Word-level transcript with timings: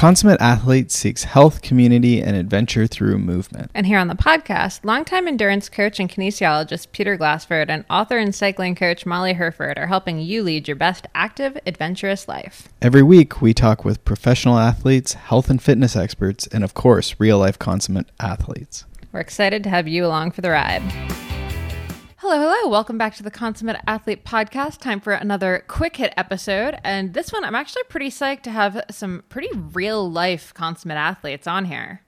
consummate 0.00 0.40
athlete 0.40 0.90
seeks 0.90 1.24
health, 1.24 1.60
community, 1.60 2.22
and 2.22 2.34
adventure 2.34 2.86
through 2.86 3.18
movement. 3.18 3.70
And 3.74 3.86
here 3.86 3.98
on 3.98 4.08
the 4.08 4.14
podcast, 4.14 4.82
longtime 4.82 5.28
endurance 5.28 5.68
coach 5.68 6.00
and 6.00 6.08
kinesiologist 6.08 6.90
Peter 6.92 7.18
Glassford 7.18 7.68
and 7.68 7.84
author 7.90 8.16
and 8.16 8.34
cycling 8.34 8.74
coach 8.74 9.04
Molly 9.04 9.34
Hurford 9.34 9.76
are 9.76 9.88
helping 9.88 10.18
you 10.18 10.42
lead 10.42 10.66
your 10.66 10.76
best 10.78 11.06
active, 11.14 11.58
adventurous 11.66 12.28
life. 12.28 12.70
Every 12.80 13.02
week, 13.02 13.42
we 13.42 13.52
talk 13.52 13.84
with 13.84 14.02
professional 14.06 14.58
athletes, 14.58 15.12
health 15.12 15.50
and 15.50 15.62
fitness 15.62 15.94
experts, 15.94 16.46
and 16.46 16.64
of 16.64 16.72
course, 16.72 17.16
real 17.18 17.36
life 17.36 17.58
consummate 17.58 18.10
athletes. 18.18 18.86
We're 19.12 19.20
excited 19.20 19.62
to 19.64 19.68
have 19.68 19.86
you 19.86 20.06
along 20.06 20.30
for 20.30 20.40
the 20.40 20.48
ride. 20.48 21.39
Hello, 22.22 22.38
hello. 22.38 22.68
Welcome 22.68 22.98
back 22.98 23.14
to 23.14 23.22
the 23.22 23.30
Consummate 23.30 23.80
Athlete 23.86 24.26
Podcast. 24.26 24.80
Time 24.80 25.00
for 25.00 25.14
another 25.14 25.64
quick 25.68 25.96
hit 25.96 26.12
episode. 26.18 26.78
And 26.84 27.14
this 27.14 27.32
one, 27.32 27.44
I'm 27.44 27.54
actually 27.54 27.84
pretty 27.84 28.10
psyched 28.10 28.42
to 28.42 28.50
have 28.50 28.84
some 28.90 29.24
pretty 29.30 29.48
real 29.56 30.10
life 30.10 30.52
consummate 30.52 30.98
athletes 30.98 31.46
on 31.46 31.64
here. 31.64 32.02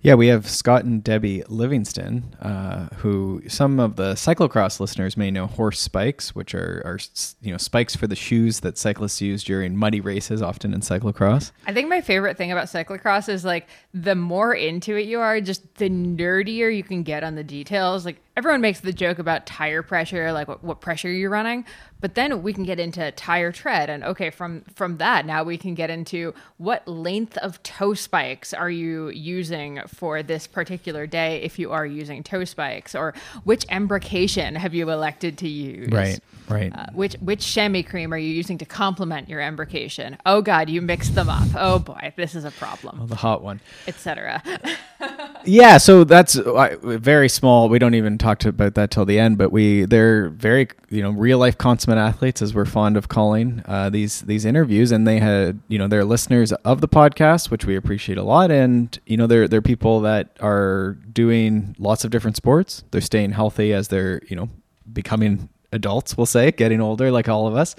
Yeah, 0.00 0.14
we 0.14 0.28
have 0.28 0.48
Scott 0.48 0.84
and 0.84 1.04
Debbie 1.04 1.42
Livingston, 1.48 2.34
uh, 2.40 2.86
who 2.96 3.42
some 3.46 3.78
of 3.78 3.96
the 3.96 4.14
cyclocross 4.14 4.80
listeners 4.80 5.18
may 5.18 5.30
know 5.30 5.46
Horst 5.46 5.82
spikes, 5.82 6.34
which 6.34 6.54
are, 6.54 6.80
are 6.86 6.98
you 7.42 7.52
know 7.52 7.58
spikes 7.58 7.94
for 7.94 8.06
the 8.06 8.16
shoes 8.16 8.60
that 8.60 8.78
cyclists 8.78 9.20
use 9.20 9.44
during 9.44 9.76
muddy 9.76 10.00
races, 10.00 10.40
often 10.40 10.72
in 10.72 10.80
cyclocross. 10.80 11.50
I 11.66 11.74
think 11.74 11.90
my 11.90 12.00
favorite 12.00 12.38
thing 12.38 12.52
about 12.52 12.68
cyclocross 12.68 13.28
is 13.28 13.44
like 13.44 13.68
the 13.92 14.14
more 14.14 14.54
into 14.54 14.96
it 14.96 15.04
you 15.04 15.20
are, 15.20 15.42
just 15.42 15.74
the 15.74 15.90
nerdier 15.90 16.74
you 16.74 16.82
can 16.84 17.02
get 17.02 17.22
on 17.22 17.34
the 17.34 17.44
details. 17.44 18.06
Like 18.06 18.22
everyone 18.36 18.60
makes 18.60 18.80
the 18.80 18.92
joke 18.92 19.18
about 19.18 19.46
tire 19.46 19.82
pressure, 19.82 20.30
like 20.32 20.46
what, 20.46 20.62
what, 20.62 20.80
pressure 20.80 21.10
you're 21.10 21.30
running, 21.30 21.64
but 22.00 22.14
then 22.14 22.42
we 22.42 22.52
can 22.52 22.64
get 22.64 22.78
into 22.78 23.10
tire 23.12 23.50
tread, 23.50 23.88
and 23.88 24.04
okay, 24.04 24.30
from 24.30 24.62
from 24.74 24.98
that 24.98 25.24
now 25.24 25.42
we 25.42 25.56
can 25.56 25.74
get 25.74 25.88
into 25.88 26.34
what 26.58 26.86
length 26.86 27.38
of 27.38 27.62
toe 27.62 27.94
spikes 27.94 28.52
are 28.52 28.70
you 28.70 29.08
using 29.08 29.80
for 29.86 30.22
this 30.22 30.46
particular 30.46 31.06
day 31.06 31.42
if 31.42 31.58
you 31.58 31.72
are 31.72 31.86
using 31.86 32.22
toe 32.22 32.44
spikes, 32.44 32.94
or 32.94 33.14
which 33.44 33.64
embrocation 33.70 34.54
have 34.54 34.74
you 34.74 34.90
elected 34.90 35.38
to 35.38 35.48
use? 35.48 35.90
Right, 35.90 36.20
right. 36.48 36.72
Uh, 36.76 36.86
which 36.92 37.14
which 37.14 37.46
chamois 37.46 37.82
cream 37.82 38.12
are 38.12 38.18
you 38.18 38.32
using 38.32 38.58
to 38.58 38.66
complement 38.66 39.28
your 39.28 39.40
embrocation? 39.40 40.18
Oh 40.26 40.42
God, 40.42 40.68
you 40.68 40.82
mixed 40.82 41.14
them 41.14 41.30
up. 41.30 41.48
Oh 41.56 41.78
boy, 41.78 42.12
this 42.16 42.34
is 42.34 42.44
a 42.44 42.50
problem. 42.50 42.98
Oh, 43.00 43.06
the 43.06 43.16
hot 43.16 43.42
one, 43.42 43.60
etc. 43.86 44.42
yeah, 45.44 45.78
so 45.78 46.04
that's 46.04 46.36
uh, 46.36 46.76
very 46.82 47.30
small. 47.30 47.70
We 47.70 47.78
don't 47.78 47.94
even 47.94 48.18
talk 48.18 48.25
about 48.44 48.74
that 48.74 48.90
till 48.90 49.04
the 49.04 49.18
end, 49.18 49.38
but 49.38 49.52
we 49.52 49.84
they're 49.84 50.28
very 50.30 50.68
you 50.90 51.02
know 51.02 51.10
real 51.10 51.38
life 51.38 51.56
consummate 51.56 51.98
athletes, 51.98 52.42
as 52.42 52.54
we're 52.54 52.64
fond 52.64 52.96
of 52.96 53.08
calling 53.08 53.62
uh, 53.66 53.90
these 53.90 54.22
these 54.22 54.44
interviews, 54.44 54.92
and 54.92 55.06
they 55.06 55.18
had 55.18 55.60
you 55.68 55.78
know 55.78 55.88
they're 55.88 56.04
listeners 56.04 56.52
of 56.52 56.80
the 56.80 56.88
podcast, 56.88 57.50
which 57.50 57.64
we 57.64 57.76
appreciate 57.76 58.18
a 58.18 58.22
lot, 58.22 58.50
and 58.50 58.98
you 59.06 59.16
know 59.16 59.26
they're 59.26 59.48
they're 59.48 59.62
people 59.62 60.00
that 60.00 60.36
are 60.40 60.98
doing 61.12 61.74
lots 61.78 62.04
of 62.04 62.10
different 62.10 62.36
sports. 62.36 62.84
They're 62.90 63.00
staying 63.00 63.32
healthy 63.32 63.72
as 63.72 63.88
they're 63.88 64.20
you 64.28 64.36
know 64.36 64.48
becoming 64.92 65.48
adults. 65.72 66.16
We'll 66.16 66.26
say 66.26 66.50
getting 66.50 66.80
older, 66.80 67.10
like 67.10 67.28
all 67.28 67.46
of 67.46 67.56
us. 67.56 67.76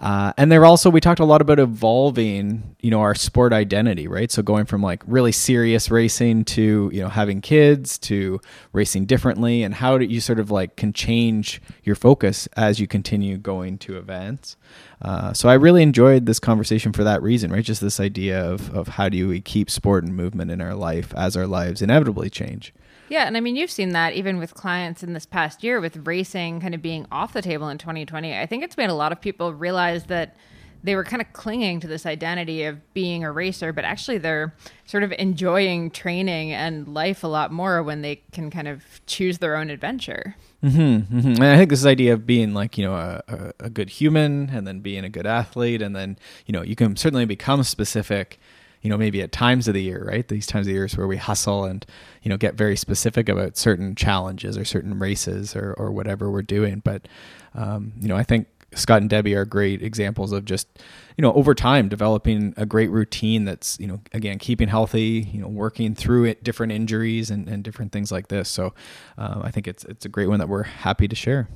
Uh, 0.00 0.32
and 0.38 0.50
they're 0.50 0.64
also 0.64 0.88
we 0.88 1.00
talked 1.00 1.20
a 1.20 1.24
lot 1.24 1.42
about 1.42 1.58
evolving, 1.58 2.74
you 2.80 2.90
know, 2.90 3.00
our 3.00 3.14
sport 3.14 3.52
identity, 3.52 4.08
right? 4.08 4.30
So 4.30 4.42
going 4.42 4.64
from 4.64 4.82
like 4.82 5.02
really 5.06 5.32
serious 5.32 5.90
racing 5.90 6.46
to 6.46 6.90
you 6.92 7.02
know 7.02 7.10
having 7.10 7.42
kids 7.42 7.98
to 7.98 8.40
racing 8.72 9.04
differently, 9.04 9.62
and 9.62 9.74
how 9.74 9.98
do 9.98 10.06
you 10.06 10.20
sort 10.20 10.40
of 10.40 10.50
like 10.50 10.76
can 10.76 10.94
change 10.94 11.60
your 11.84 11.94
focus 11.94 12.48
as 12.56 12.80
you 12.80 12.86
continue 12.86 13.36
going 13.36 13.76
to 13.78 13.98
events. 13.98 14.56
Uh, 15.02 15.34
so 15.34 15.48
I 15.50 15.54
really 15.54 15.82
enjoyed 15.82 16.24
this 16.24 16.38
conversation 16.40 16.92
for 16.92 17.04
that 17.04 17.22
reason, 17.22 17.52
right? 17.52 17.64
Just 17.64 17.82
this 17.82 18.00
idea 18.00 18.42
of 18.42 18.74
of 18.74 18.88
how 18.88 19.10
do 19.10 19.28
we 19.28 19.42
keep 19.42 19.68
sport 19.68 20.04
and 20.04 20.16
movement 20.16 20.50
in 20.50 20.62
our 20.62 20.74
life 20.74 21.12
as 21.14 21.36
our 21.36 21.46
lives 21.46 21.82
inevitably 21.82 22.30
change. 22.30 22.72
Yeah, 23.10 23.24
and 23.24 23.36
I 23.36 23.40
mean, 23.40 23.56
you've 23.56 23.72
seen 23.72 23.90
that 23.90 24.14
even 24.14 24.38
with 24.38 24.54
clients 24.54 25.02
in 25.02 25.12
this 25.14 25.26
past 25.26 25.64
year 25.64 25.80
with 25.80 26.06
racing 26.06 26.60
kind 26.60 26.76
of 26.76 26.80
being 26.80 27.06
off 27.10 27.32
the 27.32 27.42
table 27.42 27.68
in 27.68 27.76
2020. 27.76 28.38
I 28.38 28.46
think 28.46 28.62
it's 28.62 28.76
made 28.76 28.88
a 28.88 28.94
lot 28.94 29.10
of 29.10 29.20
people 29.20 29.52
realize 29.52 30.04
that 30.04 30.36
they 30.82 30.94
were 30.94 31.04
kind 31.04 31.20
of 31.20 31.32
clinging 31.32 31.80
to 31.80 31.88
this 31.88 32.06
identity 32.06 32.62
of 32.64 32.94
being 32.94 33.24
a 33.24 33.32
racer, 33.32 33.72
but 33.72 33.84
actually 33.84 34.18
they're 34.18 34.54
sort 34.86 35.02
of 35.02 35.12
enjoying 35.18 35.90
training 35.90 36.52
and 36.52 36.86
life 36.88 37.22
a 37.24 37.26
lot 37.26 37.52
more 37.52 37.82
when 37.82 38.00
they 38.02 38.22
can 38.32 38.48
kind 38.48 38.68
of 38.68 38.84
choose 39.06 39.38
their 39.38 39.56
own 39.56 39.70
adventure. 39.70 40.36
Mm-hmm, 40.62 41.18
mm-hmm. 41.18 41.42
And 41.42 41.44
I 41.44 41.56
think 41.56 41.70
this 41.70 41.84
idea 41.84 42.14
of 42.14 42.26
being 42.26 42.54
like 42.54 42.78
you 42.78 42.84
know 42.84 42.94
a, 42.94 43.22
a, 43.28 43.52
a 43.66 43.70
good 43.70 43.90
human, 43.90 44.50
and 44.50 44.66
then 44.66 44.80
being 44.80 45.04
a 45.04 45.08
good 45.08 45.26
athlete, 45.26 45.82
and 45.82 45.96
then 45.96 46.18
you 46.46 46.52
know 46.52 46.62
you 46.62 46.76
can 46.76 46.96
certainly 46.96 47.24
become 47.24 47.62
specific 47.62 48.38
you 48.82 48.90
know 48.90 48.96
maybe 48.96 49.22
at 49.22 49.32
times 49.32 49.68
of 49.68 49.74
the 49.74 49.82
year 49.82 50.04
right? 50.06 50.26
These 50.28 50.46
times 50.46 50.66
of 50.66 50.68
the 50.68 50.74
years 50.74 50.96
where 50.96 51.06
we 51.06 51.16
hustle 51.16 51.64
and 51.64 51.84
you 52.22 52.28
know 52.28 52.36
get 52.36 52.54
very 52.54 52.76
specific 52.76 53.28
about 53.28 53.56
certain 53.56 53.94
challenges 53.94 54.56
or 54.56 54.64
certain 54.64 54.98
races 54.98 55.54
or, 55.54 55.74
or 55.74 55.90
whatever 55.90 56.30
we're 56.30 56.42
doing. 56.42 56.80
But 56.84 57.06
um, 57.54 57.92
you 58.00 58.08
know 58.08 58.16
i 58.16 58.22
think 58.22 58.46
scott 58.74 59.00
and 59.00 59.10
debbie 59.10 59.34
are 59.34 59.44
great 59.44 59.82
examples 59.82 60.30
of 60.30 60.44
just 60.44 60.68
you 61.16 61.22
know 61.22 61.32
over 61.32 61.54
time 61.56 61.88
developing 61.88 62.54
a 62.56 62.64
great 62.64 62.88
routine 62.90 63.44
that's 63.44 63.78
you 63.80 63.86
know 63.86 64.00
again 64.12 64.38
keeping 64.38 64.68
healthy 64.68 65.28
you 65.32 65.40
know 65.40 65.48
working 65.48 65.94
through 65.94 66.24
it 66.24 66.44
different 66.44 66.72
injuries 66.72 67.30
and, 67.30 67.48
and 67.48 67.64
different 67.64 67.90
things 67.90 68.12
like 68.12 68.28
this. 68.28 68.48
So 68.48 68.72
um, 69.18 69.42
i 69.42 69.50
think 69.50 69.66
it's 69.66 69.84
it's 69.84 70.04
a 70.04 70.08
great 70.08 70.28
one 70.28 70.38
that 70.38 70.48
we're 70.48 70.62
happy 70.62 71.08
to 71.08 71.16
share. 71.16 71.48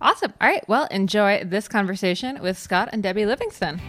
Awesome. 0.00 0.32
All 0.40 0.48
right. 0.48 0.68
Well 0.68 0.88
enjoy 0.90 1.44
this 1.44 1.68
conversation 1.68 2.40
with 2.42 2.58
scott 2.58 2.88
and 2.92 3.02
debbie 3.02 3.26
livingston 3.26 3.80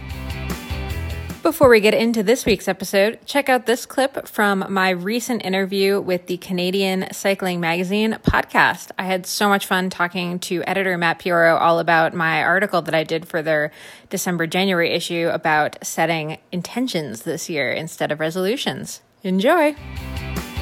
before 1.42 1.68
we 1.68 1.80
get 1.80 1.94
into 1.94 2.22
this 2.22 2.44
week's 2.44 2.68
episode, 2.68 3.18
check 3.24 3.48
out 3.48 3.66
this 3.66 3.86
clip 3.86 4.28
from 4.28 4.64
my 4.68 4.90
recent 4.90 5.44
interview 5.44 6.00
with 6.00 6.26
the 6.26 6.36
Canadian 6.36 7.06
Cycling 7.12 7.60
Magazine 7.60 8.18
podcast. 8.22 8.90
I 8.98 9.04
had 9.04 9.26
so 9.26 9.48
much 9.48 9.66
fun 9.66 9.90
talking 9.90 10.38
to 10.40 10.62
editor 10.64 10.98
Matt 10.98 11.18
Pioro 11.18 11.60
all 11.60 11.78
about 11.78 12.14
my 12.14 12.42
article 12.42 12.82
that 12.82 12.94
I 12.94 13.04
did 13.04 13.26
for 13.26 13.42
their 13.42 13.72
December 14.10 14.46
January 14.46 14.90
issue 14.90 15.30
about 15.32 15.78
setting 15.84 16.38
intentions 16.52 17.22
this 17.22 17.48
year 17.48 17.70
instead 17.70 18.12
of 18.12 18.20
resolutions. 18.20 19.00
Enjoy! 19.22 19.74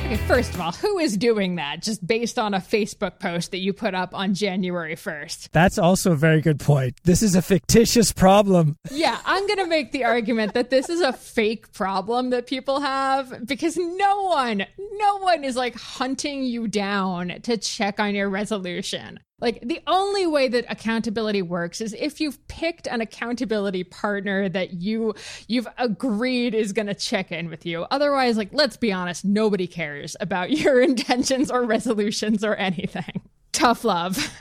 Okay, 0.09 0.17
first 0.27 0.55
of 0.55 0.61
all, 0.63 0.73
who 0.73 0.99
is 0.99 1.19
doing 1.19 1.57
that 1.57 1.83
just 1.83 2.07
based 2.07 2.39
on 2.39 2.55
a 2.55 2.61
Facebook 2.61 3.21
post 3.21 3.51
that 3.51 3.59
you 3.59 3.75
put 3.75 3.95
up 3.95 4.15
on 4.15 4.33
January 4.33 4.97
1st? 4.97 5.51
That's 5.53 5.77
also 5.77 6.13
a 6.13 6.17
very 6.17 6.41
good 6.41 6.59
point. 6.59 6.95
This 7.05 7.23
is 7.23 7.35
a 7.35 7.43
fictitious 7.43 8.11
problem. 8.11 8.79
Yeah, 8.91 9.19
I'm 9.27 9.47
going 9.47 9.59
to 9.59 9.67
make 9.67 9.93
the 9.93 10.05
argument 10.05 10.55
that 10.55 10.71
this 10.71 10.89
is 10.89 11.03
a 11.03 11.13
fake 11.13 11.75
problem 11.75 12.31
that 12.31 12.47
people 12.47 12.81
have 12.81 13.47
because 13.47 13.77
no 13.77 14.23
one, 14.23 14.65
no 14.93 15.19
one 15.19 15.45
is 15.45 15.57
like 15.57 15.75
hunting 15.75 16.43
you 16.43 16.69
down 16.69 17.43
to 17.43 17.59
check 17.59 18.01
on 18.01 18.15
your 18.15 18.31
resolution. 18.31 19.21
Like 19.41 19.61
the 19.63 19.81
only 19.87 20.27
way 20.27 20.49
that 20.49 20.65
accountability 20.69 21.43
works 21.43 21.81
is 21.81 21.95
if 21.95 22.21
you've 22.21 22.45
picked 22.49 22.89
an 22.89 23.01
accountability 23.01 23.85
partner 23.85 24.49
that 24.49 24.75
you 24.75 25.15
you've 25.47 25.69
agreed 25.79 26.55
is 26.55 26.73
going 26.73 26.87
to 26.87 26.95
check 26.95 27.31
in 27.31 27.49
with 27.49 27.65
you. 27.65 27.87
Otherwise, 27.91 28.37
like 28.37 28.49
let's 28.53 28.77
be 28.77 28.93
honest, 28.93 29.25
nobody 29.25 29.69
cares 29.69 30.17
about 30.21 30.51
your 30.59 30.81
intentions 30.81 31.51
or 31.51 31.65
resolutions 31.65 32.45
or 32.45 32.57
anything. 32.57 33.23
Tough 33.53 33.85
love. 33.85 34.33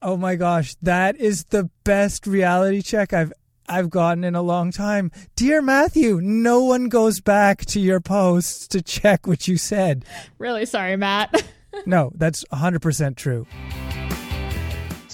Oh 0.00 0.16
my 0.16 0.36
gosh, 0.36 0.76
that 0.82 1.16
is 1.16 1.46
the 1.46 1.68
best 1.82 2.26
reality 2.26 2.82
check 2.82 3.12
I've 3.12 3.32
I've 3.68 3.90
gotten 3.90 4.22
in 4.22 4.36
a 4.36 4.42
long 4.42 4.70
time. 4.70 5.10
Dear 5.34 5.60
Matthew, 5.60 6.20
no 6.22 6.62
one 6.62 6.88
goes 6.88 7.20
back 7.20 7.64
to 7.66 7.80
your 7.80 8.00
posts 8.00 8.68
to 8.68 8.80
check 8.80 9.26
what 9.26 9.48
you 9.48 9.58
said. 9.58 10.04
Really 10.38 10.64
sorry, 10.64 10.96
Matt. 10.96 11.44
no, 11.86 12.10
that's 12.14 12.44
100% 12.52 13.16
true. 13.16 13.46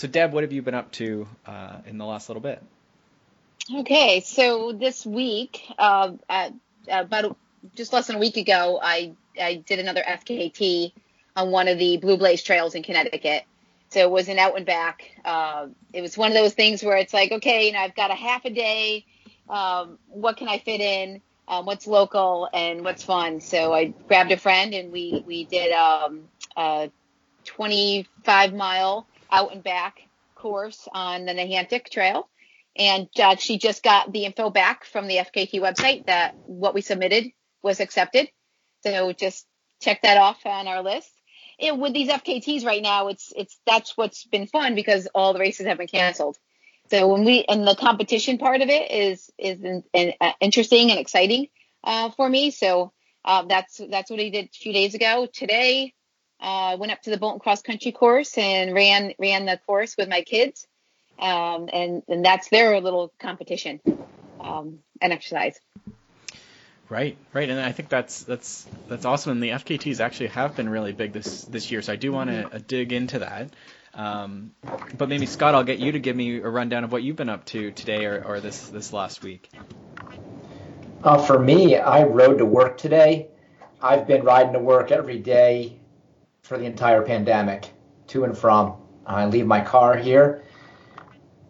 So, 0.05 0.09
Deb, 0.09 0.35
what 0.35 0.43
have 0.43 0.53
you 0.53 0.61
been 0.61 0.75
up 0.75 0.93
to 0.93 1.27
uh, 1.47 1.79
in 1.87 1.97
the 1.97 2.05
last 2.05 2.29
little 2.29 2.43
bit? 2.43 2.63
Okay, 3.75 4.21
so 4.21 4.73
this 4.73 5.07
week, 5.07 5.63
uh, 5.79 6.13
at, 6.29 6.53
about 6.87 7.39
just 7.75 7.91
less 7.95 8.09
than 8.09 8.17
a 8.17 8.19
week 8.19 8.37
ago, 8.37 8.79
I 8.83 9.13
I 9.41 9.55
did 9.67 9.79
another 9.79 10.03
FKT 10.03 10.93
on 11.37 11.51
one 11.51 11.69
of 11.69 11.79
the 11.79 11.97
Blue 11.97 12.19
Blaze 12.19 12.43
trails 12.43 12.75
in 12.75 12.83
Connecticut. 12.83 13.45
So 13.89 14.01
it 14.01 14.11
was 14.11 14.29
an 14.29 14.39
out 14.39 14.59
and 14.59 14.67
back. 14.67 15.05
Uh, 15.25 15.69
it 15.95 16.03
was 16.03 16.19
one 16.19 16.31
of 16.31 16.35
those 16.35 16.53
things 16.53 16.83
where 16.83 16.99
it's 16.99 17.15
like, 17.15 17.33
okay, 17.33 17.69
you 17.69 17.73
know, 17.73 17.79
I've 17.79 17.97
got 17.97 18.11
a 18.11 18.15
half 18.15 18.45
a 18.45 18.51
day. 18.51 19.07
Um, 19.49 19.99
what 20.09 20.37
can 20.37 20.49
I 20.49 20.59
fit 20.59 20.83
in? 20.83 21.23
Um, 21.49 21.65
what's 21.65 21.87
local 21.87 22.51
and 22.53 22.85
what's 22.85 23.03
fun? 23.03 23.41
So 23.41 23.73
I 23.73 23.87
grabbed 23.87 24.33
a 24.33 24.37
friend 24.37 24.75
and 24.75 24.93
we 24.93 25.25
we 25.27 25.45
did 25.47 25.73
um, 25.73 26.25
a 26.59 26.91
25 27.47 28.53
mile 28.53 29.07
out 29.35 29.53
and 29.55 29.65
back 29.65 29.99
course 30.37 30.89
on 30.95 31.27
the 31.27 31.35
Nehantic 31.35 31.91
Trail. 31.91 32.29
And 32.77 33.09
uh, 33.23 33.37
she 33.37 33.59
just 33.59 33.85
got 33.85 34.13
the 34.13 34.27
info 34.27 34.51
back 34.51 34.87
from 34.87 35.09
the 35.09 35.19
FKT 35.19 35.61
website 35.61 36.07
that 36.07 36.37
what 36.47 36.75
we 36.75 36.83
submitted 36.83 37.27
was 37.63 37.81
accepted. 37.81 38.31
So 38.85 39.13
just 39.15 39.47
check 39.83 40.03
that 40.03 40.19
off 40.19 40.47
on 40.47 40.69
our 40.69 40.83
list. 40.83 41.11
With 41.61 41.95
these 41.95 42.11
FKTs 42.11 42.67
right 42.67 42.83
now, 42.83 43.09
it's 43.09 43.33
it's 43.37 43.59
that's 43.67 43.97
what's 43.97 44.27
been 44.27 44.49
fun 44.49 44.77
because 44.77 45.09
all 45.15 45.35
the 45.35 45.41
races 45.41 45.67
have 45.67 45.79
been 45.79 45.89
canceled. 45.89 46.39
So 46.91 47.09
when 47.09 47.25
we 47.25 47.45
and 47.49 47.67
the 47.67 47.77
competition 47.77 48.39
part 48.39 48.63
of 48.63 48.71
it 48.71 48.93
is 48.93 49.31
is 49.39 49.61
in, 49.63 49.85
in, 49.95 50.15
uh, 50.21 50.33
interesting 50.41 50.91
and 50.93 51.01
exciting. 51.01 51.49
uh, 51.85 52.11
for 52.11 52.29
me. 52.29 52.53
So 52.53 52.93
uh, 53.25 53.45
that's 53.49 53.81
that's 53.91 54.11
what 54.11 54.21
I 54.21 54.31
did 54.31 54.47
a 54.47 54.51
few 54.53 54.73
days 54.75 54.95
ago. 54.95 55.29
Today, 55.33 55.95
uh, 56.41 56.77
went 56.79 56.93
up 56.93 57.03
to 57.03 57.11
the 57.11 57.17
Bolton 57.17 57.41
Cross 57.41 57.63
Country 57.63 57.93
course 57.93 58.37
and 58.39 58.75
ran 58.75 59.15
ran 59.19 59.47
the 59.47 59.59
course 59.67 59.97
with 59.97 60.09
my 60.09 60.23
kids, 60.23 60.67
um, 61.19 61.69
and 61.73 62.03
and 62.09 62.25
that's 62.25 62.49
their 62.49 62.81
little 62.81 63.13
competition 63.19 63.81
um, 64.41 64.81
and 65.01 65.13
exercise. 65.13 65.59
Right, 66.91 67.17
right, 67.33 67.49
and 67.49 67.59
I 67.59 67.73
think 67.73 67.89
that's 67.89 68.25
that's 68.25 68.67
that's 68.89 69.05
awesome. 69.05 69.33
And 69.33 69.43
the 69.43 69.51
FKTs 69.51 70.01
actually 70.01 70.29
have 70.29 70.55
been 70.55 70.69
really 70.69 70.93
big 70.93 71.13
this 71.13 71.43
this 71.45 71.71
year, 71.71 71.81
so 71.83 71.93
I 71.93 71.97
do 71.97 72.13
want 72.13 72.31
to 72.31 72.57
uh, 72.57 72.61
dig 72.67 72.93
into 72.93 73.21
that. 73.21 73.51
Um, 73.95 74.53
but 74.99 75.09
maybe 75.09 75.25
Scott, 75.25 75.55
I'll 75.55 75.65
get 75.65 75.79
you 75.79 75.93
to 75.93 75.99
give 75.99 76.17
me 76.17 76.39
a 76.39 76.49
rundown 76.49 76.85
of 76.85 76.93
what 76.93 77.03
you've 77.03 77.17
been 77.17 77.29
up 77.29 77.45
to 77.47 77.71
today 77.71 78.05
or, 78.05 78.23
or 78.23 78.41
this 78.41 78.69
this 78.69 78.93
last 78.93 79.23
week. 79.23 79.51
Uh, 81.03 81.19
for 81.19 81.39
me, 81.39 81.77
I 81.77 82.05
rode 82.05 82.39
to 82.39 82.47
work 82.47 82.77
today. 82.77 83.29
I've 83.81 84.07
been 84.07 84.23
riding 84.23 84.53
to 84.55 84.59
work 84.59 84.91
every 84.91 85.19
day 85.19 85.79
for 86.45 86.57
the 86.57 86.65
entire 86.65 87.03
pandemic, 87.03 87.73
to 88.07 88.25
and 88.25 88.39
from. 88.39 88.77
I 89.05 89.27
leave 89.27 89.47
my 89.47 89.61
car 89.61 89.97
here. 89.97 90.45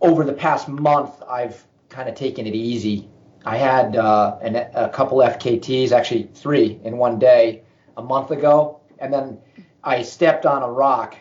Over 0.00 0.24
the 0.24 0.32
past 0.32 0.68
month, 0.68 1.22
I've 1.28 1.62
kind 1.90 2.08
of 2.08 2.14
taken 2.14 2.46
it 2.46 2.54
easy 2.54 3.10
I 3.44 3.58
had 3.58 3.96
uh, 3.96 4.38
an, 4.40 4.56
a 4.74 4.88
couple 4.88 5.18
FKTs, 5.18 5.92
actually 5.92 6.30
three 6.34 6.80
in 6.82 6.96
one 6.96 7.18
day, 7.18 7.62
a 7.96 8.02
month 8.02 8.30
ago, 8.30 8.80
and 8.98 9.12
then 9.12 9.38
I 9.82 10.02
stepped 10.02 10.46
on 10.46 10.62
a 10.62 10.70
rock, 10.70 11.16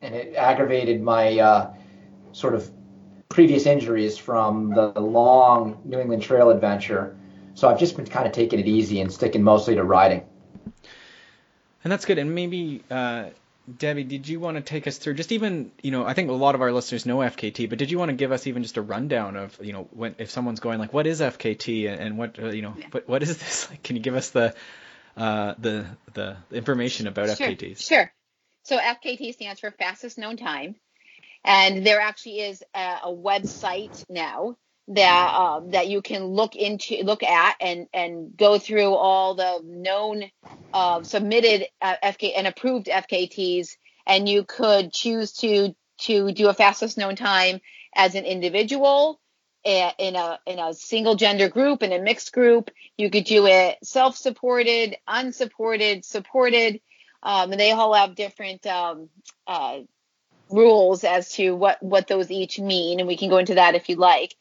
and 0.00 0.14
it 0.14 0.34
aggravated 0.34 1.02
my 1.02 1.38
uh, 1.38 1.74
sort 2.32 2.54
of 2.54 2.70
previous 3.28 3.66
injuries 3.66 4.16
from 4.16 4.70
the 4.70 4.98
long 4.98 5.78
New 5.84 6.00
England 6.00 6.22
Trail 6.22 6.48
adventure. 6.50 7.16
So 7.52 7.68
I've 7.68 7.78
just 7.78 7.96
been 7.96 8.06
kind 8.06 8.26
of 8.26 8.32
taking 8.32 8.58
it 8.60 8.66
easy 8.66 9.00
and 9.02 9.12
sticking 9.12 9.42
mostly 9.42 9.74
to 9.74 9.84
riding. 9.84 10.24
And 11.88 11.92
that's 11.94 12.04
good. 12.04 12.18
And 12.18 12.34
maybe 12.34 12.82
uh, 12.90 13.30
Debbie, 13.78 14.04
did 14.04 14.28
you 14.28 14.40
want 14.40 14.58
to 14.58 14.60
take 14.60 14.86
us 14.86 14.98
through 14.98 15.14
just 15.14 15.32
even, 15.32 15.72
you 15.80 15.90
know, 15.90 16.04
I 16.04 16.12
think 16.12 16.28
a 16.28 16.34
lot 16.34 16.54
of 16.54 16.60
our 16.60 16.70
listeners 16.70 17.06
know 17.06 17.16
FKT, 17.16 17.66
but 17.70 17.78
did 17.78 17.90
you 17.90 17.98
want 17.98 18.10
to 18.10 18.14
give 18.14 18.30
us 18.30 18.46
even 18.46 18.62
just 18.62 18.76
a 18.76 18.82
rundown 18.82 19.36
of, 19.36 19.58
you 19.62 19.72
know, 19.72 19.88
when 19.92 20.14
if 20.18 20.30
someone's 20.30 20.60
going 20.60 20.78
like, 20.78 20.92
what 20.92 21.06
is 21.06 21.22
FKT 21.22 21.90
and, 21.90 21.98
and 21.98 22.18
what, 22.18 22.38
uh, 22.38 22.48
you 22.48 22.60
know, 22.60 22.74
yeah. 22.78 22.88
what 22.90 23.08
what 23.08 23.22
is 23.22 23.38
this? 23.38 23.70
Like, 23.70 23.82
can 23.82 23.96
you 23.96 24.02
give 24.02 24.16
us 24.16 24.28
the 24.28 24.54
uh, 25.16 25.54
the 25.56 25.86
the 26.12 26.36
information 26.52 27.06
about 27.06 27.34
sure, 27.38 27.48
FKTs? 27.48 27.88
Sure. 27.88 28.12
So 28.64 28.76
FKT 28.76 29.32
stands 29.32 29.60
for 29.60 29.70
fastest 29.70 30.18
known 30.18 30.36
time, 30.36 30.74
and 31.42 31.86
there 31.86 32.02
actually 32.02 32.40
is 32.40 32.62
a, 32.74 32.98
a 33.04 33.10
website 33.10 34.04
now 34.10 34.58
that 34.88 35.34
um, 35.34 35.70
that 35.72 35.88
you 35.88 36.00
can 36.00 36.24
look 36.24 36.56
into 36.56 37.02
look 37.02 37.22
at 37.22 37.56
and 37.60 37.86
and 37.92 38.36
go 38.36 38.58
through 38.58 38.94
all 38.94 39.34
the 39.34 39.60
known 39.64 40.24
uh, 40.72 41.02
submitted 41.02 41.66
uh, 41.82 41.94
FK 42.02 42.32
and 42.36 42.46
approved 42.46 42.86
FKTs 42.86 43.76
and 44.06 44.28
you 44.28 44.44
could 44.44 44.92
choose 44.92 45.32
to 45.32 45.74
to 45.98 46.32
do 46.32 46.48
a 46.48 46.54
fastest 46.54 46.96
known 46.96 47.16
time 47.16 47.60
as 47.94 48.14
an 48.14 48.24
individual 48.24 49.20
in 49.64 50.16
a 50.16 50.38
in 50.46 50.58
a 50.58 50.72
single 50.72 51.16
gender 51.16 51.48
group 51.48 51.82
in 51.82 51.92
a 51.92 52.00
mixed 52.00 52.32
group. 52.32 52.70
You 52.96 53.10
could 53.10 53.24
do 53.24 53.46
it 53.46 53.76
self-supported 53.82 54.96
unsupported 55.06 56.04
supported. 56.04 56.80
Um, 57.22 57.50
and 57.50 57.60
they 57.60 57.72
all 57.72 57.94
have 57.94 58.14
different 58.14 58.64
um, 58.66 59.08
uh, 59.46 59.80
rules 60.48 61.02
as 61.04 61.32
to 61.32 61.54
what 61.54 61.82
what 61.82 62.06
those 62.06 62.30
each 62.30 62.58
mean. 62.58 63.00
And 63.00 63.08
we 63.08 63.16
can 63.16 63.28
go 63.28 63.38
into 63.38 63.56
that 63.56 63.74
if 63.74 63.88
you 63.88 63.96
like 63.96 64.34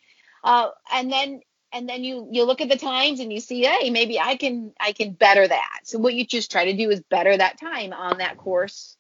uh, 0.44 0.70
and 0.94 1.12
then 1.12 1.42
and 1.74 1.88
then 1.88 2.04
you 2.04 2.28
you 2.32 2.44
look 2.44 2.62
at 2.62 2.70
the 2.70 2.78
times 2.78 3.20
and 3.20 3.32
you 3.32 3.40
see 3.40 3.64
hey 3.64 3.90
maybe 3.90 4.20
i 4.20 4.36
can 4.36 4.74
i 4.80 4.92
can 4.92 5.14
better 5.14 5.48
that. 5.48 5.80
So 5.84 6.00
what 6.00 6.14
you 6.14 6.26
just 6.26 6.52
try 6.52 6.66
to 6.66 6.78
do 6.78 6.90
is 6.90 7.02
better 7.10 7.36
that 7.36 7.60
time 7.60 7.94
on 7.94 8.20
that 8.20 8.38
course 8.38 8.96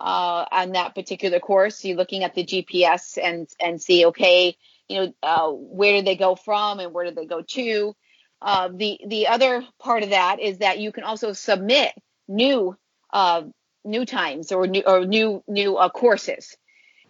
uh, 0.00 0.44
on 0.50 0.72
that 0.72 0.94
particular 0.94 1.40
course. 1.40 1.84
You're 1.84 1.96
looking 1.96 2.24
at 2.24 2.34
the 2.34 2.44
gps 2.44 3.18
and 3.22 3.48
and 3.60 3.80
see 3.80 4.06
okay 4.06 4.56
you 4.88 5.00
know 5.00 5.14
uh, 5.22 5.50
where 5.50 5.92
did 5.92 6.06
they 6.06 6.16
go 6.16 6.34
from 6.34 6.80
and 6.80 6.92
where 6.92 7.04
did 7.04 7.16
they 7.16 7.26
go 7.26 7.42
to? 7.42 7.94
Uh, 8.40 8.68
the 8.72 9.00
the 9.06 9.28
other 9.28 9.64
part 9.78 10.02
of 10.02 10.10
that 10.10 10.40
is 10.40 10.58
that 10.58 10.78
you 10.78 10.92
can 10.92 11.04
also 11.04 11.32
submit 11.32 11.92
new 12.26 12.76
uh, 13.12 13.42
new 13.84 14.04
times 14.04 14.52
or 14.52 14.66
new 14.66 14.82
or 14.86 15.04
new 15.04 15.42
new 15.46 15.76
uh, 15.76 15.88
courses. 15.88 16.56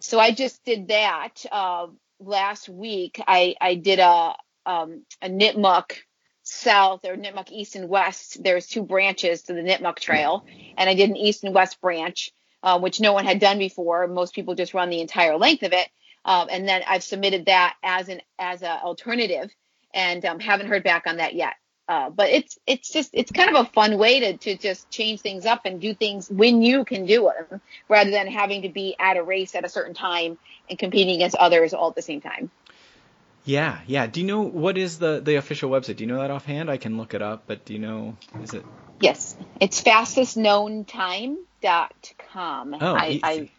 So 0.01 0.19
i 0.19 0.31
just 0.31 0.63
did 0.63 0.87
that 0.87 1.45
uh, 1.51 1.87
last 2.19 2.69
week 2.69 3.21
I, 3.27 3.55
I 3.59 3.75
did 3.75 3.99
a 3.99 4.35
um, 4.65 5.03
a 5.21 5.29
Nipmuck 5.29 5.93
South 6.43 7.05
or 7.05 7.15
Nipmuck 7.15 7.51
East 7.51 7.75
and 7.75 7.89
West. 7.89 8.43
There's 8.43 8.67
two 8.67 8.83
branches 8.83 9.43
to 9.43 9.53
the 9.53 9.61
Nipmuck 9.61 9.99
Trail, 9.99 10.45
and 10.77 10.89
I 10.89 10.93
did 10.93 11.09
an 11.09 11.17
East 11.17 11.43
and 11.43 11.53
West 11.53 11.79
branch, 11.81 12.31
uh, 12.63 12.79
which 12.79 12.99
no 12.99 13.13
one 13.13 13.25
had 13.25 13.39
done 13.39 13.57
before. 13.57 14.07
Most 14.07 14.35
people 14.35 14.55
just 14.55 14.73
run 14.73 14.89
the 14.89 15.01
entire 15.01 15.37
length 15.37 15.63
of 15.63 15.73
it, 15.73 15.87
um, 16.25 16.47
and 16.51 16.67
then 16.67 16.81
I've 16.87 17.03
submitted 17.03 17.45
that 17.45 17.75
as 17.83 18.09
an 18.09 18.21
as 18.37 18.61
an 18.61 18.79
alternative, 18.83 19.49
and 19.93 20.23
um, 20.25 20.39
haven't 20.39 20.67
heard 20.67 20.83
back 20.83 21.07
on 21.07 21.17
that 21.17 21.35
yet. 21.35 21.53
Uh, 21.89 22.09
but 22.11 22.29
it's 22.29 22.59
it's 22.67 22.91
just 22.91 23.09
it's 23.13 23.31
kind 23.31 23.49
of 23.49 23.55
a 23.65 23.69
fun 23.71 23.97
way 23.97 24.19
to 24.19 24.37
to 24.37 24.55
just 24.55 24.87
change 24.91 25.21
things 25.21 25.47
up 25.47 25.61
and 25.65 25.81
do 25.81 25.95
things 25.95 26.29
when 26.29 26.61
you 26.61 26.85
can 26.85 27.07
do 27.07 27.31
them 27.49 27.59
rather 27.87 28.11
than 28.11 28.27
having 28.27 28.61
to 28.61 28.69
be 28.69 28.95
at 28.99 29.17
a 29.17 29.23
race 29.23 29.55
at 29.55 29.65
a 29.65 29.69
certain 29.69 29.95
time 29.95 30.37
and 30.69 30.77
competing 30.77 31.15
against 31.15 31.35
others 31.35 31.73
all 31.73 31.89
at 31.89 31.95
the 31.95 32.03
same 32.03 32.21
time. 32.21 32.51
Yeah, 33.43 33.79
yeah. 33.87 34.05
Do 34.05 34.21
you 34.21 34.27
know 34.27 34.41
what 34.41 34.77
is 34.77 34.99
the 34.99 35.19
the 35.19 35.37
official 35.37 35.71
website? 35.71 35.95
Do 35.95 36.03
you 36.03 36.07
know 36.07 36.19
that 36.19 36.29
offhand? 36.29 36.69
I 36.69 36.77
can 36.77 36.95
look 36.95 37.15
it 37.15 37.23
up, 37.23 37.45
but 37.47 37.65
do 37.65 37.73
you 37.73 37.79
know 37.79 38.15
is 38.43 38.53
it? 38.53 38.63
Yes, 38.99 39.35
it's 39.59 39.81
fastestknowntime.com. 39.81 42.77
Oh, 42.79 42.93
I, 42.93 43.09
easy. 43.09 43.21
I, 43.23 43.49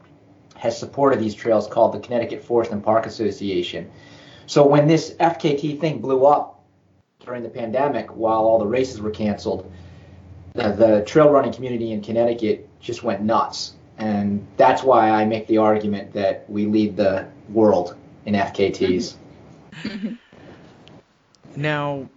has 0.56 0.76
supported 0.76 1.20
these 1.20 1.36
trails 1.36 1.68
called 1.68 1.94
the 1.94 2.00
Connecticut 2.00 2.44
Forest 2.44 2.72
and 2.72 2.84
Park 2.84 3.06
Association. 3.06 3.88
So 4.48 4.66
when 4.66 4.88
this 4.88 5.14
FKT 5.20 5.80
thing 5.80 6.02
blew 6.02 6.26
up 6.26 6.64
during 7.24 7.44
the 7.44 7.50
pandemic, 7.50 8.16
while 8.16 8.46
all 8.46 8.58
the 8.58 8.66
races 8.66 9.00
were 9.00 9.12
canceled, 9.12 9.72
the, 10.54 10.72
the 10.72 11.04
trail 11.06 11.30
running 11.30 11.54
community 11.54 11.92
in 11.92 12.02
Connecticut 12.02 12.68
just 12.80 13.04
went 13.04 13.22
nuts. 13.22 13.74
And 14.00 14.48
that's 14.58 14.82
why 14.82 15.12
I 15.12 15.24
make 15.24 15.46
the 15.46 15.60
argument 15.60 16.14
that 16.14 16.50
we 16.50 16.66
lead 16.66 16.98
the 16.98 17.28
world 17.50 17.96
in 18.26 18.34
FKTs. 18.34 19.16
now, 21.56 22.10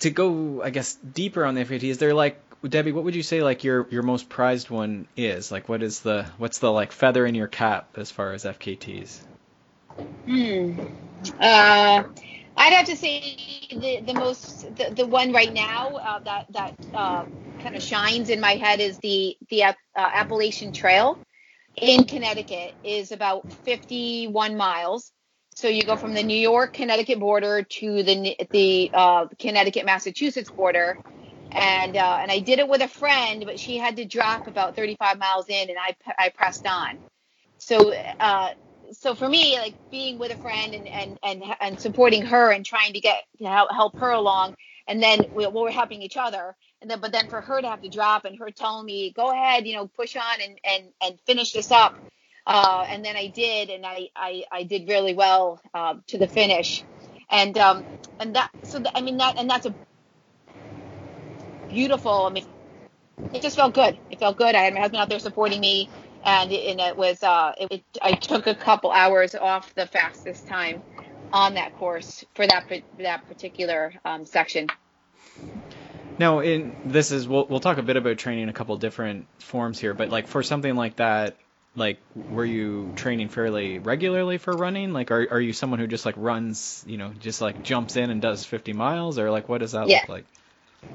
to 0.00 0.10
go, 0.10 0.62
I 0.62 0.70
guess, 0.70 0.94
deeper 0.94 1.44
on 1.44 1.54
the 1.54 1.64
FKT, 1.64 1.84
is 1.84 1.98
there 1.98 2.14
like 2.14 2.40
Debbie, 2.68 2.92
what 2.92 3.04
would 3.04 3.14
you 3.14 3.22
say 3.22 3.42
like 3.42 3.64
your 3.64 3.86
your 3.90 4.02
most 4.02 4.28
prized 4.28 4.68
one 4.68 5.06
is? 5.16 5.50
Like, 5.50 5.68
what 5.68 5.82
is 5.82 6.00
the 6.00 6.26
what's 6.36 6.58
the 6.58 6.70
like 6.70 6.92
feather 6.92 7.24
in 7.24 7.34
your 7.34 7.46
cap 7.46 7.96
as 7.96 8.10
far 8.10 8.32
as 8.32 8.44
FKTs? 8.44 9.20
Hmm. 10.26 10.80
Uh, 11.40 12.04
I'd 12.56 12.72
have 12.74 12.86
to 12.86 12.96
say 12.96 13.66
the 13.70 14.02
the 14.06 14.14
most 14.14 14.76
the, 14.76 14.92
the 14.94 15.06
one 15.06 15.32
right 15.32 15.52
now 15.52 15.96
uh, 15.96 16.18
that 16.20 16.52
that 16.52 16.74
uh, 16.94 17.24
kind 17.62 17.76
of 17.76 17.82
shines 17.82 18.28
in 18.28 18.40
my 18.40 18.52
head 18.52 18.80
is 18.80 18.98
the 18.98 19.38
the 19.48 19.64
uh, 19.64 19.72
Appalachian 19.96 20.72
Trail 20.72 21.18
in 21.76 22.04
Connecticut 22.04 22.74
is 22.84 23.12
about 23.12 23.50
51 23.64 24.56
miles. 24.56 25.12
So 25.60 25.68
you 25.68 25.84
go 25.84 25.98
from 25.98 26.14
the 26.14 26.22
New 26.22 26.38
York 26.38 26.72
Connecticut 26.72 27.20
border 27.20 27.62
to 27.64 28.02
the 28.02 28.36
the 28.50 28.90
uh, 28.94 29.26
Connecticut 29.38 29.84
Massachusetts 29.84 30.50
border, 30.50 31.02
and 31.52 31.98
uh, 31.98 32.18
and 32.22 32.32
I 32.32 32.40
did 32.40 32.60
it 32.60 32.68
with 32.68 32.80
a 32.82 32.88
friend, 32.88 33.44
but 33.46 33.60
she 33.60 33.76
had 33.76 33.96
to 33.96 34.06
drop 34.06 34.46
about 34.46 34.74
35 34.74 35.18
miles 35.18 35.50
in, 35.50 35.68
and 35.68 35.78
I 35.78 35.96
I 36.18 36.30
pressed 36.30 36.66
on. 36.66 37.00
So 37.58 37.94
uh, 38.20 38.50
so 38.92 39.14
for 39.14 39.28
me, 39.28 39.58
like 39.58 39.76
being 39.90 40.18
with 40.18 40.32
a 40.32 40.38
friend 40.38 40.74
and 40.74 40.88
and 40.88 41.18
and 41.22 41.44
and 41.60 41.78
supporting 41.78 42.22
her 42.24 42.50
and 42.52 42.64
trying 42.64 42.94
to 42.94 43.00
get 43.00 43.24
to 43.40 43.46
help 43.46 43.70
help 43.70 43.98
her 43.98 44.12
along, 44.12 44.56
and 44.88 45.02
then 45.02 45.26
we, 45.30 45.46
well, 45.46 45.64
we're 45.64 45.72
helping 45.72 46.02
each 46.02 46.16
other, 46.16 46.56
and 46.80 46.90
then 46.90 47.00
but 47.00 47.12
then 47.12 47.28
for 47.28 47.42
her 47.42 47.60
to 47.60 47.68
have 47.68 47.82
to 47.82 47.90
drop 47.90 48.24
and 48.24 48.38
her 48.38 48.50
telling 48.50 48.86
me, 48.86 49.12
go 49.14 49.30
ahead, 49.30 49.66
you 49.66 49.74
know, 49.74 49.88
push 49.88 50.16
on 50.16 50.40
and 50.42 50.58
and 50.64 50.84
and 51.02 51.20
finish 51.26 51.52
this 51.52 51.70
up, 51.70 51.98
uh, 52.46 52.86
and 52.90 53.04
then 53.04 53.16
I 53.16 53.28
did, 53.28 53.70
and 53.70 53.86
I 53.86 54.08
I, 54.14 54.44
I 54.50 54.62
did 54.64 54.88
really 54.88 55.14
well 55.14 55.60
uh, 55.74 55.94
to 56.08 56.18
the 56.18 56.28
finish, 56.28 56.82
and 57.30 57.56
um 57.58 57.84
and 58.18 58.36
that 58.36 58.50
so 58.64 58.82
I 58.94 59.00
mean 59.00 59.18
that 59.18 59.38
and 59.38 59.48
that's 59.48 59.66
a 59.66 59.74
beautiful. 61.68 62.26
I 62.26 62.30
mean, 62.30 62.46
it 63.32 63.42
just 63.42 63.56
felt 63.56 63.74
good. 63.74 63.98
It 64.10 64.18
felt 64.18 64.36
good. 64.36 64.54
I 64.54 64.62
had 64.62 64.74
my 64.74 64.80
husband 64.80 65.02
out 65.02 65.08
there 65.08 65.18
supporting 65.18 65.60
me 65.60 65.88
and 66.24 66.52
it, 66.52 66.70
and 66.70 66.80
it 66.80 66.96
was 66.96 67.22
uh, 67.22 67.52
it, 67.58 67.82
I 68.02 68.12
took 68.12 68.46
a 68.46 68.54
couple 68.54 68.90
hours 68.90 69.34
off 69.34 69.74
the 69.74 69.86
fastest 69.86 70.46
time 70.46 70.82
on 71.32 71.54
that 71.54 71.74
course 71.76 72.24
for 72.34 72.46
that 72.46 72.64
that 72.98 73.26
particular 73.28 73.92
um, 74.04 74.24
section. 74.24 74.68
Now, 76.18 76.40
in 76.40 76.76
this 76.84 77.12
is 77.12 77.26
we'll 77.26 77.46
we'll 77.46 77.60
talk 77.60 77.78
a 77.78 77.82
bit 77.82 77.96
about 77.96 78.18
training 78.18 78.48
a 78.48 78.52
couple 78.52 78.76
different 78.76 79.26
forms 79.40 79.78
here, 79.78 79.94
but 79.94 80.10
like 80.10 80.26
for 80.26 80.42
something 80.42 80.74
like 80.74 80.96
that, 80.96 81.36
like 81.76 81.98
were 82.14 82.44
you 82.44 82.92
training 82.96 83.28
fairly 83.28 83.78
regularly 83.78 84.38
for 84.38 84.52
running? 84.52 84.92
Like, 84.92 85.10
are 85.10 85.26
are 85.30 85.40
you 85.40 85.52
someone 85.52 85.78
who 85.78 85.86
just 85.86 86.04
like 86.04 86.16
runs, 86.16 86.84
you 86.86 86.98
know, 86.98 87.12
just 87.20 87.40
like 87.40 87.62
jumps 87.62 87.96
in 87.96 88.10
and 88.10 88.20
does 88.20 88.44
50 88.44 88.72
miles, 88.72 89.18
or 89.18 89.30
like 89.30 89.48
what 89.48 89.58
does 89.58 89.72
that 89.72 89.88
yeah. 89.88 90.00
look 90.00 90.08
like? 90.08 90.24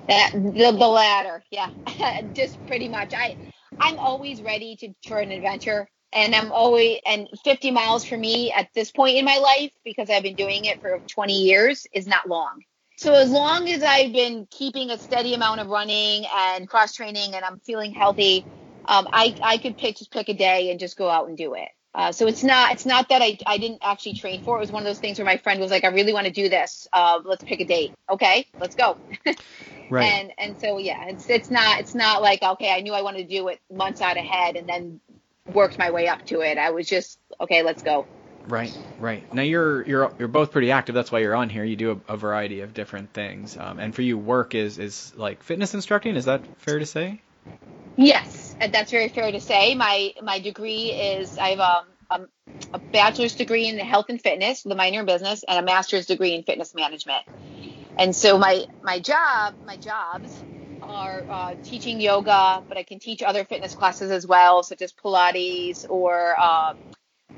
That 0.08 0.32
the, 0.34 0.76
the 0.78 0.88
latter, 0.88 1.44
yeah, 1.52 1.70
just 2.34 2.58
pretty 2.68 2.90
much. 2.90 3.14
I 3.14 3.38
I'm 3.80 4.00
always 4.00 4.42
ready 4.42 4.76
to 4.78 4.94
for 5.08 5.20
an 5.20 5.32
adventure. 5.32 5.88
And 6.14 6.34
I'm 6.34 6.54
always, 6.54 7.00
and 7.06 7.28
50 7.44 7.72
miles 7.72 8.06
for 8.06 8.16
me 8.16 8.50
at 8.50 8.70
this 8.74 8.90
point 8.90 9.18
in 9.18 9.26
my 9.26 9.38
life, 9.38 9.72
because 9.84 10.10
I've 10.10 10.24
been 10.24 10.36
doing 10.36 10.64
it 10.64 10.80
for 10.80 11.02
20 11.08 11.34
years, 11.44 11.86
is 11.92 12.08
not 12.08 12.30
long. 12.30 12.62
So 12.98 13.14
as 13.14 13.30
long 13.30 13.68
as 13.68 13.84
I've 13.84 14.14
been 14.14 14.48
keeping 14.50 14.92
a 14.92 14.98
steady 14.98 15.34
amount 15.34 15.60
of 15.60 15.68
running 15.68 16.26
and 16.34 16.70
cross 16.70 16.94
training 16.94 17.36
and 17.36 17.44
I'm 17.44 17.60
feeling 17.60 17.94
healthy, 17.94 18.46
um, 18.88 19.08
I, 19.12 19.36
I 19.42 19.58
could 19.58 19.78
pick, 19.78 19.98
just 19.98 20.12
pick 20.12 20.30
a 20.30 20.34
day 20.34 20.72
and 20.72 20.80
just 20.80 20.98
go 20.98 21.10
out 21.10 21.28
and 21.28 21.38
do 21.38 21.54
it. 21.54 21.70
Uh, 21.96 22.12
so 22.12 22.28
it's 22.28 22.44
not 22.44 22.74
it's 22.74 22.86
not 22.86 23.08
that 23.08 23.22
I, 23.22 23.38
I 23.48 23.58
didn't 23.58 23.80
actually 23.82 24.16
train 24.16 24.44
for 24.44 24.56
it. 24.56 24.58
It 24.58 24.62
was 24.62 24.72
one 24.72 24.84
of 24.84 24.86
those 24.86 25.00
things 25.00 25.18
where 25.18 25.26
my 25.26 25.38
friend 25.38 25.62
was 25.62 25.72
like, 25.72 25.86
I 25.86 25.88
really 25.88 26.12
want 26.12 26.28
to 26.28 26.34
do 26.34 26.50
this. 26.50 26.90
Uh, 26.92 27.22
let's 27.24 27.42
pick 27.42 27.62
a 27.62 27.66
date. 27.66 27.94
Okay, 28.10 28.48
let's 28.60 28.76
go. 28.76 28.98
right. 29.90 30.04
And 30.04 30.34
and 30.38 30.60
so 30.60 30.78
yeah, 30.78 31.06
it's 31.06 31.30
it's 31.30 31.50
not 31.50 31.80
it's 31.80 31.96
not 31.96 32.22
like 32.22 32.44
okay, 32.44 32.70
I 32.70 32.82
knew 32.82 32.92
I 32.92 33.02
wanted 33.02 33.30
to 33.30 33.34
do 33.34 33.48
it 33.48 33.62
months 33.72 34.02
out 34.02 34.18
ahead 34.18 34.58
and 34.58 34.68
then 34.68 35.00
worked 35.54 35.78
my 35.78 35.92
way 35.92 36.10
up 36.10 36.26
to 36.26 36.42
it. 36.42 36.58
I 36.58 36.72
was 36.72 36.86
just 36.86 37.18
okay, 37.40 37.64
let's 37.64 37.82
go. 37.82 38.06
Right, 38.48 38.78
right. 39.00 39.34
Now 39.34 39.44
you're 39.44 39.88
you're 39.88 40.14
you're 40.20 40.28
both 40.28 40.52
pretty 40.52 40.72
active. 40.72 40.96
That's 40.96 41.14
why 41.14 41.20
you're 41.20 41.36
on 41.36 41.50
here. 41.50 41.64
You 41.64 41.78
do 41.78 42.02
a, 42.10 42.14
a 42.14 42.18
variety 42.18 42.60
of 42.60 42.74
different 42.74 43.14
things. 43.14 43.58
Um, 43.58 43.80
and 43.80 43.96
for 43.96 44.02
you, 44.02 44.18
work 44.18 44.54
is 44.54 44.80
is 44.80 45.14
like 45.16 45.44
fitness 45.44 45.74
instructing. 45.74 46.18
Is 46.18 46.26
that 46.26 46.42
fair 46.58 46.78
to 46.78 46.86
say? 46.86 47.22
Yes, 47.98 48.56
and 48.60 48.74
that's 48.74 48.92
very 48.92 49.10
fair 49.10 49.32
to 49.32 49.40
say. 49.42 49.76
My 49.76 50.14
my 50.22 50.40
degree 50.40 50.88
is 50.92 51.38
I 51.38 51.50
have 51.50 51.60
um, 51.60 51.86
um, 52.10 52.28
a 52.74 52.82
bachelor's 52.92 53.36
degree 53.36 53.68
in 53.68 53.78
health 53.80 54.08
and 54.10 54.22
fitness, 54.22 54.64
the 54.64 54.76
minor 54.76 55.02
in 55.02 55.06
business, 55.06 55.44
and 55.48 55.60
a 55.60 55.64
master's 55.64 56.08
degree 56.08 56.34
in 56.34 56.44
fitness 56.44 56.74
management. 56.74 57.24
And 57.98 58.16
so 58.16 58.38
my 58.38 58.66
my 58.84 59.00
job 59.00 59.56
my 59.66 59.78
jobs 59.78 60.44
are 60.82 61.26
uh, 61.30 61.56
teaching 61.64 62.02
yoga, 62.02 62.66
but 62.68 62.78
I 62.78 62.84
can 62.84 63.00
teach 63.00 63.24
other 63.24 63.46
fitness 63.46 63.76
classes 63.76 64.12
as 64.12 64.28
well, 64.28 64.64
such 64.64 64.82
as 64.82 64.94
Pilates 64.94 65.86
or 65.90 66.36
uh, 66.40 66.74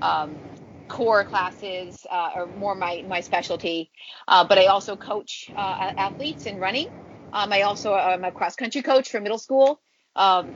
um, 0.02 0.42
core 0.90 1.26
classes, 1.26 2.06
uh, 2.12 2.30
are 2.36 2.48
more 2.48 2.76
my 2.76 3.04
my 3.08 3.22
specialty. 3.22 3.92
Uh, 4.28 4.46
but 4.48 4.58
I 4.58 4.68
also 4.68 4.98
coach 4.98 5.52
uh, 5.56 5.92
athletes 5.98 6.46
in 6.46 6.60
running. 6.60 6.88
Um, 7.34 7.54
I 7.54 7.64
also 7.64 7.96
am 7.96 8.24
a 8.26 8.32
cross 8.32 8.56
country 8.56 8.82
coach 8.84 9.12
for 9.12 9.22
middle 9.22 9.40
school. 9.40 9.82
Um, 10.18 10.56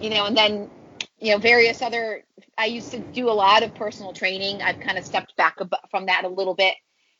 you 0.00 0.10
know, 0.10 0.26
and 0.26 0.36
then 0.36 0.70
you 1.18 1.32
know 1.32 1.38
various 1.38 1.80
other. 1.80 2.24
I 2.58 2.66
used 2.66 2.90
to 2.90 2.98
do 2.98 3.30
a 3.30 3.32
lot 3.32 3.62
of 3.62 3.74
personal 3.74 4.12
training. 4.12 4.60
I've 4.62 4.80
kind 4.80 4.98
of 4.98 5.04
stepped 5.04 5.36
back 5.36 5.58
from 5.90 6.06
that 6.06 6.24
a 6.24 6.28
little 6.28 6.54
bit 6.54 6.74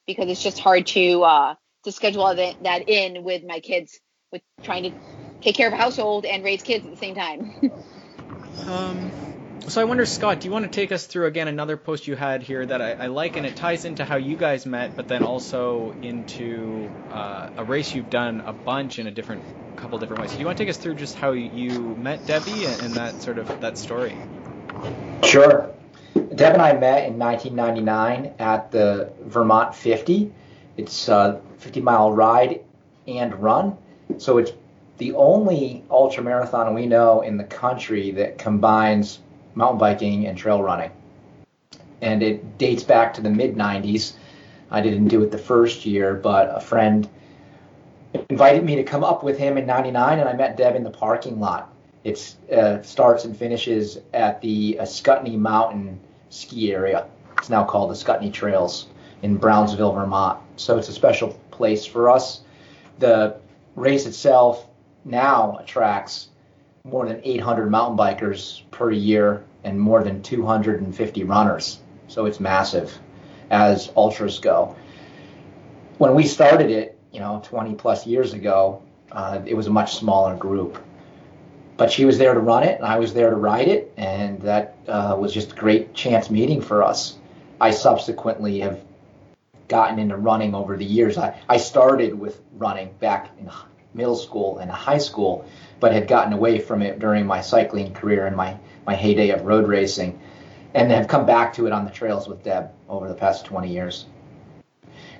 because 0.06 0.28
it's 0.28 0.42
just 0.42 0.58
hard 0.58 0.86
to 0.88 1.22
uh, 1.22 1.54
to 1.84 1.92
schedule 1.92 2.34
that 2.34 2.88
in 2.88 3.22
with 3.22 3.44
my 3.44 3.60
kids, 3.60 4.00
with 4.32 4.42
trying 4.62 4.82
to 4.84 4.92
take 5.40 5.54
care 5.54 5.68
of 5.68 5.72
a 5.72 5.76
household 5.76 6.26
and 6.26 6.44
raise 6.44 6.62
kids 6.62 6.84
at 6.84 6.90
the 6.90 6.96
same 6.96 7.14
time. 7.14 7.54
um, 8.66 9.10
so 9.68 9.80
I 9.80 9.84
wonder, 9.84 10.06
Scott, 10.06 10.40
do 10.40 10.48
you 10.48 10.52
want 10.52 10.64
to 10.64 10.70
take 10.70 10.92
us 10.92 11.06
through 11.06 11.26
again 11.26 11.48
another 11.48 11.76
post 11.76 12.06
you 12.06 12.16
had 12.16 12.42
here 12.42 12.64
that 12.64 12.80
I, 12.80 12.92
I 12.92 13.06
like, 13.06 13.36
and 13.36 13.46
it 13.46 13.56
ties 13.56 13.84
into 13.84 14.04
how 14.04 14.16
you 14.16 14.36
guys 14.36 14.66
met, 14.66 14.96
but 14.96 15.08
then 15.08 15.22
also 15.22 15.94
into 16.02 16.90
uh, 17.10 17.50
a 17.56 17.64
race 17.64 17.94
you've 17.94 18.10
done 18.10 18.40
a 18.40 18.52
bunch 18.52 18.98
in 18.98 19.06
a 19.06 19.10
different 19.10 19.42
couple 19.76 19.98
different 19.98 20.22
ways. 20.22 20.32
Do 20.32 20.38
you 20.38 20.46
want 20.46 20.58
to 20.58 20.64
take 20.64 20.70
us 20.70 20.76
through 20.76 20.94
just 20.94 21.16
how 21.16 21.32
you 21.32 21.94
met 21.96 22.26
Debbie 22.26 22.66
and, 22.66 22.82
and 22.82 22.94
that 22.94 23.22
sort 23.22 23.38
of 23.38 23.60
that 23.60 23.78
story? 23.78 24.14
Sure. 25.24 25.70
Deb 26.14 26.54
and 26.54 26.62
I 26.62 26.72
met 26.72 27.06
in 27.06 27.18
1999 27.18 28.34
at 28.38 28.70
the 28.72 29.12
Vermont 29.22 29.74
50. 29.74 30.32
It's 30.76 31.08
a 31.08 31.40
50 31.58 31.80
mile 31.80 32.12
ride 32.12 32.60
and 33.06 33.34
run. 33.34 33.76
So 34.18 34.38
it's 34.38 34.52
the 34.98 35.12
only 35.14 35.84
ultra 35.90 36.22
marathon 36.22 36.74
we 36.74 36.86
know 36.86 37.22
in 37.22 37.36
the 37.36 37.44
country 37.44 38.12
that 38.12 38.38
combines 38.38 39.18
mountain 39.54 39.78
biking 39.78 40.26
and 40.26 40.37
trail 40.37 40.62
running. 40.62 40.90
And 42.00 42.23
it 42.23 42.59
dates 42.59 42.83
back 42.83 43.14
to 43.14 43.21
the 43.21 43.30
mid 43.30 43.57
90s. 43.57 44.14
I 44.71 44.80
didn't 44.80 45.09
do 45.09 45.23
it 45.23 45.30
the 45.30 45.38
first 45.38 45.85
year, 45.85 46.14
but 46.14 46.54
a 46.54 46.61
friend 46.61 47.09
invited 48.28 48.64
me 48.64 48.76
to 48.76 48.85
come 48.85 49.04
up 49.04 49.23
with 49.23 49.38
him 49.38 49.59
in 49.59 49.66
99 49.66 50.19
and 50.19 50.28
I 50.28 50.33
met 50.33 50.57
Deb 50.57 50.76
in 50.76 50.85
the 50.85 50.90
parking 50.90 51.40
lot. 51.40 51.73
It 52.02 52.35
uh, 52.50 52.83
starts 52.83 53.25
and 53.25 53.37
finishes 53.37 53.99
at 54.14 54.40
the 54.40 54.78
uh, 54.78 54.85
Ascutney 54.85 55.37
Mountain 55.37 56.00
ski 56.30 56.73
area. 56.73 57.07
It's 57.38 57.50
now 57.50 57.64
called 57.64 57.90
the 57.90 57.95
Ascutney 57.95 58.33
Trails 58.33 58.87
in 59.23 59.37
Brownsville, 59.37 59.92
Vermont. 59.92 60.38
So 60.57 60.78
it's 60.78 60.88
a 60.88 60.92
special 60.92 61.38
place 61.50 61.85
for 61.85 62.09
us. 62.09 62.40
The 62.99 63.37
race 63.76 64.07
itself 64.07 64.66
now 65.04 65.59
attracts 65.59 66.28
more 66.84 67.06
than 67.06 67.20
800 67.22 67.70
mountain 67.70 67.96
bikers 67.96 68.62
per 68.70 68.90
year 68.90 69.44
and 69.64 69.78
more 69.78 70.02
than 70.02 70.22
250 70.22 71.25
runners. 71.25 71.80
So 72.08 72.26
it's 72.26 72.40
massive 72.40 72.96
as 73.50 73.92
ultras 73.96 74.38
go. 74.38 74.76
When 75.99 76.14
we 76.14 76.26
started 76.26 76.70
it, 76.70 76.99
you 77.12 77.20
know, 77.20 77.42
20 77.44 77.75
plus 77.75 78.06
years 78.06 78.32
ago, 78.32 78.82
uh, 79.12 79.40
it 79.44 79.54
was 79.54 79.66
a 79.66 79.70
much 79.70 79.96
smaller 79.96 80.37
group. 80.37 80.82
But 81.76 81.90
she 81.90 82.04
was 82.04 82.18
there 82.18 82.34
to 82.34 82.40
run 82.40 82.62
it, 82.62 82.76
and 82.76 82.87
I 82.87 82.99
was 82.99 83.14
there 83.14 83.30
to 83.30 83.37
ride 83.37 83.68
it, 83.68 83.92
and 83.96 84.40
that 84.42 84.76
uh, 84.87 85.16
was 85.18 85.32
just 85.32 85.52
a 85.52 85.54
great 85.54 85.94
chance 85.94 86.30
meeting 86.30 86.60
for 86.60 86.82
us. 86.82 87.16
I 87.60 87.70
subsequently 87.70 88.60
have 88.60 88.80
gotten 89.68 89.99
into 89.99 90.16
running 90.16 90.54
over 90.54 90.76
the 90.76 90.84
years. 90.84 91.16
I, 91.16 91.38
I 91.49 91.56
started 91.56 92.18
with 92.18 92.40
running 92.56 92.92
back 93.00 93.30
in 93.38 93.46
middle 93.94 94.16
school 94.16 94.59
and 94.59 94.70
high 94.70 94.99
school, 94.99 95.44
but 95.80 95.92
had 95.92 96.09
gotten 96.09 96.32
away 96.32 96.59
from 96.59 96.82
it 96.82 96.99
during 96.99 97.26
my 97.26 97.40
cycling 97.40 97.92
career 97.92 98.26
and 98.26 98.37
my, 98.37 98.56
my 98.87 98.94
heyday 98.94 99.30
of 99.30 99.42
road 99.42 99.66
racing, 99.66 100.18
and 100.75 100.90
have 100.90 101.09
come 101.09 101.26
back 101.26 101.52
to 101.54 101.66
it 101.66 101.73
on 101.73 101.85
the 101.85 101.90
trails 101.90 102.28
with 102.28 102.42
Deb 102.44 102.70
over 102.88 103.09
the 103.09 103.14
past 103.14 103.44
20 103.44 103.68
years. 103.68 104.06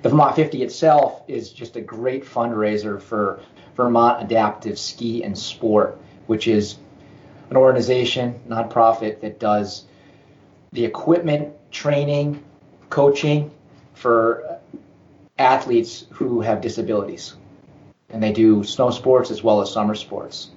The 0.01 0.09
Vermont 0.09 0.35
50 0.35 0.63
itself 0.63 1.23
is 1.27 1.51
just 1.51 1.75
a 1.75 1.81
great 1.81 2.25
fundraiser 2.25 3.01
for 3.01 3.41
Vermont 3.75 4.23
Adaptive 4.23 4.79
Ski 4.79 5.23
and 5.23 5.37
Sport, 5.37 5.99
which 6.27 6.47
is 6.47 6.77
an 7.49 7.57
organization, 7.57 8.39
nonprofit, 8.47 9.21
that 9.21 9.39
does 9.39 9.85
the 10.71 10.85
equipment, 10.85 11.53
training, 11.71 12.43
coaching 12.89 13.51
for 13.93 14.59
athletes 15.37 16.05
who 16.11 16.41
have 16.41 16.61
disabilities. 16.61 17.35
And 18.11 18.21
they 18.21 18.33
do 18.33 18.63
snow 18.63 18.91
sports 18.91 19.31
as 19.31 19.43
well 19.43 19.61
as 19.61 19.71
summer 19.71 19.95
sports. 19.95 20.49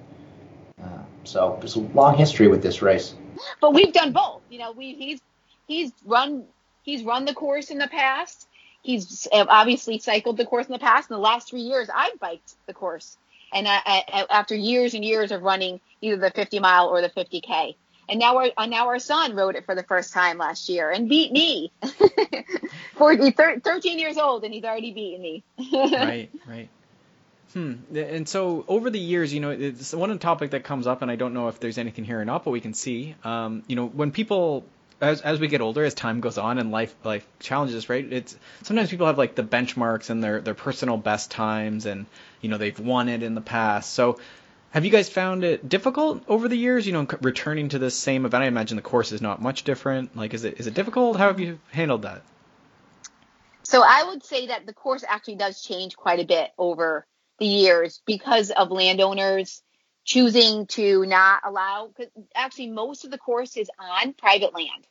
Uh, 0.81 0.87
so 1.23 1.57
there's 1.59 1.75
a 1.75 1.79
long 1.79 2.17
history 2.17 2.47
with 2.47 2.61
this 2.61 2.81
race. 2.81 3.15
But 3.61 3.73
we've 3.73 3.93
done 3.93 4.11
both. 4.11 4.41
You 4.49 4.59
know, 4.59 4.71
we 4.71 4.93
he's 4.93 5.21
he's 5.67 5.91
run 6.05 6.45
he's 6.83 7.03
run 7.03 7.25
the 7.25 7.33
course 7.33 7.69
in 7.69 7.77
the 7.77 7.87
past 7.87 8.47
he's 8.85 9.27
obviously 9.31 9.97
cycled 9.99 10.37
the 10.37 10.45
course 10.45 10.67
in 10.67 10.73
the 10.73 10.79
past. 10.79 11.09
In 11.09 11.15
the 11.15 11.21
last 11.21 11.49
three 11.49 11.61
years, 11.61 11.89
I've 11.93 12.19
biked 12.19 12.53
the 12.67 12.73
course, 12.73 13.17
and 13.53 13.67
I, 13.67 13.81
I, 13.85 14.25
after 14.29 14.55
years 14.55 14.93
and 14.93 15.03
years 15.03 15.31
of 15.31 15.41
running 15.41 15.81
either 16.01 16.17
the 16.17 16.31
50 16.31 16.59
mile 16.59 16.87
or 16.87 17.01
the 17.01 17.09
50k, 17.09 17.75
and 18.07 18.19
now 18.19 18.37
our 18.37 18.51
uh, 18.55 18.65
now 18.67 18.87
our 18.87 18.99
son 18.99 19.35
rode 19.35 19.55
it 19.55 19.65
for 19.65 19.75
the 19.75 19.83
first 19.83 20.13
time 20.13 20.37
last 20.37 20.69
year 20.69 20.91
and 20.91 21.09
beat 21.09 21.31
me. 21.31 21.71
40, 22.95 23.31
13 23.31 23.99
years 23.99 24.17
old, 24.17 24.45
and 24.45 24.53
he's 24.53 24.63
already 24.63 24.93
beaten 24.93 25.21
me. 25.21 25.43
right, 25.73 26.29
right. 26.47 26.69
Hmm. 27.55 27.75
And 27.95 28.27
so 28.27 28.65
over 28.67 28.89
the 28.89 28.99
years, 28.99 29.33
you 29.33 29.39
know, 29.39 29.49
it's 29.49 29.93
one 29.93 30.19
topic 30.19 30.51
that 30.51 30.65
comes 30.65 30.87
up, 30.87 31.01
and 31.01 31.09
I 31.09 31.15
don't 31.15 31.33
know 31.33 31.47
if 31.47 31.57
there's 31.61 31.77
anything 31.77 32.03
here 32.03 32.19
or 32.19 32.25
not, 32.25 32.43
but 32.43 32.51
we 32.51 32.59
can 32.59 32.73
see. 32.73 33.15
Um, 33.23 33.63
you 33.67 33.77
know, 33.77 33.87
when 33.87 34.11
people 34.11 34.65
as 34.99 35.21
as 35.21 35.39
we 35.39 35.47
get 35.47 35.61
older, 35.61 35.85
as 35.85 35.93
time 35.93 36.19
goes 36.19 36.37
on 36.37 36.57
and 36.57 36.69
life 36.71 36.93
life 37.05 37.25
challenges, 37.39 37.87
right? 37.87 38.05
It's 38.11 38.37
sometimes 38.63 38.89
people 38.89 39.07
have 39.07 39.17
like 39.17 39.35
the 39.35 39.43
benchmarks 39.43 40.09
and 40.09 40.21
their 40.21 40.41
their 40.41 40.53
personal 40.53 40.97
best 40.97 41.31
times, 41.31 41.85
and 41.85 42.07
you 42.41 42.49
know 42.49 42.57
they've 42.57 42.77
won 42.77 43.07
it 43.07 43.23
in 43.23 43.35
the 43.35 43.41
past. 43.41 43.93
So, 43.93 44.19
have 44.71 44.83
you 44.83 44.91
guys 44.91 45.07
found 45.07 45.45
it 45.45 45.69
difficult 45.69 46.25
over 46.27 46.49
the 46.49 46.57
years? 46.57 46.85
You 46.85 46.91
know, 46.91 47.07
returning 47.21 47.69
to 47.69 47.79
this 47.79 47.95
same 47.95 48.25
event. 48.25 48.43
I 48.43 48.47
imagine 48.47 48.75
the 48.75 48.81
course 48.81 49.13
is 49.13 49.21
not 49.21 49.41
much 49.41 49.63
different. 49.63 50.17
Like, 50.17 50.33
is 50.33 50.43
it 50.43 50.59
is 50.59 50.67
it 50.67 50.73
difficult? 50.73 51.15
How 51.15 51.27
have 51.27 51.39
you 51.39 51.59
handled 51.71 52.01
that? 52.01 52.21
So 53.63 53.81
I 53.81 54.03
would 54.03 54.25
say 54.25 54.47
that 54.47 54.65
the 54.65 54.73
course 54.73 55.05
actually 55.07 55.37
does 55.37 55.61
change 55.61 55.95
quite 55.95 56.19
a 56.19 56.25
bit 56.25 56.51
over 56.57 57.07
the 57.39 57.45
years 57.45 58.01
because 58.05 58.51
of 58.51 58.71
landowners 58.71 59.61
choosing 60.05 60.67
to 60.67 61.05
not 61.05 61.41
allow 61.45 61.91
actually 62.35 62.69
most 62.69 63.05
of 63.05 63.11
the 63.11 63.17
course 63.17 63.57
is 63.57 63.69
on 63.79 64.13
private 64.13 64.53
land. 64.53 64.87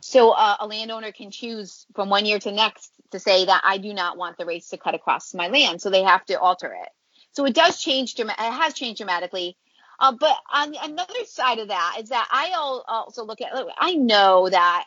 So 0.00 0.30
uh, 0.32 0.56
a 0.60 0.66
landowner 0.66 1.12
can 1.12 1.30
choose 1.30 1.86
from 1.94 2.10
one 2.10 2.26
year 2.26 2.38
to 2.40 2.52
next 2.52 2.92
to 3.12 3.18
say 3.18 3.46
that 3.46 3.62
i 3.64 3.78
do 3.78 3.94
not 3.94 4.18
want 4.18 4.36
the 4.38 4.46
race 4.46 4.68
to 4.70 4.78
cut 4.78 4.94
across 4.94 5.34
my 5.34 5.48
land 5.48 5.80
so 5.80 5.90
they 5.90 6.02
have 6.02 6.24
to 6.26 6.38
alter 6.40 6.74
it. 6.74 6.88
So 7.32 7.46
it 7.46 7.54
does 7.54 7.80
change 7.80 8.14
it 8.18 8.30
has 8.38 8.74
changed 8.74 8.98
dramatically. 8.98 9.56
Uh, 9.98 10.12
but 10.18 10.36
on 10.52 10.74
another 10.82 11.24
side 11.26 11.58
of 11.60 11.68
that 11.68 11.98
is 12.00 12.10
that 12.10 12.28
i 12.30 12.52
also 12.88 13.24
look 13.24 13.40
at 13.40 13.52
i 13.78 13.94
know 13.94 14.48
that 14.48 14.86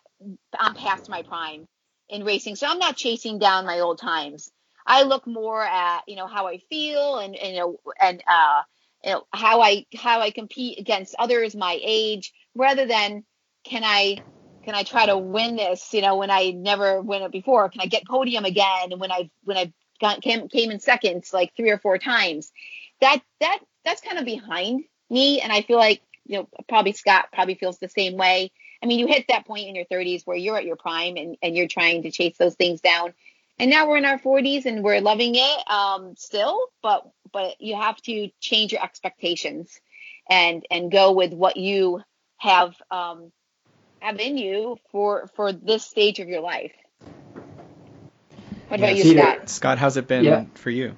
i'm 0.59 0.75
past 0.75 1.09
my 1.09 1.23
prime 1.23 1.67
in 2.09 2.25
racing 2.25 2.55
so 2.55 2.67
i'm 2.67 2.79
not 2.79 2.97
chasing 2.97 3.39
down 3.39 3.65
my 3.65 3.79
old 3.79 3.99
times 3.99 4.51
i 4.87 5.03
look 5.03 5.27
more 5.27 5.61
at 5.61 6.01
you 6.07 6.15
know 6.15 6.27
how 6.27 6.47
i 6.47 6.57
feel 6.69 7.19
and, 7.19 7.35
you 7.35 7.57
know 7.57 7.79
and 8.01 8.23
uh 8.27 8.61
you 9.03 9.11
know, 9.11 9.23
how 9.31 9.61
I 9.61 9.85
how 9.95 10.21
I 10.21 10.31
compete 10.31 10.79
against 10.79 11.15
others 11.17 11.55
my 11.55 11.79
age, 11.81 12.33
rather 12.55 12.85
than 12.85 13.23
can 13.63 13.83
I 13.83 14.17
can 14.63 14.75
I 14.75 14.83
try 14.83 15.05
to 15.05 15.17
win 15.17 15.55
this? 15.55 15.93
You 15.93 16.01
know, 16.01 16.17
when 16.17 16.31
I 16.31 16.51
never 16.51 17.01
win 17.01 17.21
it 17.21 17.31
before, 17.31 17.69
can 17.69 17.81
I 17.81 17.85
get 17.85 18.05
podium 18.05 18.45
again? 18.45 18.97
When 18.97 19.11
I 19.11 19.29
when 19.43 19.57
I 19.57 19.71
got, 20.01 20.21
came 20.21 20.49
came 20.49 20.71
in 20.71 20.79
seconds 20.79 21.33
like 21.33 21.55
three 21.55 21.69
or 21.69 21.77
four 21.77 21.97
times, 21.97 22.51
that 23.01 23.21
that 23.39 23.59
that's 23.85 24.01
kind 24.01 24.17
of 24.17 24.25
behind 24.25 24.83
me, 25.09 25.41
and 25.41 25.51
I 25.51 25.61
feel 25.61 25.77
like 25.77 26.01
you 26.25 26.39
know 26.39 26.49
probably 26.67 26.93
Scott 26.93 27.29
probably 27.31 27.55
feels 27.55 27.77
the 27.77 27.89
same 27.89 28.17
way. 28.17 28.51
I 28.81 28.87
mean, 28.87 28.99
you 28.99 29.07
hit 29.07 29.25
that 29.29 29.47
point 29.47 29.67
in 29.67 29.75
your 29.75 29.85
30s 29.85 30.21
where 30.25 30.37
you're 30.37 30.57
at 30.57 30.65
your 30.65 30.75
prime 30.75 31.15
and, 31.17 31.35
and 31.41 31.55
you're 31.55 31.67
trying 31.67 32.03
to 32.03 32.11
chase 32.11 32.37
those 32.37 32.53
things 32.53 32.79
down 32.79 33.15
and 33.59 33.69
now 33.69 33.87
we're 33.87 33.97
in 33.97 34.05
our 34.05 34.19
40s 34.19 34.65
and 34.65 34.83
we're 34.83 35.01
loving 35.01 35.35
it 35.35 35.69
um, 35.69 36.15
still 36.17 36.67
but 36.81 37.09
but 37.31 37.59
you 37.59 37.75
have 37.75 37.97
to 38.03 38.29
change 38.39 38.71
your 38.71 38.83
expectations 38.83 39.79
and 40.29 40.65
and 40.69 40.91
go 40.91 41.11
with 41.13 41.33
what 41.33 41.57
you 41.57 42.01
have 42.37 42.75
um, 42.91 43.31
have 43.99 44.19
in 44.19 44.37
you 44.37 44.77
for 44.91 45.27
for 45.35 45.51
this 45.51 45.85
stage 45.85 46.19
of 46.19 46.27
your 46.27 46.41
life. 46.41 46.73
What 48.67 48.79
yeah, 48.79 48.85
about 48.87 48.97
you 48.97 49.17
scott? 49.17 49.49
Scott 49.49 49.77
how's 49.77 49.97
it 49.97 50.07
been 50.07 50.23
yeah. 50.23 50.45
for 50.55 50.69
you? 50.69 50.97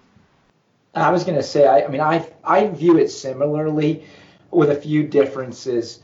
I 0.94 1.12
was 1.12 1.24
going 1.24 1.38
to 1.38 1.44
say 1.44 1.68
I, 1.68 1.86
I 1.86 1.88
mean 1.88 2.02
i 2.02 2.28
i 2.44 2.68
view 2.68 2.98
it 2.98 3.10
similarly 3.10 4.04
with 4.52 4.70
a 4.70 4.76
few 4.76 5.04
differences. 5.04 6.00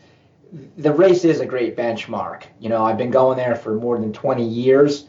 The 0.77 0.93
race 0.93 1.25
is 1.25 1.39
a 1.39 1.45
great 1.45 1.75
benchmark. 1.75 2.43
You 2.59 2.69
know 2.69 2.83
i've 2.83 2.97
been 2.97 3.11
going 3.11 3.37
there 3.37 3.55
for 3.55 3.73
more 3.73 3.97
than 3.97 4.13
20 4.13 4.47
years 4.47 5.05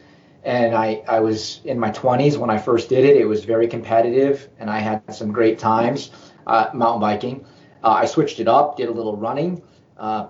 and 0.47 0.73
I, 0.73 1.03
I 1.09 1.19
was 1.19 1.59
in 1.65 1.77
my 1.77 1.91
20s 1.91 2.37
when 2.37 2.49
I 2.49 2.57
first 2.57 2.87
did 2.87 3.03
it. 3.03 3.17
It 3.17 3.25
was 3.25 3.43
very 3.43 3.67
competitive, 3.67 4.47
and 4.57 4.69
I 4.69 4.79
had 4.79 5.13
some 5.13 5.33
great 5.33 5.59
times 5.59 6.11
uh, 6.47 6.69
mountain 6.73 7.01
biking. 7.01 7.45
Uh, 7.83 7.89
I 7.89 8.05
switched 8.05 8.39
it 8.39 8.47
up, 8.47 8.77
did 8.77 8.87
a 8.87 8.91
little 8.93 9.17
running. 9.17 9.61
Uh, 9.97 10.27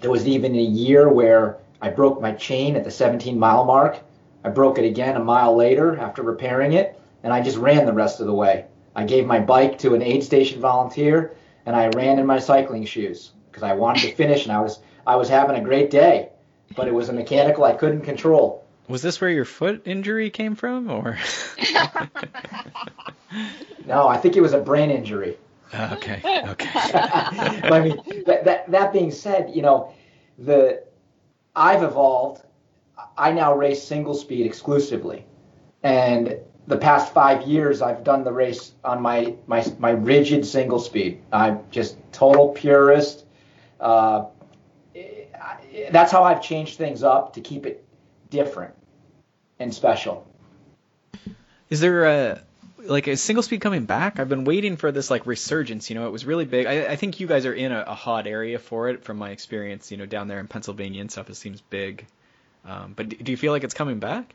there 0.00 0.12
was 0.12 0.28
even 0.28 0.54
a 0.54 0.62
year 0.62 1.08
where 1.08 1.58
I 1.82 1.90
broke 1.90 2.22
my 2.22 2.32
chain 2.34 2.76
at 2.76 2.84
the 2.84 2.90
17 2.92 3.36
mile 3.36 3.64
mark. 3.64 3.98
I 4.44 4.50
broke 4.50 4.78
it 4.78 4.84
again 4.84 5.16
a 5.16 5.24
mile 5.24 5.56
later 5.56 5.98
after 5.98 6.22
repairing 6.22 6.74
it, 6.74 6.96
and 7.24 7.32
I 7.32 7.42
just 7.42 7.56
ran 7.56 7.84
the 7.84 7.92
rest 7.92 8.20
of 8.20 8.28
the 8.28 8.34
way. 8.34 8.66
I 8.94 9.02
gave 9.02 9.26
my 9.26 9.40
bike 9.40 9.76
to 9.80 9.96
an 9.96 10.02
aid 10.02 10.22
station 10.22 10.60
volunteer, 10.60 11.34
and 11.66 11.74
I 11.74 11.88
ran 11.96 12.20
in 12.20 12.26
my 12.26 12.38
cycling 12.38 12.84
shoes 12.84 13.32
because 13.50 13.64
I 13.64 13.72
wanted 13.72 14.02
to 14.02 14.14
finish, 14.14 14.44
and 14.44 14.52
I 14.52 14.60
was 14.60 14.78
I 15.04 15.16
was 15.16 15.28
having 15.28 15.56
a 15.56 15.64
great 15.64 15.90
day, 15.90 16.28
but 16.76 16.86
it 16.86 16.94
was 16.94 17.08
a 17.08 17.12
mechanical 17.12 17.64
I 17.64 17.72
couldn't 17.72 18.02
control. 18.02 18.67
Was 18.88 19.02
this 19.02 19.20
where 19.20 19.28
your 19.28 19.44
foot 19.44 19.82
injury 19.84 20.30
came 20.30 20.54
from, 20.54 20.90
or? 20.90 21.18
no, 23.86 24.08
I 24.08 24.16
think 24.16 24.36
it 24.36 24.40
was 24.40 24.54
a 24.54 24.60
brain 24.60 24.90
injury. 24.90 25.36
Uh, 25.74 25.90
okay. 25.92 26.22
Okay. 26.48 26.70
I 26.74 27.80
mean, 27.80 28.24
that, 28.24 28.44
that 28.46 28.70
that 28.70 28.92
being 28.92 29.10
said, 29.10 29.50
you 29.54 29.60
know, 29.60 29.92
the 30.38 30.82
I've 31.54 31.82
evolved. 31.82 32.44
I 33.16 33.32
now 33.32 33.54
race 33.54 33.82
single 33.82 34.14
speed 34.14 34.46
exclusively, 34.46 35.26
and 35.82 36.38
the 36.66 36.78
past 36.78 37.12
five 37.12 37.42
years 37.42 37.82
I've 37.82 38.04
done 38.04 38.24
the 38.24 38.32
race 38.32 38.72
on 38.84 39.02
my 39.02 39.34
my 39.46 39.62
my 39.78 39.90
rigid 39.90 40.46
single 40.46 40.78
speed. 40.78 41.20
I'm 41.30 41.60
just 41.70 41.98
total 42.12 42.48
purist. 42.48 43.26
Uh, 43.78 44.24
that's 45.90 46.10
how 46.10 46.24
I've 46.24 46.40
changed 46.42 46.78
things 46.78 47.02
up 47.02 47.34
to 47.34 47.42
keep 47.42 47.66
it 47.66 47.84
different 48.30 48.74
and 49.58 49.74
special. 49.74 50.26
Is 51.70 51.80
there 51.80 52.04
a 52.04 52.42
like 52.84 53.06
a 53.06 53.16
single 53.16 53.42
speed 53.42 53.60
coming 53.60 53.84
back? 53.84 54.18
I've 54.18 54.28
been 54.28 54.44
waiting 54.44 54.76
for 54.76 54.90
this 54.92 55.10
like 55.10 55.26
resurgence. 55.26 55.90
You 55.90 55.96
know, 55.96 56.06
it 56.06 56.10
was 56.10 56.24
really 56.24 56.44
big. 56.44 56.66
I, 56.66 56.92
I 56.92 56.96
think 56.96 57.20
you 57.20 57.26
guys 57.26 57.44
are 57.46 57.52
in 57.52 57.72
a, 57.72 57.84
a, 57.88 57.94
hot 57.94 58.26
area 58.26 58.58
for 58.58 58.88
it, 58.88 59.04
from 59.04 59.18
my 59.18 59.30
experience. 59.30 59.90
You 59.90 59.96
know, 59.96 60.06
down 60.06 60.28
there 60.28 60.40
in 60.40 60.48
Pennsylvania 60.48 61.00
and 61.00 61.10
stuff, 61.10 61.28
it 61.28 61.36
seems 61.36 61.60
big. 61.60 62.06
Um, 62.64 62.94
but 62.96 63.08
do 63.08 63.30
you 63.30 63.36
feel 63.36 63.52
like 63.52 63.64
it's 63.64 63.74
coming 63.74 63.98
back? 63.98 64.34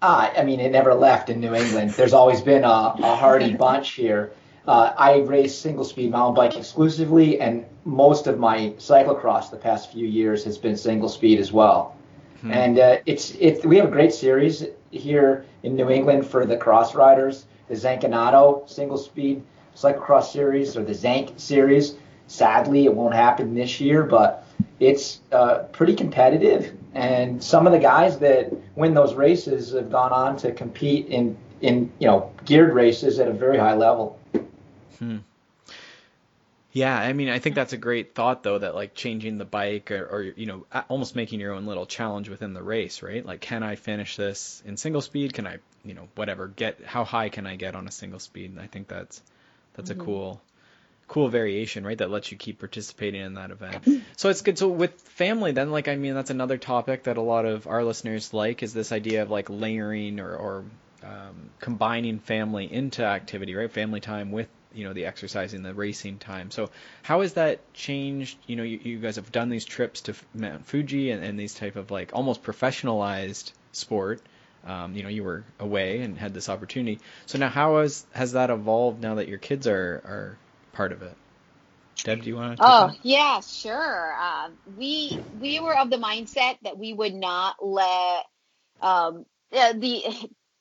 Uh, 0.00 0.30
I 0.36 0.42
mean, 0.42 0.60
it 0.60 0.70
never 0.70 0.94
left 0.94 1.30
in 1.30 1.40
New 1.40 1.54
England. 1.54 1.90
There's 1.90 2.12
always 2.12 2.40
been 2.40 2.64
a, 2.64 2.94
a 2.98 3.16
hardy 3.16 3.54
bunch 3.66 3.90
here. 3.92 4.32
Uh, 4.66 4.92
I 4.96 5.18
race 5.18 5.56
single 5.56 5.84
speed 5.84 6.10
mountain 6.10 6.34
bike 6.34 6.56
exclusively, 6.56 7.40
and 7.40 7.64
most 7.84 8.26
of 8.26 8.38
my 8.38 8.74
cyclocross 8.78 9.50
the 9.50 9.56
past 9.56 9.92
few 9.92 10.06
years 10.06 10.44
has 10.44 10.58
been 10.58 10.76
single 10.76 11.08
speed 11.08 11.40
as 11.40 11.52
well. 11.52 11.96
Hmm. 12.42 12.50
And 12.52 12.78
uh, 12.78 12.98
it's 13.06 13.32
it's 13.38 13.64
we 13.64 13.76
have 13.76 13.86
a 13.86 13.90
great 13.90 14.12
series 14.12 14.64
here 14.90 15.44
in 15.62 15.76
New 15.76 15.90
England 15.90 16.26
for 16.26 16.44
the 16.44 16.56
cross 16.56 16.94
riders, 16.94 17.46
the 17.68 17.74
Zanconato 17.74 18.68
single 18.68 18.98
speed 18.98 19.42
cyclocross 19.76 20.32
series 20.32 20.76
or 20.76 20.84
the 20.84 20.94
Zank 20.94 21.34
series. 21.36 21.94
Sadly, 22.26 22.84
it 22.84 22.94
won't 22.94 23.14
happen 23.14 23.54
this 23.54 23.80
year, 23.80 24.02
but 24.02 24.44
it's 24.80 25.20
uh, 25.30 25.58
pretty 25.72 25.94
competitive. 25.94 26.76
And 26.94 27.42
some 27.42 27.66
of 27.66 27.72
the 27.72 27.78
guys 27.78 28.18
that 28.18 28.52
win 28.76 28.94
those 28.94 29.14
races 29.14 29.72
have 29.72 29.90
gone 29.90 30.12
on 30.12 30.36
to 30.38 30.52
compete 30.52 31.06
in 31.06 31.36
in 31.60 31.92
you 32.00 32.08
know 32.08 32.32
geared 32.44 32.74
races 32.74 33.20
at 33.20 33.28
a 33.28 33.32
very 33.32 33.58
high 33.58 33.74
level. 33.74 34.18
Hmm. 34.98 35.18
Yeah, 36.72 36.98
I 36.98 37.12
mean, 37.12 37.28
I 37.28 37.38
think 37.38 37.54
that's 37.54 37.74
a 37.74 37.76
great 37.76 38.14
thought 38.14 38.42
though 38.42 38.58
that 38.58 38.74
like 38.74 38.94
changing 38.94 39.36
the 39.36 39.44
bike 39.44 39.90
or, 39.90 40.04
or, 40.04 40.22
you 40.22 40.46
know 40.46 40.66
almost 40.88 41.14
making 41.14 41.38
your 41.38 41.52
own 41.52 41.66
little 41.66 41.84
challenge 41.84 42.30
within 42.30 42.54
the 42.54 42.62
race, 42.62 43.02
right? 43.02 43.24
Like, 43.24 43.42
can 43.42 43.62
I 43.62 43.76
finish 43.76 44.16
this 44.16 44.62
in 44.64 44.76
single 44.78 45.02
speed? 45.02 45.34
Can 45.34 45.46
I, 45.46 45.58
you 45.84 45.92
know, 45.92 46.08
whatever 46.14 46.48
get 46.48 46.82
how 46.84 47.04
high 47.04 47.28
can 47.28 47.46
I 47.46 47.56
get 47.56 47.74
on 47.74 47.86
a 47.86 47.90
single 47.90 48.20
speed? 48.20 48.50
And 48.50 48.60
I 48.60 48.68
think 48.68 48.88
that's 48.88 49.22
that's 49.74 49.90
mm-hmm. 49.90 50.00
a 50.00 50.04
cool 50.04 50.42
cool 51.08 51.28
variation, 51.28 51.84
right? 51.84 51.98
That 51.98 52.10
lets 52.10 52.32
you 52.32 52.38
keep 52.38 52.58
participating 52.58 53.20
in 53.20 53.34
that 53.34 53.50
event. 53.50 53.86
So 54.16 54.30
it's 54.30 54.40
good. 54.40 54.56
So 54.56 54.68
with 54.68 54.98
family, 54.98 55.52
then, 55.52 55.70
like, 55.70 55.88
I 55.88 55.96
mean, 55.96 56.14
that's 56.14 56.30
another 56.30 56.56
topic 56.56 57.02
that 57.02 57.18
a 57.18 57.20
lot 57.20 57.44
of 57.44 57.66
our 57.66 57.84
listeners 57.84 58.32
like 58.32 58.62
is 58.62 58.72
this 58.72 58.92
idea 58.92 59.22
of 59.22 59.30
like 59.30 59.50
layering 59.50 60.20
or, 60.20 60.34
or 60.34 60.64
um, 61.02 61.50
combining 61.60 62.18
family 62.18 62.72
into 62.72 63.04
activity, 63.04 63.54
right? 63.54 63.70
Family 63.70 64.00
time 64.00 64.32
with 64.32 64.48
you 64.74 64.84
know 64.84 64.92
the 64.92 65.06
exercising, 65.06 65.62
the 65.62 65.74
racing 65.74 66.18
time. 66.18 66.50
So 66.50 66.70
how 67.02 67.20
has 67.20 67.34
that 67.34 67.72
changed? 67.74 68.38
You 68.46 68.56
know, 68.56 68.62
you, 68.62 68.80
you 68.82 68.98
guys 68.98 69.16
have 69.16 69.32
done 69.32 69.48
these 69.48 69.64
trips 69.64 70.02
to 70.02 70.14
Mount 70.34 70.66
Fuji 70.66 71.10
and, 71.10 71.24
and 71.24 71.38
these 71.38 71.54
type 71.54 71.76
of 71.76 71.90
like 71.90 72.10
almost 72.12 72.42
professionalized 72.42 73.52
sport. 73.72 74.20
Um, 74.64 74.94
you 74.94 75.02
know, 75.02 75.08
you 75.08 75.24
were 75.24 75.44
away 75.58 76.02
and 76.02 76.16
had 76.16 76.34
this 76.34 76.48
opportunity. 76.48 77.00
So 77.26 77.38
now, 77.38 77.48
how 77.48 77.78
has 77.80 78.04
has 78.12 78.32
that 78.32 78.50
evolved 78.50 79.02
now 79.02 79.16
that 79.16 79.28
your 79.28 79.38
kids 79.38 79.66
are 79.66 80.02
are 80.04 80.38
part 80.72 80.92
of 80.92 81.02
it? 81.02 81.16
Deb, 82.04 82.22
do 82.22 82.28
you 82.28 82.36
want 82.36 82.58
to? 82.58 82.64
Oh 82.64 82.86
that? 82.88 82.96
yeah, 83.02 83.40
sure. 83.40 84.14
Uh, 84.18 84.50
we 84.76 85.18
we 85.40 85.60
were 85.60 85.76
of 85.76 85.90
the 85.90 85.96
mindset 85.96 86.56
that 86.62 86.78
we 86.78 86.92
would 86.92 87.14
not 87.14 87.56
let 87.64 88.24
um, 88.80 89.24
the 89.50 90.04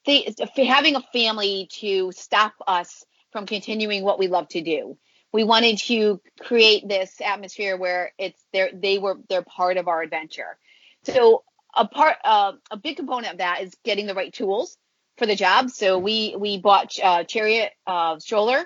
the 0.05 0.65
having 0.65 0.95
a 0.95 1.01
family 1.13 1.67
to 1.79 2.11
stop 2.11 2.53
us 2.67 3.05
from 3.31 3.45
continuing 3.45 4.03
what 4.03 4.19
we 4.19 4.27
love 4.27 4.47
to 4.49 4.61
do. 4.61 4.97
We 5.33 5.43
wanted 5.43 5.77
to 5.79 6.21
create 6.41 6.87
this 6.87 7.21
atmosphere 7.21 7.77
where 7.77 8.11
it's 8.17 8.41
they 8.51 8.69
they 8.73 8.97
were 8.99 9.17
they're 9.29 9.43
part 9.43 9.77
of 9.77 9.87
our 9.87 10.01
adventure. 10.01 10.57
So 11.03 11.43
a 11.75 11.87
part 11.87 12.17
uh, 12.23 12.53
a 12.69 12.77
big 12.77 12.97
component 12.97 13.33
of 13.33 13.37
that 13.39 13.61
is 13.61 13.73
getting 13.83 14.07
the 14.07 14.13
right 14.13 14.33
tools 14.33 14.77
for 15.17 15.25
the 15.25 15.35
job. 15.35 15.69
So 15.69 15.99
we 15.99 16.35
we 16.37 16.59
bought 16.59 16.91
uh, 17.01 17.23
Chariot 17.23 17.71
uh, 17.87 18.19
stroller, 18.19 18.65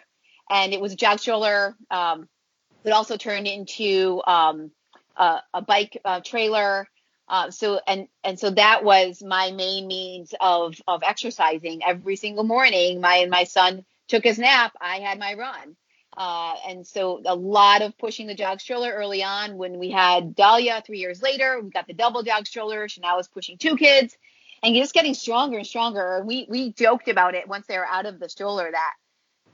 and 0.49 0.73
it 0.73 0.82
was 0.82 0.93
a 0.93 0.95
jog 0.95 1.19
stroller. 1.19 1.75
Um, 1.91 2.28
it 2.84 2.91
also 2.91 3.17
turned 3.17 3.47
into 3.47 4.21
um, 4.25 4.71
a, 5.15 5.39
a, 5.54 5.62
bike 5.62 5.99
uh, 6.06 6.21
trailer. 6.21 6.88
Uh, 7.28 7.49
so 7.49 7.80
and 7.88 8.08
and 8.23 8.39
so 8.39 8.51
that 8.51 8.84
was 8.84 9.23
my 9.23 9.51
main 9.51 9.88
means 9.88 10.34
of 10.39 10.75
of 10.88 11.01
exercising 11.04 11.82
every 11.86 12.15
single 12.15 12.43
morning. 12.43 13.01
My 13.01 13.17
and 13.17 13.32
my 13.32 13.45
son 13.45 13.84
took 14.07 14.23
his 14.23 14.39
nap. 14.39 14.73
I 14.79 14.97
had 14.97 15.19
my 15.19 15.33
run. 15.33 15.75
Uh, 16.17 16.53
and 16.69 16.87
so 16.87 17.21
a 17.25 17.35
lot 17.35 17.81
of 17.81 17.97
pushing 17.97 18.27
the 18.27 18.35
jog 18.35 18.61
stroller 18.61 18.91
early 18.91 19.21
on. 19.23 19.57
When 19.57 19.79
we 19.79 19.91
had 19.91 20.35
Dahlia 20.35 20.81
three 20.85 20.99
years 20.99 21.21
later, 21.21 21.59
we 21.61 21.69
got 21.69 21.87
the 21.87 21.93
double 21.93 22.23
jog 22.23 22.47
stroller. 22.47 22.87
She 22.87 23.01
now 23.01 23.19
is 23.19 23.27
pushing 23.27 23.57
two 23.57 23.75
kids 23.75 24.17
and 24.63 24.75
just 24.75 24.93
getting 24.93 25.13
stronger 25.13 25.57
and 25.57 25.67
stronger. 25.67 26.23
We 26.25 26.47
we 26.49 26.71
joked 26.71 27.09
about 27.09 27.35
it 27.35 27.47
once 27.47 27.67
they 27.67 27.77
were 27.77 27.85
out 27.85 28.05
of 28.05 28.19
the 28.19 28.29
stroller 28.29 28.69
that 28.71 28.93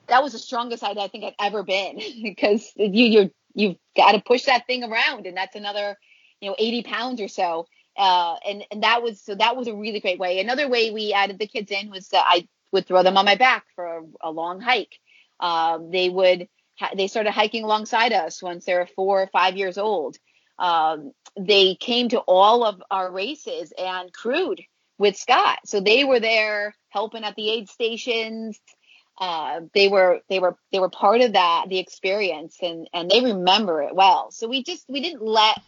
that 0.07 0.23
was 0.23 0.33
the 0.33 0.39
strongest 0.39 0.83
I, 0.83 0.91
I 0.91 1.07
think 1.07 1.23
I've 1.23 1.33
ever 1.39 1.63
been 1.63 1.99
because 2.23 2.71
you 2.75 3.05
you 3.05 3.31
you've 3.53 3.77
got 3.95 4.11
to 4.11 4.21
push 4.21 4.43
that 4.43 4.67
thing 4.67 4.83
around 4.83 5.25
and 5.25 5.35
that's 5.35 5.55
another 5.55 5.97
you 6.39 6.49
know 6.49 6.55
80 6.57 6.83
pounds 6.83 7.21
or 7.21 7.27
so. 7.27 7.67
Uh, 7.97 8.35
and 8.47 8.63
and 8.71 8.83
that 8.83 9.03
was 9.03 9.21
so 9.21 9.35
that 9.35 9.57
was 9.57 9.67
a 9.67 9.75
really 9.75 9.99
great 9.99 10.19
way. 10.19 10.39
Another 10.39 10.69
way 10.69 10.91
we 10.91 11.11
added 11.11 11.39
the 11.39 11.47
kids 11.47 11.71
in 11.71 11.89
was 11.89 12.07
that 12.09 12.23
I 12.25 12.47
would 12.71 12.88
throw 12.88 13.03
them 13.03 13.17
on 13.17 13.25
my 13.25 13.36
back 13.36 13.65
for 13.75 13.86
a, 13.86 14.29
a 14.29 14.31
long 14.31 14.62
hike 14.62 14.99
um, 15.41 15.89
they 15.91 16.07
would 16.07 16.47
ha- 16.77 16.91
they 16.95 17.07
started 17.07 17.31
hiking 17.31 17.63
alongside 17.63 18.13
us 18.13 18.41
once 18.41 18.65
they 18.65 18.75
were 18.75 18.88
four 18.95 19.23
or 19.23 19.27
five 19.27 19.57
years 19.57 19.77
old. 19.77 20.17
Um, 20.60 21.12
they 21.38 21.75
came 21.75 22.10
to 22.10 22.19
all 22.19 22.63
of 22.63 22.81
our 22.91 23.12
races 23.12 23.73
and 23.77 24.13
crewed 24.13 24.62
with 24.99 25.17
Scott. 25.17 25.60
So 25.65 25.79
they 25.79 26.03
were 26.03 26.19
there 26.19 26.75
helping 26.89 27.23
at 27.23 27.36
the 27.36 27.49
aid 27.49 27.69
stations. 27.69 28.60
Uh, 29.19 29.62
they 29.73 29.88
were 29.88 30.21
they 30.29 30.39
were 30.39 30.55
they 30.71 30.79
were 30.79 30.89
part 30.89 31.21
of 31.21 31.34
that 31.34 31.65
the 31.67 31.79
experience 31.79 32.57
and 32.62 32.88
and 32.93 33.10
they 33.10 33.21
remember 33.21 33.81
it 33.81 33.95
well. 33.95 34.31
So 34.31 34.47
we 34.47 34.63
just 34.63 34.86
we 34.88 35.01
didn't 35.01 35.23
let 35.23 35.60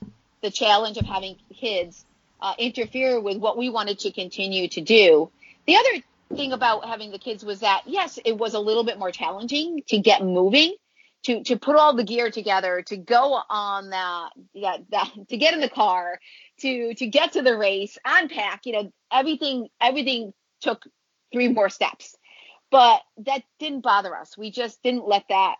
the 0.42 0.52
challenge 0.52 0.98
of 0.98 1.06
having 1.06 1.38
kids 1.54 2.06
uh, 2.42 2.54
interfere 2.60 3.20
with 3.20 3.38
what 3.38 3.58
we 3.58 3.70
wanted 3.70 4.00
to 4.00 4.12
continue 4.12 4.68
to 4.70 4.82
do. 4.82 5.32
The 5.66 5.78
other 5.78 6.04
thing 6.36 6.54
about 6.54 6.86
having 6.86 7.12
the 7.12 7.20
kids 7.20 7.44
was 7.44 7.60
that 7.62 7.84
yes, 7.86 8.20
it 8.24 8.38
was 8.38 8.54
a 8.54 8.60
little 8.60 8.84
bit 8.84 9.00
more 9.00 9.12
challenging 9.12 9.82
to 9.88 10.00
get 10.00 10.24
moving, 10.24 10.76
to 11.24 11.44
to 11.44 11.58
put 11.58 11.76
all 11.76 11.96
the 11.96 12.04
gear 12.04 12.32
together, 12.32 12.82
to 12.88 12.98
go 12.98 13.40
on 13.50 13.90
that, 13.92 14.30
that, 14.62 14.80
that 14.90 15.12
to 15.30 15.38
get 15.38 15.54
in 15.54 15.62
the 15.62 15.70
car, 15.70 16.20
to 16.60 16.94
to 16.96 17.08
get 17.08 17.34
to 17.34 17.42
the 17.42 17.58
race, 17.58 17.98
unpack, 18.06 18.66
you 18.66 18.74
know, 18.74 18.92
everything 19.12 19.70
everything 19.82 20.34
took 20.62 20.84
three 21.32 21.48
more 21.48 21.70
steps. 21.70 22.16
But 22.72 23.02
that 23.20 23.44
didn't 23.60 23.82
bother 23.82 24.16
us. 24.16 24.38
We 24.38 24.52
just 24.52 24.82
didn't 24.82 25.08
let 25.08 25.26
that 25.30 25.56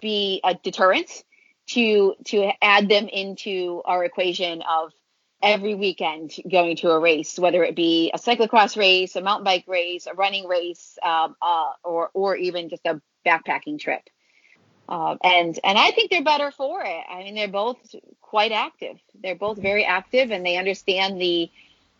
be 0.00 0.40
a 0.44 0.54
deterrent 0.54 1.24
to 1.70 2.14
to 2.26 2.50
add 2.62 2.88
them 2.88 3.08
into 3.08 3.82
our 3.84 4.04
equation 4.04 4.62
of 4.62 4.92
every 5.44 5.74
weekend 5.74 6.32
going 6.50 6.76
to 6.76 6.90
a 6.90 6.98
race, 6.98 7.38
whether 7.38 7.62
it 7.62 7.76
be 7.76 8.10
a 8.12 8.18
cyclocross 8.18 8.76
race, 8.76 9.14
a 9.14 9.20
mountain 9.20 9.44
bike 9.44 9.64
race, 9.68 10.06
a 10.06 10.14
running 10.14 10.48
race, 10.48 10.98
um, 11.04 11.36
uh, 11.40 11.72
or 11.84 12.10
or 12.14 12.34
even 12.34 12.70
just 12.70 12.84
a 12.86 13.00
backpacking 13.24 13.78
trip. 13.78 14.02
Uh, 14.88 15.16
and 15.22 15.58
and 15.62 15.78
I 15.78 15.90
think 15.92 16.10
they're 16.10 16.24
better 16.24 16.50
for 16.50 16.82
it. 16.82 17.04
I 17.08 17.22
mean, 17.22 17.34
they're 17.34 17.48
both 17.48 17.76
quite 18.22 18.52
active. 18.52 18.96
They're 19.22 19.36
both 19.36 19.58
very 19.58 19.84
active, 19.84 20.30
and 20.30 20.44
they 20.44 20.56
understand 20.56 21.20
the 21.20 21.50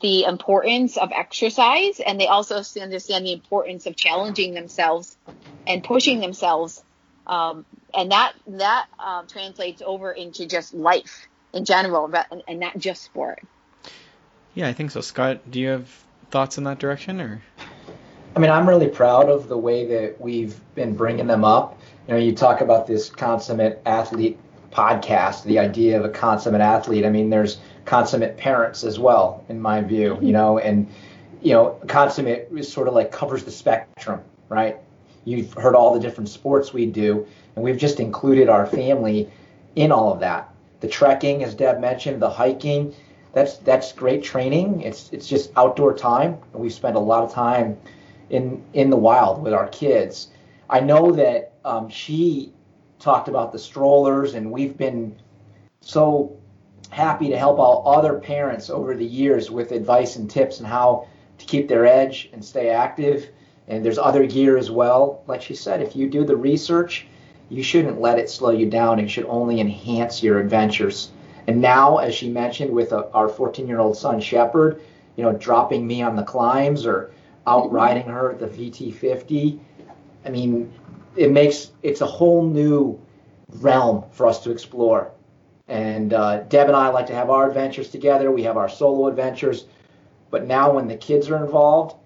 the 0.00 0.24
importance 0.24 0.96
of 0.96 1.12
exercise, 1.12 2.00
and 2.00 2.20
they 2.20 2.26
also 2.26 2.62
understand 2.80 3.26
the 3.26 3.32
importance 3.32 3.86
of 3.86 3.94
challenging 3.94 4.54
themselves 4.54 5.16
and 5.66 5.84
pushing 5.84 6.20
themselves. 6.20 6.82
Um, 7.26 7.64
and 7.94 8.10
that 8.10 8.32
that 8.46 8.86
um, 8.98 9.26
translates 9.26 9.82
over 9.84 10.10
into 10.12 10.46
just 10.46 10.74
life 10.74 11.26
in 11.54 11.64
general, 11.64 12.12
and 12.48 12.60
not 12.60 12.76
just 12.76 13.02
sport. 13.02 13.42
Yeah, 14.54 14.68
I 14.68 14.72
think 14.72 14.90
so. 14.90 15.00
Scott, 15.00 15.50
do 15.50 15.60
you 15.60 15.68
have 15.68 15.88
thoughts 16.30 16.58
in 16.58 16.64
that 16.64 16.78
direction, 16.78 17.20
or? 17.20 17.42
I 18.36 18.40
mean, 18.40 18.50
I'm 18.50 18.68
really 18.68 18.88
proud 18.88 19.28
of 19.28 19.48
the 19.48 19.56
way 19.56 19.86
that 19.86 20.20
we've 20.20 20.58
been 20.74 20.94
bringing 20.94 21.28
them 21.28 21.44
up. 21.44 21.80
You 22.06 22.14
know, 22.14 22.20
you 22.20 22.34
talk 22.34 22.60
about 22.60 22.86
this 22.86 23.08
consummate 23.08 23.80
athlete 23.86 24.38
podcast, 24.70 25.44
the 25.44 25.60
idea 25.60 25.98
of 25.98 26.04
a 26.04 26.08
consummate 26.08 26.60
athlete. 26.60 27.06
I 27.06 27.10
mean, 27.10 27.30
there's 27.30 27.58
consummate 27.84 28.36
parents 28.36 28.82
as 28.82 28.98
well, 28.98 29.44
in 29.48 29.60
my 29.60 29.80
view. 29.80 30.18
You 30.20 30.32
know, 30.32 30.58
and 30.58 30.88
you 31.42 31.52
know, 31.52 31.80
consummate 31.86 32.48
is 32.56 32.72
sort 32.72 32.88
of 32.88 32.94
like 32.94 33.12
covers 33.12 33.44
the 33.44 33.52
spectrum, 33.52 34.20
right? 34.48 34.78
You've 35.24 35.52
heard 35.54 35.74
all 35.74 35.94
the 35.94 36.00
different 36.00 36.28
sports 36.28 36.72
we 36.72 36.86
do, 36.86 37.26
and 37.54 37.64
we've 37.64 37.78
just 37.78 38.00
included 38.00 38.48
our 38.48 38.66
family 38.66 39.30
in 39.76 39.92
all 39.92 40.12
of 40.12 40.20
that 40.20 40.53
the 40.84 40.90
trekking, 40.90 41.42
as 41.42 41.54
Deb 41.54 41.80
mentioned, 41.80 42.20
the 42.20 42.28
hiking. 42.28 42.94
That's 43.32 43.56
that's 43.56 43.90
great 43.92 44.22
training. 44.22 44.82
It's 44.82 45.08
it's 45.12 45.26
just 45.26 45.50
outdoor 45.56 45.94
time. 45.94 46.36
We 46.52 46.68
spend 46.68 46.94
a 46.96 47.00
lot 47.00 47.24
of 47.24 47.32
time 47.32 47.78
in 48.28 48.62
in 48.74 48.90
the 48.90 48.96
wild 48.96 49.42
with 49.42 49.54
our 49.54 49.68
kids. 49.68 50.28
I 50.68 50.80
know 50.80 51.10
that 51.12 51.54
um, 51.64 51.88
she 51.88 52.52
talked 52.98 53.28
about 53.28 53.50
the 53.50 53.58
strollers, 53.58 54.34
and 54.34 54.52
we've 54.52 54.76
been 54.76 55.16
so 55.80 56.36
happy 56.90 57.30
to 57.30 57.38
help 57.38 57.58
out 57.58 57.82
other 57.86 58.18
parents 58.18 58.68
over 58.68 58.94
the 58.94 59.06
years 59.06 59.50
with 59.50 59.72
advice 59.72 60.16
and 60.16 60.30
tips 60.30 60.60
on 60.60 60.66
how 60.66 61.08
to 61.38 61.46
keep 61.46 61.66
their 61.66 61.86
edge 61.86 62.28
and 62.34 62.44
stay 62.44 62.68
active. 62.68 63.30
And 63.68 63.82
there's 63.82 63.98
other 63.98 64.26
gear 64.26 64.58
as 64.58 64.70
well. 64.70 65.24
Like 65.26 65.40
she 65.40 65.54
said, 65.54 65.80
if 65.80 65.96
you 65.96 66.10
do 66.10 66.24
the 66.24 66.36
research 66.36 67.06
you 67.54 67.62
shouldn't 67.62 68.00
let 68.00 68.18
it 68.18 68.28
slow 68.28 68.50
you 68.50 68.68
down. 68.68 68.98
It 68.98 69.08
should 69.08 69.26
only 69.26 69.60
enhance 69.60 70.22
your 70.22 70.40
adventures. 70.40 71.10
And 71.46 71.60
now, 71.60 71.98
as 71.98 72.14
she 72.14 72.28
mentioned, 72.28 72.70
with 72.70 72.92
a, 72.92 73.10
our 73.12 73.28
14 73.28 73.68
year 73.68 73.78
old 73.78 73.96
son, 73.96 74.20
Shepard, 74.20 74.80
you 75.16 75.22
know, 75.22 75.32
dropping 75.32 75.86
me 75.86 76.02
on 76.02 76.16
the 76.16 76.22
climbs 76.22 76.84
or 76.84 77.12
outriding 77.46 78.06
her 78.06 78.32
at 78.32 78.40
the 78.40 78.46
VT50, 78.46 79.60
I 80.24 80.30
mean, 80.30 80.72
it 81.16 81.30
makes 81.30 81.70
it's 81.82 82.00
a 82.00 82.06
whole 82.06 82.42
new 82.42 83.00
realm 83.48 84.04
for 84.10 84.26
us 84.26 84.42
to 84.44 84.50
explore. 84.50 85.12
And 85.68 86.12
uh, 86.12 86.40
Deb 86.42 86.66
and 86.66 86.76
I 86.76 86.88
like 86.88 87.06
to 87.06 87.14
have 87.14 87.30
our 87.30 87.48
adventures 87.48 87.88
together. 87.88 88.30
We 88.30 88.42
have 88.42 88.56
our 88.56 88.68
solo 88.68 89.06
adventures. 89.06 89.66
But 90.30 90.46
now, 90.46 90.72
when 90.72 90.88
the 90.88 90.96
kids 90.96 91.30
are 91.30 91.36
involved, 91.36 91.96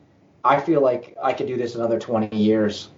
I 0.45 0.61
feel 0.61 0.83
like 0.83 1.17
I 1.23 1.33
could 1.33 1.47
do 1.47 1.57
this 1.57 1.75
another 1.75 1.99
20 1.99 2.37
years. 2.37 2.91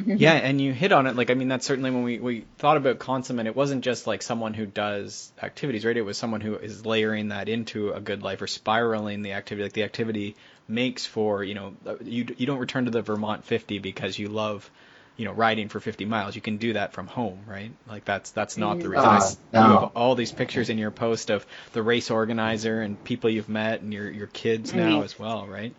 Mm-hmm. 0.00 0.16
Yeah, 0.16 0.32
and 0.32 0.60
you 0.60 0.72
hit 0.72 0.92
on 0.92 1.06
it. 1.06 1.16
Like, 1.16 1.30
I 1.30 1.34
mean, 1.34 1.48
that's 1.48 1.66
certainly 1.66 1.90
when 1.90 2.02
we, 2.02 2.18
we 2.18 2.44
thought 2.58 2.76
about 2.76 2.98
consummate, 2.98 3.46
it 3.46 3.56
wasn't 3.56 3.84
just 3.84 4.06
like 4.06 4.22
someone 4.22 4.54
who 4.54 4.66
does 4.66 5.32
activities, 5.42 5.84
right? 5.84 5.96
It 5.96 6.02
was 6.02 6.16
someone 6.16 6.40
who 6.40 6.56
is 6.56 6.86
layering 6.86 7.28
that 7.28 7.48
into 7.48 7.92
a 7.92 8.00
good 8.00 8.22
life 8.22 8.40
or 8.42 8.46
spiraling 8.46 9.22
the 9.22 9.32
activity. 9.32 9.64
Like, 9.64 9.72
the 9.72 9.84
activity 9.84 10.36
makes 10.68 11.04
for, 11.06 11.44
you 11.44 11.54
know, 11.54 11.74
uh, 11.86 11.96
you, 12.02 12.26
you 12.36 12.46
don't 12.46 12.58
return 12.58 12.86
to 12.86 12.90
the 12.90 13.02
Vermont 13.02 13.44
50 13.44 13.78
because 13.78 14.18
you 14.18 14.28
love, 14.28 14.70
you 15.16 15.24
know, 15.26 15.32
riding 15.32 15.68
for 15.68 15.80
50 15.80 16.04
miles. 16.06 16.34
You 16.34 16.40
can 16.40 16.56
do 16.56 16.72
that 16.74 16.92
from 16.92 17.06
home, 17.06 17.40
right? 17.46 17.72
Like, 17.86 18.04
that's 18.04 18.30
that's 18.30 18.56
not 18.56 18.78
the 18.78 18.88
reason. 18.88 19.06
Uh, 19.06 19.20
no. 19.52 19.60
You 19.60 19.72
have 19.80 19.90
all 19.94 20.14
these 20.14 20.32
pictures 20.32 20.70
in 20.70 20.78
your 20.78 20.90
post 20.90 21.30
of 21.30 21.44
the 21.72 21.82
race 21.82 22.10
organizer 22.10 22.80
and 22.80 23.02
people 23.04 23.28
you've 23.28 23.48
met 23.48 23.82
and 23.82 23.92
your, 23.92 24.10
your 24.10 24.28
kids 24.28 24.70
mm-hmm. 24.70 24.88
now 24.88 25.02
as 25.02 25.18
well, 25.18 25.46
right? 25.46 25.74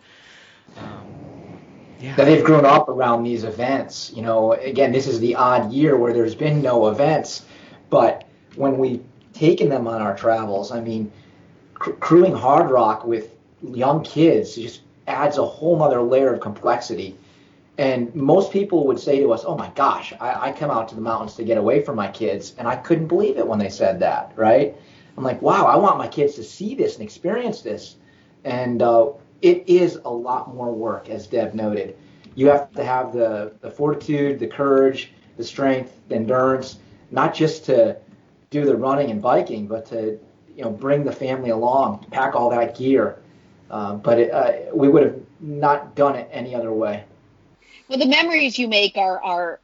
Um, 0.78 1.51
that 2.02 2.26
they've 2.26 2.44
grown 2.44 2.66
up 2.66 2.90
around 2.90 3.24
these 3.24 3.44
events. 3.44 4.12
You 4.16 4.22
know, 4.24 4.54
again, 4.54 4.92
this 4.92 5.08
is 5.08 5.20
the 5.20 5.36
odd 5.36 5.72
year 5.72 5.98
where 5.98 6.14
there's 6.14 6.36
been 6.36 6.62
no 6.62 6.88
events, 6.88 7.46
but 7.90 8.26
when 8.56 8.78
we've 8.78 9.04
taken 9.34 9.70
them 9.70 9.88
on 9.88 10.02
our 10.02 10.16
travels, 10.16 10.72
I 10.72 10.82
mean, 10.82 11.12
cr- 11.74 11.92
crewing 11.92 12.34
Hardrock 12.34 13.06
with 13.06 13.36
young 13.62 14.04
kids 14.04 14.56
just 14.56 14.82
adds 15.08 15.38
a 15.38 15.46
whole 15.46 15.82
other 15.82 16.02
layer 16.02 16.34
of 16.34 16.40
complexity. 16.40 17.16
And 17.78 18.14
most 18.14 18.52
people 18.52 18.86
would 18.88 19.00
say 19.00 19.20
to 19.20 19.32
us, 19.32 19.44
"Oh 19.46 19.58
my 19.58 19.70
gosh, 19.76 20.14
I, 20.20 20.50
I 20.50 20.52
come 20.52 20.70
out 20.70 20.90
to 20.90 20.96
the 20.96 21.02
mountains 21.02 21.36
to 21.36 21.44
get 21.44 21.58
away 21.58 21.82
from 21.82 21.96
my 21.96 22.10
kids," 22.10 22.54
and 22.58 22.68
I 22.68 22.76
couldn't 22.76 23.08
believe 23.08 23.38
it 23.38 23.48
when 23.48 23.60
they 23.60 23.70
said 23.70 24.00
that. 24.02 24.34
Right? 24.36 24.76
I'm 25.18 25.24
like, 25.24 25.42
"Wow, 25.42 25.66
I 25.66 25.78
want 25.78 25.98
my 25.98 26.08
kids 26.08 26.36
to 26.36 26.44
see 26.44 26.76
this 26.76 26.96
and 26.96 27.04
experience 27.04 27.62
this." 27.62 27.96
And 28.44 28.82
uh, 28.82 29.12
it 29.42 29.64
is 29.68 30.00
a 30.06 30.10
lot 30.10 30.54
more 30.54 30.72
work, 30.72 31.10
as 31.10 31.28
Deb 31.28 31.54
noted. 31.54 31.98
You 32.36 32.48
have 32.48 32.72
to 32.74 32.84
have 32.84 33.14
the, 33.14 33.54
the 33.62 33.70
fortitude, 33.70 34.40
the 34.40 34.48
courage, 34.48 35.12
the 35.38 35.44
strength, 35.44 36.00
the 36.08 36.16
endurance, 36.16 36.80
not 37.10 37.34
just 37.34 37.66
to 37.66 37.98
do 38.50 38.66
the 38.66 38.76
running 38.76 39.12
and 39.12 39.22
biking, 39.22 39.68
but 39.68 39.86
to 39.88 40.20
you 40.56 40.64
know 40.64 40.70
bring 40.70 41.04
the 41.04 41.12
family 41.12 41.50
along, 41.50 42.06
pack 42.12 42.36
all 42.36 42.50
that 42.52 42.78
gear. 42.78 43.18
Uh, 43.70 43.96
but 43.96 44.20
it, 44.20 44.32
uh, 44.32 44.54
we 44.74 44.90
would 44.90 45.04
have 45.04 45.20
not 45.40 45.96
done 45.96 46.16
it 46.16 46.30
any 46.32 46.54
other 46.54 46.72
way. 46.72 47.04
Well, 47.88 48.00
the 48.00 48.06
memories 48.06 48.60
you 48.60 48.68
make 48.68 48.98
are 48.98 49.22
are 49.22 49.60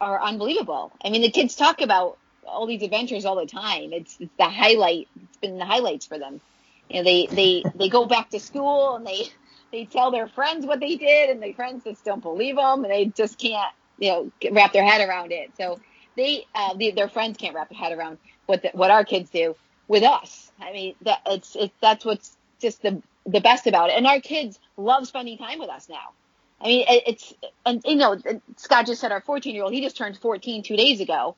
are 0.00 0.20
unbelievable. 0.20 0.92
I 1.02 1.10
mean, 1.10 1.22
the 1.22 1.30
kids 1.30 1.54
talk 1.54 1.80
about 1.80 2.18
all 2.46 2.66
these 2.66 2.82
adventures 2.82 3.24
all 3.24 3.36
the 3.36 3.46
time. 3.46 3.92
It's, 3.92 4.16
it's 4.20 4.34
the 4.36 4.44
highlight. 4.44 5.08
It's 5.22 5.36
been 5.38 5.58
the 5.58 5.64
highlights 5.64 6.06
for 6.06 6.18
them. 6.18 6.40
You 6.88 6.98
know, 6.98 7.04
they 7.04 7.26
they 7.26 7.64
they 7.74 7.88
go 7.88 8.06
back 8.06 8.30
to 8.30 8.40
school 8.40 8.96
and 8.96 9.06
they 9.06 9.28
they 9.72 9.84
tell 9.84 10.10
their 10.10 10.28
friends 10.28 10.66
what 10.66 10.80
they 10.80 10.96
did, 10.96 11.30
and 11.30 11.42
their 11.42 11.54
friends 11.54 11.84
just 11.84 12.04
don't 12.04 12.22
believe 12.22 12.56
them, 12.56 12.84
and 12.84 12.92
they 12.92 13.06
just 13.06 13.38
can't 13.38 13.72
you 13.98 14.10
know 14.10 14.32
wrap 14.52 14.72
their 14.72 14.84
head 14.84 15.06
around 15.06 15.32
it. 15.32 15.50
So 15.56 15.80
they 16.16 16.46
uh, 16.54 16.74
the, 16.74 16.92
their 16.92 17.08
friends 17.08 17.36
can't 17.38 17.54
wrap 17.54 17.70
their 17.70 17.78
head 17.78 17.92
around 17.96 18.18
what 18.46 18.62
the, 18.62 18.70
what 18.72 18.90
our 18.90 19.04
kids 19.04 19.30
do 19.30 19.56
with 19.88 20.02
us. 20.02 20.50
I 20.60 20.72
mean, 20.72 20.94
that 21.02 21.20
it's 21.26 21.56
it's 21.56 21.74
that's 21.80 22.04
what's 22.04 22.36
just 22.60 22.82
the 22.82 23.02
the 23.26 23.40
best 23.40 23.66
about 23.66 23.90
it. 23.90 23.96
And 23.96 24.06
our 24.06 24.20
kids 24.20 24.58
love 24.76 25.06
spending 25.06 25.38
time 25.38 25.58
with 25.58 25.70
us 25.70 25.88
now. 25.88 26.12
I 26.60 26.66
mean, 26.66 26.84
it's 26.88 27.34
and 27.66 27.82
you 27.84 27.96
know, 27.96 28.16
Scott 28.56 28.86
just 28.86 29.00
said 29.00 29.12
our 29.12 29.20
14 29.20 29.54
year 29.54 29.64
old 29.64 29.72
he 29.72 29.82
just 29.82 29.96
turned 29.96 30.16
14 30.18 30.62
two 30.62 30.76
days 30.76 31.00
ago, 31.00 31.36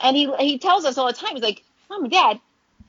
and 0.00 0.16
he 0.16 0.30
he 0.38 0.58
tells 0.58 0.84
us 0.84 0.98
all 0.98 1.06
the 1.06 1.12
time 1.12 1.34
he's 1.34 1.42
like, 1.42 1.64
Mom 1.90 2.04
and 2.04 2.12
Dad, 2.12 2.40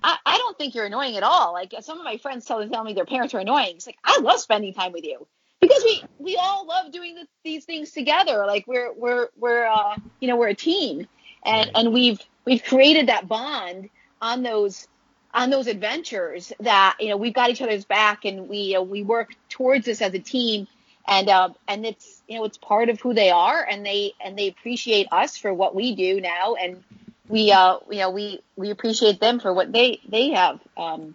I, 0.03 0.17
I 0.25 0.37
don't 0.37 0.57
think 0.57 0.75
you're 0.75 0.85
annoying 0.85 1.17
at 1.17 1.23
all. 1.23 1.53
Like 1.53 1.73
some 1.81 1.97
of 1.97 2.03
my 2.03 2.17
friends 2.17 2.45
tell, 2.45 2.67
tell 2.67 2.83
me 2.83 2.93
their 2.93 3.05
parents 3.05 3.33
are 3.33 3.39
annoying. 3.39 3.75
It's 3.75 3.85
like 3.87 3.97
I 4.03 4.19
love 4.19 4.39
spending 4.39 4.73
time 4.73 4.91
with 4.91 5.03
you 5.03 5.27
because 5.61 5.83
we 5.83 6.03
we 6.17 6.35
all 6.37 6.65
love 6.65 6.91
doing 6.91 7.15
the, 7.15 7.27
these 7.43 7.65
things 7.65 7.91
together. 7.91 8.45
Like 8.45 8.65
we're 8.67 8.93
we're 8.93 9.29
we're 9.37 9.65
uh 9.65 9.95
you 10.19 10.27
know 10.27 10.37
we're 10.37 10.49
a 10.49 10.55
team, 10.55 11.07
and 11.45 11.71
and 11.75 11.93
we've 11.93 12.19
we've 12.45 12.63
created 12.63 13.07
that 13.07 13.27
bond 13.27 13.89
on 14.21 14.43
those 14.43 14.87
on 15.33 15.49
those 15.49 15.67
adventures 15.67 16.53
that 16.59 16.97
you 16.99 17.09
know 17.09 17.17
we've 17.17 17.33
got 17.33 17.49
each 17.49 17.61
other's 17.61 17.85
back 17.85 18.25
and 18.25 18.49
we 18.49 18.75
uh, 18.75 18.81
we 18.81 19.03
work 19.03 19.35
towards 19.49 19.85
this 19.85 20.01
as 20.01 20.13
a 20.13 20.19
team 20.19 20.67
and 21.07 21.29
uh, 21.29 21.49
and 21.67 21.85
it's 21.85 22.21
you 22.27 22.37
know 22.37 22.45
it's 22.45 22.57
part 22.57 22.89
of 22.89 22.99
who 23.01 23.13
they 23.13 23.29
are 23.29 23.63
and 23.63 23.85
they 23.85 24.13
and 24.23 24.37
they 24.37 24.47
appreciate 24.47 25.07
us 25.11 25.37
for 25.37 25.53
what 25.53 25.75
we 25.75 25.95
do 25.95 26.21
now 26.21 26.55
and 26.55 26.83
we 27.29 27.51
uh 27.51 27.77
you 27.89 27.99
know 27.99 28.09
we 28.09 28.41
we 28.57 28.71
appreciate 28.71 29.21
them 29.21 29.39
for 29.39 29.53
what 29.53 29.71
they 29.71 30.01
they 30.09 30.31
have 30.31 30.59
um 30.75 31.13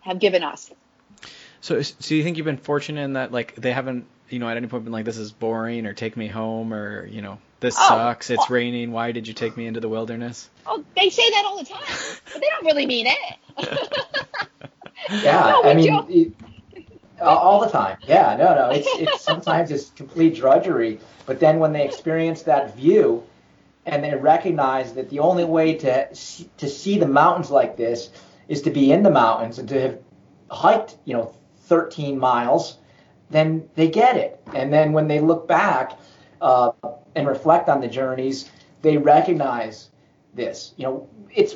have 0.00 0.18
given 0.18 0.42
us. 0.42 0.70
So 1.60 1.80
so 1.80 2.14
you 2.14 2.22
think 2.22 2.36
you've 2.36 2.44
been 2.44 2.58
fortunate 2.58 3.02
in 3.02 3.12
that 3.14 3.32
like 3.32 3.54
they 3.54 3.72
haven't 3.72 4.06
you 4.28 4.40
know 4.40 4.48
at 4.48 4.56
any 4.56 4.66
point 4.66 4.84
been 4.84 4.92
like 4.92 5.04
this 5.04 5.16
is 5.16 5.32
boring 5.32 5.86
or 5.86 5.94
take 5.94 6.16
me 6.16 6.26
home 6.26 6.74
or 6.74 7.06
you 7.06 7.22
know 7.22 7.38
this 7.60 7.76
oh, 7.78 7.88
sucks 7.88 8.28
it's 8.28 8.44
oh. 8.50 8.52
raining 8.52 8.90
why 8.90 9.12
did 9.12 9.28
you 9.28 9.34
take 9.34 9.56
me 9.56 9.66
into 9.66 9.80
the 9.80 9.88
wilderness? 9.88 10.50
Oh 10.66 10.84
they 10.96 11.08
say 11.08 11.30
that 11.30 11.44
all 11.46 11.58
the 11.58 11.64
time 11.64 11.82
but 12.32 12.34
they 12.34 12.48
don't 12.50 12.64
really 12.66 12.86
mean 12.86 13.06
it. 13.08 13.98
Yeah 15.10 15.40
no, 15.62 15.64
i 15.64 15.74
mean 15.74 16.34
all 17.20 17.60
the 17.60 17.68
time 17.68 17.96
yeah 18.06 18.36
no 18.36 18.54
no 18.54 18.70
it's 18.70 18.86
it's 18.92 19.20
sometimes 19.20 19.70
it's 19.70 19.90
complete 19.90 20.36
drudgery 20.36 21.00
but 21.26 21.40
then 21.40 21.58
when 21.58 21.72
they 21.72 21.84
experience 21.84 22.42
that 22.42 22.76
view 22.76 23.24
and 23.84 24.04
they 24.04 24.14
recognize 24.14 24.94
that 24.94 25.10
the 25.10 25.18
only 25.18 25.44
way 25.44 25.74
to 25.74 26.14
see, 26.14 26.48
to 26.58 26.68
see 26.68 26.98
the 26.98 27.08
mountains 27.08 27.50
like 27.50 27.76
this 27.76 28.10
is 28.48 28.62
to 28.62 28.70
be 28.70 28.92
in 28.92 29.02
the 29.02 29.10
mountains 29.10 29.58
and 29.58 29.68
to 29.68 29.80
have 29.80 29.98
hiked 30.50 30.96
you 31.04 31.14
know 31.14 31.34
13 31.64 32.18
miles 32.18 32.78
then 33.30 33.68
they 33.74 33.88
get 33.88 34.16
it 34.16 34.42
and 34.54 34.72
then 34.72 34.92
when 34.92 35.08
they 35.08 35.20
look 35.20 35.48
back 35.48 35.98
uh, 36.42 36.72
and 37.14 37.26
reflect 37.26 37.68
on 37.68 37.80
the 37.80 37.88
journeys, 37.88 38.50
they 38.82 38.98
recognize 38.98 39.90
this. 40.34 40.74
You 40.76 40.84
know, 40.84 41.08
it's 41.34 41.54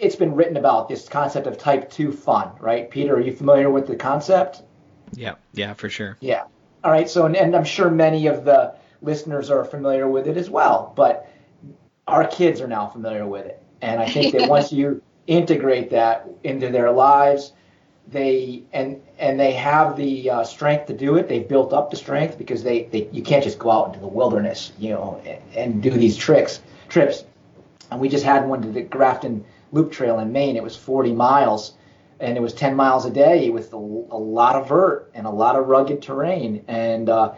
it's 0.00 0.16
been 0.16 0.34
written 0.34 0.56
about 0.56 0.88
this 0.88 1.08
concept 1.08 1.46
of 1.46 1.58
type 1.58 1.90
two 1.90 2.12
fun, 2.12 2.52
right? 2.60 2.88
Peter, 2.88 3.16
are 3.16 3.20
you 3.20 3.32
familiar 3.32 3.68
with 3.68 3.86
the 3.86 3.96
concept? 3.96 4.62
Yeah, 5.12 5.34
yeah, 5.52 5.74
for 5.74 5.88
sure. 5.88 6.16
Yeah. 6.20 6.44
All 6.84 6.92
right. 6.92 7.10
So, 7.10 7.26
and, 7.26 7.34
and 7.34 7.56
I'm 7.56 7.64
sure 7.64 7.90
many 7.90 8.28
of 8.28 8.44
the 8.44 8.76
listeners 9.02 9.50
are 9.50 9.64
familiar 9.64 10.08
with 10.08 10.28
it 10.28 10.36
as 10.36 10.48
well, 10.48 10.92
but 10.94 11.27
our 12.08 12.26
kids 12.26 12.60
are 12.60 12.68
now 12.68 12.88
familiar 12.88 13.26
with 13.26 13.46
it, 13.46 13.62
and 13.80 14.00
I 14.00 14.08
think 14.08 14.34
that 14.34 14.48
once 14.48 14.72
you 14.78 15.02
integrate 15.26 15.90
that 15.90 16.28
into 16.42 16.70
their 16.70 16.90
lives, 16.90 17.52
they 18.10 18.62
and 18.72 19.00
and 19.18 19.38
they 19.38 19.52
have 19.52 19.96
the 19.96 20.30
uh, 20.30 20.44
strength 20.44 20.86
to 20.86 20.94
do 20.94 21.16
it. 21.16 21.28
They've 21.28 21.46
built 21.46 21.72
up 21.72 21.90
the 21.90 21.96
strength 21.96 22.38
because 22.38 22.62
they, 22.62 22.84
they 22.84 23.08
you 23.12 23.22
can't 23.22 23.44
just 23.44 23.58
go 23.58 23.70
out 23.70 23.88
into 23.88 24.00
the 24.00 24.08
wilderness, 24.08 24.72
you 24.78 24.90
know, 24.90 25.20
and, 25.24 25.40
and 25.54 25.82
do 25.82 25.90
these 25.90 26.16
tricks 26.16 26.60
trips. 26.88 27.24
And 27.90 28.00
we 28.00 28.08
just 28.08 28.24
had 28.24 28.46
one 28.46 28.62
to 28.62 28.68
the 28.68 28.82
Grafton 28.82 29.44
Loop 29.72 29.92
Trail 29.92 30.18
in 30.18 30.32
Maine. 30.32 30.56
It 30.56 30.62
was 30.62 30.76
40 30.76 31.12
miles, 31.12 31.74
and 32.20 32.36
it 32.36 32.40
was 32.40 32.54
10 32.54 32.74
miles 32.74 33.04
a 33.04 33.10
day 33.10 33.50
with 33.50 33.72
a, 33.72 33.76
a 33.76 34.18
lot 34.18 34.56
of 34.56 34.68
vert 34.68 35.10
and 35.14 35.26
a 35.26 35.30
lot 35.30 35.56
of 35.56 35.68
rugged 35.68 36.02
terrain. 36.02 36.64
And 36.68 37.08
uh, 37.08 37.34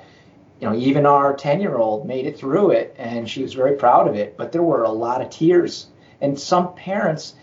you 0.60 0.68
know, 0.68 0.76
even 0.76 1.06
our 1.06 1.34
10 1.34 1.60
year 1.60 1.76
old 1.76 2.06
made 2.06 2.26
it 2.26 2.38
through 2.38 2.70
it, 2.72 2.94
and 2.98 3.28
she 3.28 3.42
was 3.42 3.54
very 3.54 3.76
proud 3.76 4.08
of 4.08 4.14
it. 4.14 4.36
But 4.36 4.52
there 4.52 4.62
were 4.62 4.84
a 4.84 4.90
lot 4.90 5.22
of 5.22 5.30
tears, 5.30 5.86
and 6.20 6.38
some 6.38 6.74
parents 6.74 7.34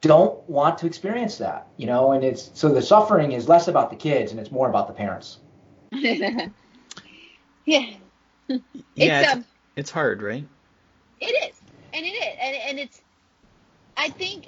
don't 0.00 0.48
want 0.48 0.78
to 0.78 0.86
experience 0.86 1.38
that, 1.38 1.66
you 1.76 1.86
know, 1.86 2.12
and 2.12 2.22
it's 2.24 2.50
so 2.54 2.68
the 2.72 2.82
suffering 2.82 3.32
is 3.32 3.48
less 3.48 3.68
about 3.68 3.90
the 3.90 3.96
kids 3.96 4.30
and 4.30 4.40
it's 4.40 4.50
more 4.50 4.68
about 4.68 4.86
the 4.86 4.94
parents. 4.94 5.38
yeah. 5.92 6.48
Yeah, 7.66 9.20
it's, 9.20 9.26
it's, 9.26 9.32
um, 9.34 9.44
it's 9.76 9.90
hard, 9.90 10.22
right? 10.22 10.46
It 11.20 11.26
is. 11.26 11.60
And 11.92 12.06
it 12.06 12.08
is. 12.08 12.36
And, 12.40 12.56
and 12.56 12.78
it's 12.78 13.02
I 13.94 14.08
think 14.08 14.46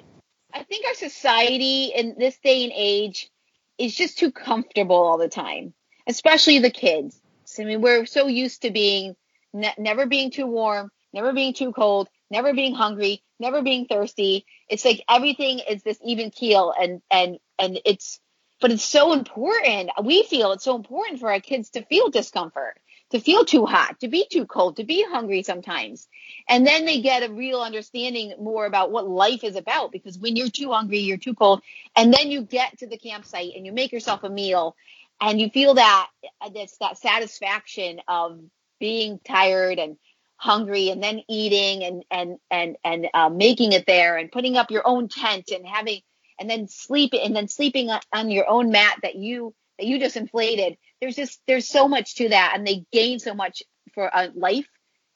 I 0.53 0.63
think 0.63 0.87
our 0.87 0.95
society 0.95 1.91
in 1.95 2.15
this 2.17 2.37
day 2.43 2.63
and 2.63 2.73
age 2.75 3.29
is 3.77 3.95
just 3.95 4.17
too 4.17 4.31
comfortable 4.31 4.95
all 4.95 5.19
the 5.19 5.29
time, 5.29 5.73
especially 6.07 6.59
the 6.59 6.71
kids. 6.71 7.20
I 7.59 7.63
mean, 7.63 7.81
we're 7.81 8.05
so 8.05 8.27
used 8.27 8.63
to 8.63 8.71
being 8.71 9.15
ne- 9.53 9.73
never 9.77 10.05
being 10.05 10.31
too 10.31 10.47
warm, 10.47 10.91
never 11.13 11.33
being 11.33 11.53
too 11.53 11.71
cold, 11.71 12.07
never 12.29 12.53
being 12.53 12.73
hungry, 12.73 13.23
never 13.39 13.61
being 13.61 13.85
thirsty. 13.85 14.45
It's 14.69 14.85
like 14.85 15.03
everything 15.09 15.59
is 15.59 15.83
this 15.83 15.99
even 16.03 16.31
keel 16.31 16.73
and 16.79 17.01
and 17.11 17.39
and 17.59 17.79
it's 17.85 18.19
but 18.61 18.71
it's 18.71 18.83
so 18.83 19.11
important. 19.13 19.89
We 20.03 20.23
feel 20.23 20.51
it's 20.51 20.63
so 20.63 20.75
important 20.75 21.19
for 21.19 21.31
our 21.31 21.39
kids 21.39 21.71
to 21.71 21.83
feel 21.83 22.09
discomfort, 22.09 22.79
to 23.09 23.19
feel 23.19 23.43
too 23.43 23.65
hot, 23.65 23.99
to 24.01 24.07
be 24.07 24.27
too 24.31 24.45
cold, 24.45 24.77
to 24.77 24.83
be 24.83 25.03
hungry 25.03 25.41
sometimes. 25.41 26.07
And 26.47 26.65
then 26.65 26.85
they 26.85 27.01
get 27.01 27.27
a 27.27 27.33
real 27.33 27.61
understanding 27.61 28.35
more 28.39 28.67
about 28.67 28.91
what 28.91 29.09
life 29.09 29.43
is 29.43 29.55
about 29.55 29.91
because 29.91 30.19
when 30.19 30.35
you're 30.35 30.49
too 30.49 30.71
hungry, 30.71 30.99
you're 30.99 31.17
too 31.17 31.33
cold, 31.33 31.63
and 31.95 32.13
then 32.13 32.29
you 32.29 32.43
get 32.43 32.77
to 32.79 32.87
the 32.87 32.99
campsite 32.99 33.53
and 33.55 33.65
you 33.65 33.71
make 33.71 33.91
yourself 33.91 34.23
a 34.23 34.29
meal 34.29 34.75
and 35.21 35.39
you 35.39 35.49
feel 35.49 35.75
that 35.75 36.09
that's 36.53 36.77
that 36.79 36.97
satisfaction 36.97 38.01
of 38.07 38.39
being 38.79 39.19
tired 39.25 39.79
and 39.79 39.97
hungry 40.35 40.89
and 40.89 41.03
then 41.03 41.21
eating 41.29 41.83
and 41.83 42.03
and 42.09 42.37
and 42.49 42.75
and 42.83 43.07
uh, 43.13 43.29
making 43.29 43.73
it 43.73 43.85
there 43.85 44.17
and 44.17 44.31
putting 44.31 44.57
up 44.57 44.71
your 44.71 44.81
own 44.85 45.07
tent 45.07 45.51
and 45.53 45.65
having 45.65 46.01
and 46.39 46.49
then 46.49 46.67
sleeping 46.67 47.21
and 47.23 47.35
then 47.35 47.47
sleeping 47.47 47.89
on 48.11 48.31
your 48.31 48.49
own 48.49 48.71
mat 48.71 48.97
that 49.03 49.15
you 49.15 49.53
that 49.77 49.85
you 49.85 49.99
just 49.99 50.17
inflated. 50.17 50.77
There's 50.99 51.15
just 51.15 51.39
there's 51.47 51.67
so 51.67 51.87
much 51.87 52.15
to 52.15 52.29
that 52.29 52.53
and 52.55 52.65
they 52.65 52.85
gain 52.91 53.19
so 53.19 53.35
much 53.35 53.61
for 53.93 54.09
a 54.11 54.31
life 54.33 54.67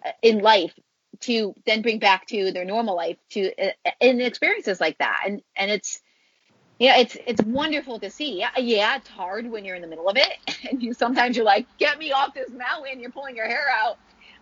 uh, 0.05 0.11
in 0.21 0.39
life 0.39 0.73
to 1.21 1.55
then 1.65 1.81
bring 1.81 1.97
back 1.97 2.27
to 2.27 2.51
their 2.51 2.65
normal 2.65 2.95
life 2.95 3.17
to 3.31 3.51
uh, 3.59 3.71
in 3.99 4.21
experiences 4.21 4.79
like 4.79 4.99
that. 4.99 5.23
And 5.25 5.41
and 5.55 5.71
it's 5.71 5.99
yeah 6.79 6.97
it's 6.97 7.17
it's 7.25 7.41
wonderful 7.43 7.99
to 7.99 8.09
see 8.09 8.39
yeah 8.39 8.49
yeah 8.57 8.97
it's 8.97 9.07
hard 9.07 9.49
when 9.49 9.63
you're 9.63 9.75
in 9.75 9.81
the 9.81 9.87
middle 9.87 10.09
of 10.09 10.17
it 10.17 10.37
and 10.69 10.81
you 10.81 10.93
sometimes 10.93 11.35
you're 11.35 11.45
like 11.45 11.65
get 11.77 11.97
me 11.97 12.11
off 12.11 12.33
this 12.33 12.49
mountain 12.49 12.99
you're 12.99 13.11
pulling 13.11 13.35
your 13.35 13.47
hair 13.47 13.65
out 13.83 13.97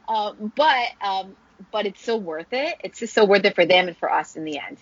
um, 0.07 0.51
but 0.55 0.89
um, 1.01 1.35
but 1.71 1.85
it's 1.85 2.01
so 2.01 2.17
worth 2.17 2.51
it. 2.51 2.75
It's 2.83 2.99
just 2.99 3.13
so 3.13 3.25
worth 3.25 3.45
it 3.45 3.55
for 3.55 3.65
them 3.65 3.87
and 3.87 3.97
for 3.97 4.11
us 4.11 4.35
in 4.35 4.43
the 4.43 4.59
end. 4.59 4.77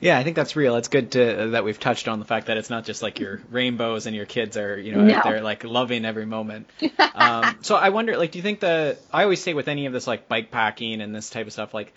Yeah, 0.00 0.18
I 0.18 0.24
think 0.24 0.34
that's 0.34 0.56
real. 0.56 0.76
It's 0.76 0.88
good 0.88 1.12
to, 1.12 1.42
uh, 1.42 1.46
that 1.48 1.62
we've 1.62 1.78
touched 1.78 2.08
on 2.08 2.20
the 2.20 2.24
fact 2.24 2.46
that 2.46 2.56
it's 2.56 2.70
not 2.70 2.86
just 2.86 3.02
like 3.02 3.20
your 3.20 3.42
rainbows 3.50 4.06
and 4.06 4.16
your 4.16 4.24
kids 4.24 4.56
are, 4.56 4.78
you 4.78 4.92
know, 4.92 5.02
no. 5.02 5.20
they're 5.22 5.42
like 5.42 5.62
loving 5.62 6.06
every 6.06 6.24
moment. 6.24 6.70
um, 7.14 7.58
so 7.60 7.76
I 7.76 7.90
wonder, 7.90 8.16
like, 8.16 8.32
do 8.32 8.38
you 8.38 8.42
think 8.42 8.60
the? 8.60 8.96
I 9.12 9.24
always 9.24 9.42
say 9.42 9.52
with 9.52 9.68
any 9.68 9.84
of 9.86 9.92
this 9.92 10.06
like 10.06 10.26
bike 10.26 10.50
packing 10.50 11.02
and 11.02 11.14
this 11.14 11.28
type 11.28 11.46
of 11.46 11.52
stuff, 11.52 11.74
like, 11.74 11.92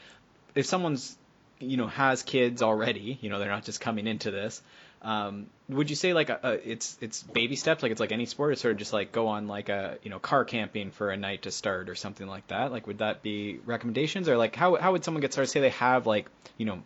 if 0.54 0.66
someone's, 0.66 1.18
you 1.60 1.78
know, 1.78 1.88
has 1.88 2.24
kids 2.24 2.62
already, 2.62 3.18
you 3.22 3.30
know, 3.30 3.40
they're 3.40 3.50
not 3.50 3.64
just 3.64 3.82
coming 3.82 4.08
into 4.08 4.32
this. 4.32 4.62
Um, 5.02 5.48
would 5.68 5.90
you 5.90 5.96
say 5.98 6.14
like 6.14 6.30
a, 6.30 6.40
a, 6.44 6.72
it's 6.72 6.98
it's 7.02 7.22
baby 7.24 7.58
steps, 7.58 7.84
like 7.84 7.92
it's 7.92 8.00
like 8.00 8.14
any 8.14 8.26
sport, 8.26 8.54
or 8.54 8.56
sort 8.56 8.72
of 8.72 8.78
just 8.78 8.94
like 8.94 9.12
go 9.12 9.28
on 9.28 9.48
like 9.48 9.68
a 9.68 9.98
you 10.02 10.10
know 10.10 10.20
car 10.20 10.46
camping 10.46 10.92
for 10.92 11.10
a 11.10 11.18
night 11.18 11.42
to 11.42 11.52
start 11.52 11.90
or 11.90 11.96
something 11.96 12.26
like 12.26 12.48
that? 12.48 12.72
Like 12.72 12.88
would 12.88 13.00
that 13.00 13.22
be 13.22 13.60
recommendations, 13.66 14.30
or 14.30 14.38
like 14.38 14.56
how 14.56 14.76
how 14.76 14.94
would 14.94 15.04
someone 15.04 15.20
get 15.20 15.34
started? 15.34 15.50
Say 15.50 15.60
they 15.60 15.70
have 15.72 16.08
like 16.08 16.30
you 16.58 16.66
know 16.66 16.84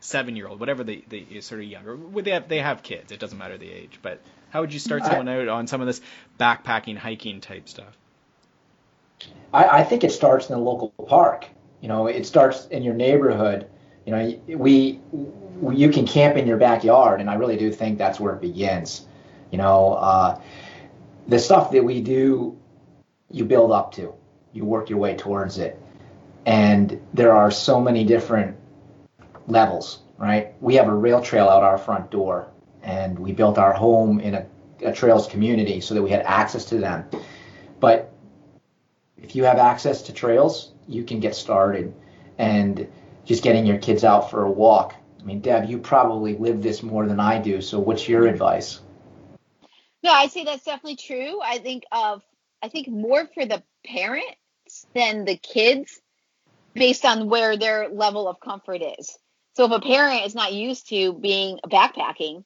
seven 0.00 0.36
year 0.36 0.46
old, 0.46 0.60
whatever 0.60 0.84
the 0.84 1.02
the 1.08 1.40
sort 1.40 1.62
of 1.62 1.66
younger, 1.66 1.96
would 1.96 2.26
they 2.26 2.32
have 2.32 2.48
they 2.48 2.58
have 2.58 2.82
kids? 2.82 3.12
It 3.12 3.18
doesn't 3.18 3.38
matter 3.38 3.56
the 3.56 3.70
age, 3.70 3.98
but 4.02 4.20
how 4.50 4.60
would 4.60 4.72
you 4.72 4.78
start 4.78 5.04
someone 5.04 5.28
out 5.28 5.48
on 5.48 5.66
some 5.66 5.80
of 5.80 5.86
this 5.86 6.02
backpacking, 6.38 6.98
hiking 6.98 7.40
type 7.40 7.68
stuff? 7.68 7.96
I, 9.52 9.80
I 9.80 9.84
think 9.84 10.04
it 10.04 10.12
starts 10.12 10.48
in 10.48 10.54
the 10.54 10.60
local 10.60 10.90
park. 10.90 11.46
You 11.80 11.88
know, 11.88 12.06
it 12.06 12.26
starts 12.26 12.66
in 12.66 12.82
your 12.82 12.94
neighborhood. 12.94 13.68
You 14.04 14.12
know, 14.12 14.58
we 14.58 15.00
you 15.72 15.90
can 15.90 16.06
camp 16.06 16.36
in 16.36 16.46
your 16.46 16.56
backyard, 16.56 17.20
and 17.20 17.30
I 17.30 17.34
really 17.34 17.56
do 17.56 17.70
think 17.72 17.98
that's 17.98 18.20
where 18.20 18.34
it 18.34 18.40
begins. 18.40 19.06
You 19.50 19.58
know, 19.58 19.94
uh, 19.94 20.40
the 21.28 21.38
stuff 21.38 21.70
that 21.70 21.84
we 21.84 22.00
do, 22.00 22.58
you 23.30 23.44
build 23.44 23.72
up 23.72 23.92
to, 23.92 24.12
you 24.52 24.64
work 24.64 24.90
your 24.90 24.98
way 24.98 25.16
towards 25.16 25.58
it, 25.58 25.80
and 26.44 27.00
there 27.14 27.32
are 27.32 27.50
so 27.50 27.80
many 27.80 28.04
different 28.04 28.56
levels. 29.46 30.00
Right? 30.16 30.54
We 30.60 30.74
have 30.74 30.88
a 30.88 30.94
rail 30.94 31.20
trail 31.20 31.48
out 31.48 31.62
our 31.62 31.78
front 31.78 32.10
door, 32.10 32.48
and 32.82 33.18
we 33.18 33.32
built 33.32 33.58
our 33.58 33.72
home 33.72 34.20
in 34.20 34.34
a, 34.34 34.46
a 34.84 34.92
trails 34.92 35.26
community 35.26 35.80
so 35.80 35.94
that 35.94 36.02
we 36.02 36.10
had 36.10 36.22
access 36.22 36.64
to 36.66 36.78
them. 36.78 37.04
But 37.80 38.12
if 39.16 39.34
you 39.34 39.44
have 39.44 39.58
access 39.58 40.02
to 40.02 40.12
trails, 40.12 40.72
you 40.86 41.02
can 41.02 41.18
get 41.18 41.34
started 41.34 41.94
and 42.38 42.86
just 43.24 43.42
getting 43.42 43.66
your 43.66 43.78
kids 43.78 44.04
out 44.04 44.30
for 44.30 44.44
a 44.44 44.50
walk. 44.50 44.94
I 45.20 45.24
mean, 45.24 45.40
Deb, 45.40 45.68
you 45.68 45.78
probably 45.78 46.36
live 46.36 46.62
this 46.62 46.82
more 46.82 47.06
than 47.06 47.20
I 47.20 47.38
do. 47.38 47.60
So, 47.60 47.78
what's 47.78 48.08
your 48.08 48.26
advice? 48.26 48.80
No, 50.02 50.12
I'd 50.12 50.30
say 50.30 50.44
that's 50.44 50.64
definitely 50.64 50.96
true. 50.96 51.40
I 51.42 51.58
think 51.58 51.84
of 51.90 52.22
I 52.62 52.68
think 52.68 52.88
more 52.88 53.26
for 53.34 53.46
the 53.46 53.62
parents 53.86 54.86
than 54.94 55.24
the 55.24 55.36
kids, 55.36 56.00
based 56.74 57.04
on 57.04 57.28
where 57.30 57.56
their 57.56 57.88
level 57.88 58.28
of 58.28 58.40
comfort 58.40 58.82
is. 58.98 59.16
So, 59.54 59.64
if 59.64 59.70
a 59.70 59.80
parent 59.80 60.26
is 60.26 60.34
not 60.34 60.52
used 60.52 60.88
to 60.90 61.14
being 61.14 61.58
backpacking, 61.66 62.44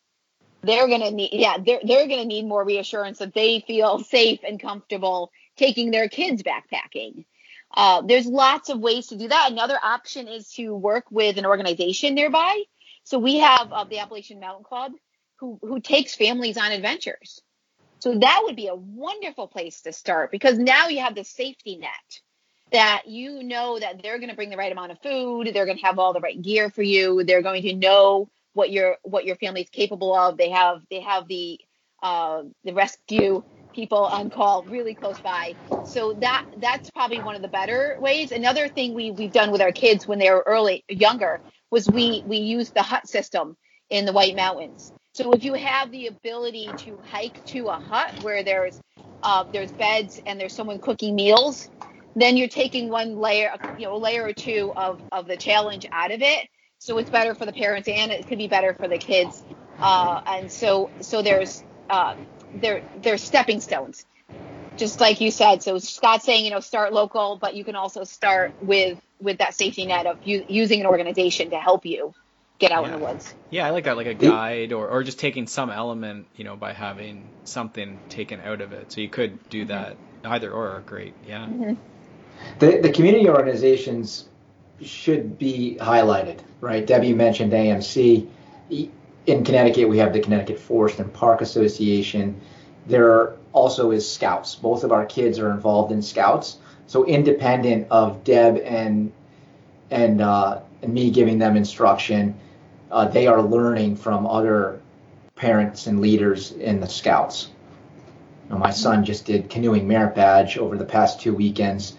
they're 0.63 0.89
gonna 0.89 1.11
need 1.11 1.31
yeah 1.33 1.57
they're 1.65 1.81
they're 1.85 2.09
gonna 2.09 2.25
need 2.25 2.47
more 2.47 2.65
reassurance 2.65 3.19
that 3.19 3.35
they 3.35 3.61
feel 3.61 3.99
safe 4.01 4.41
and 4.47 4.61
comfortable 4.61 5.33
taking 5.57 5.91
their 5.91 6.09
kids 6.09 6.43
backpacking. 6.43 7.25
Uh, 7.79 8.03
there's 8.03 8.27
lots 8.27 8.71
of 8.71 8.81
ways 8.81 9.09
to 9.09 9.19
do 9.19 9.29
that. 9.29 9.53
Another 9.53 9.79
option 9.83 10.29
is 10.29 10.51
to 10.55 10.75
work 10.77 11.07
with 11.13 11.39
an 11.39 11.47
organization 11.47 12.17
nearby. 12.17 12.65
So 13.05 13.21
we 13.21 13.39
have 13.41 13.73
uh, 13.73 13.85
the 13.87 14.01
Appalachian 14.01 14.41
Mountain 14.41 14.65
Club 14.65 14.95
who, 15.41 15.61
who 15.63 15.81
takes 15.81 16.17
families 16.17 16.59
on 16.59 16.73
adventures. 16.73 17.41
So 18.01 18.19
that 18.19 18.43
would 18.45 18.57
be 18.57 18.69
a 18.69 18.77
wonderful 18.77 19.49
place 19.49 19.83
to 19.83 19.93
start 19.93 20.33
because 20.33 20.59
now 20.59 20.89
you 20.89 21.01
have 21.01 21.17
the 21.17 21.25
safety 21.25 21.79
net 21.79 22.21
that 22.73 23.05
you 23.09 23.43
know 23.45 23.81
that 23.81 24.03
they're 24.03 24.19
going 24.19 24.31
to 24.31 24.37
bring 24.37 24.51
the 24.51 24.59
right 24.59 24.73
amount 24.73 24.93
of 24.93 25.01
food, 25.03 25.51
they're 25.55 25.67
going 25.67 25.79
to 25.79 25.87
have 25.87 25.99
all 25.99 26.15
the 26.15 26.21
right 26.21 26.41
gear 26.43 26.71
for 26.71 26.83
you, 26.85 27.25
they're 27.25 27.43
going 27.43 27.63
to 27.63 27.75
know 27.75 28.31
what 28.55 28.73
your 28.73 28.99
what 29.05 29.27
your 29.27 29.37
family 29.37 29.63
is 29.63 29.71
capable 29.71 30.15
of. 30.15 30.39
They 30.39 30.51
have 30.51 30.83
they 30.91 31.01
have 31.01 31.29
the 31.29 31.61
uh, 32.03 32.45
the 32.65 32.75
rescue 32.75 33.45
people 33.73 33.99
on 34.07 34.31
call 34.31 34.65
really 34.65 34.95
close 34.95 35.19
by. 35.21 35.55
So 35.85 36.15
that 36.21 36.47
that's 36.59 36.91
probably 36.91 37.21
one 37.21 37.37
of 37.37 37.43
the 37.43 37.49
better 37.49 37.97
ways. 38.01 38.33
Another 38.33 38.69
thing 38.69 38.95
we 38.95 39.11
we've 39.11 39.33
done 39.33 39.51
with 39.51 39.61
our 39.61 39.73
kids 39.73 40.07
when 40.07 40.19
they 40.19 40.31
were 40.31 40.45
early 40.47 40.85
younger 40.89 41.41
was 41.71 41.89
we 41.89 42.23
we 42.27 42.39
used 42.39 42.75
the 42.75 42.83
hut 42.83 43.09
system 43.09 43.57
in 43.91 44.07
the 44.07 44.13
White 44.13 44.37
Mountains. 44.37 44.93
So 45.15 45.33
if 45.33 45.45
you 45.45 45.55
have 45.55 45.91
the 45.91 46.07
ability 46.07 46.69
to 46.79 46.99
hike 47.03 47.45
to 47.47 47.69
a 47.69 47.79
hut 47.79 48.23
where 48.23 48.45
there's 48.45 48.81
uh, 49.23 49.45
there's 49.53 49.73
beds 49.73 50.21
and 50.27 50.41
there's 50.41 50.55
someone 50.55 50.79
cooking 50.79 51.15
meals, 51.17 51.69
then 52.15 52.37
you're 52.37 52.49
taking 52.49 52.89
one 52.89 53.17
layer, 53.19 53.51
you 53.79 53.87
know, 53.87 53.97
a 53.97 53.99
layer 53.99 54.25
or 54.25 54.33
two 54.33 54.73
of 54.77 55.01
of 55.13 55.27
the 55.27 55.37
challenge 55.37 55.87
out 55.93 56.13
of 56.13 56.23
it. 56.23 56.49
So 56.79 56.99
it's 56.99 57.11
better 57.11 57.35
for 57.35 57.47
the 57.47 57.53
parents 57.53 57.89
and 57.89 58.13
it 58.13 58.27
could 58.27 58.39
be 58.39 58.49
better 58.49 58.75
for 58.75 58.89
the 58.89 58.99
kids. 58.99 59.43
Uh, 59.81 60.21
and 60.27 60.53
so 60.53 60.93
so 61.01 61.23
there's 61.23 61.65
uh, 61.91 62.15
they're 62.55 62.83
they're 63.03 63.19
stepping 63.19 63.61
stones. 63.61 64.05
Just 64.77 65.01
like 65.01 65.21
you 65.21 65.31
said 65.31 65.63
so 65.63 65.79
scott's 65.79 66.25
saying 66.25 66.45
you 66.45 66.51
know 66.51 66.61
start 66.61 66.93
local 66.93 67.37
but 67.37 67.55
you 67.55 67.65
can 67.65 67.75
also 67.75 68.05
start 68.05 68.53
with 68.63 69.01
with 69.21 69.39
that 69.39 69.55
safety 69.55 69.87
net 69.87 70.07
of 70.07 70.19
u- 70.25 70.47
using 70.49 70.81
an 70.81 70.87
organization 70.87 71.51
to 71.51 71.57
help 71.57 71.85
you 71.85 72.15
get 72.61 72.71
out 72.71 72.87
yeah. 72.87 72.95
in 72.95 72.99
the 73.01 73.05
woods. 73.05 73.35
Yeah 73.51 73.67
i 73.67 73.71
like 73.71 73.85
that 73.85 73.97
like 73.97 74.07
a 74.07 74.15
guide 74.15 74.73
or, 74.73 74.89
or 74.89 75.03
just 75.03 75.19
taking 75.19 75.47
some 75.49 75.71
element 75.71 76.27
you 76.37 76.45
know 76.45 76.57
by 76.57 76.73
having 76.73 77.29
something 77.45 77.99
taken 78.09 78.41
out 78.41 78.61
of 78.61 78.73
it. 78.73 78.93
So 78.93 79.01
you 79.01 79.09
could 79.09 79.49
do 79.49 79.63
mm-hmm. 79.63 79.69
that. 79.69 79.97
Either 80.25 80.51
or 80.53 80.69
are 80.71 80.81
great 80.81 81.15
yeah. 81.27 81.47
Mm-hmm. 81.47 81.75
the, 82.59 82.81
the 82.81 82.93
community 82.93 83.29
organizations 83.29 84.29
should 84.83 85.39
be 85.39 85.77
highlighted 85.81 86.41
right? 86.61 86.87
Debbie 86.87 87.15
mentioned 87.15 87.53
amc 87.53 88.27
in 89.29 89.45
Connecticut, 89.45 89.89
we 89.89 89.99
have 89.99 90.15
the 90.15 90.21
Connecticut 90.21 90.59
Forest 90.59 91.01
and 91.01 91.13
Park 91.13 91.43
Association. 91.43 92.41
There 92.87 93.37
also 93.53 93.91
is 93.91 94.11
Scouts. 94.11 94.55
Both 94.55 94.85
of 94.85 94.91
our 94.91 95.05
kids 95.05 95.39
are 95.39 95.51
involved 95.51 95.93
in 95.93 96.01
Scouts. 96.01 96.57
So 96.87 97.05
independent 97.05 97.89
of 97.91 98.25
Deb 98.25 98.57
and 98.65 99.13
and, 99.91 100.21
uh, 100.21 100.61
and 100.83 100.93
me 100.93 101.11
giving 101.11 101.39
them 101.39 101.57
instruction, 101.57 102.35
uh, 102.91 103.09
they 103.09 103.27
are 103.27 103.43
learning 103.43 103.97
from 103.97 104.27
other 104.27 104.81
parents 105.35 105.87
and 105.87 106.01
leaders 106.01 106.53
in 106.53 106.81
the 106.81 106.87
Scouts. 106.87 107.49
You 108.45 108.55
know, 108.55 108.59
my 108.59 108.71
son 108.71 109.05
just 109.05 109.25
did 109.25 109.49
canoeing 109.49 109.89
merit 109.89 110.15
badge 110.15 110.59
over 110.59 110.77
the 110.77 110.85
past 110.85 111.21
two 111.21 111.35
weekends. 111.35 111.97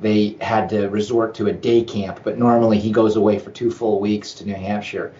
They 0.00 0.36
had 0.40 0.70
to 0.70 0.88
resort 0.88 1.34
to 1.36 1.48
a 1.48 1.52
day 1.52 1.82
camp, 1.82 2.20
but 2.24 2.38
normally 2.38 2.78
he 2.78 2.90
goes 2.90 3.16
away 3.16 3.38
for 3.38 3.50
two 3.50 3.70
full 3.70 4.00
weeks 4.00 4.32
to 4.34 4.46
New 4.46 4.54
Hampshire. 4.54 5.12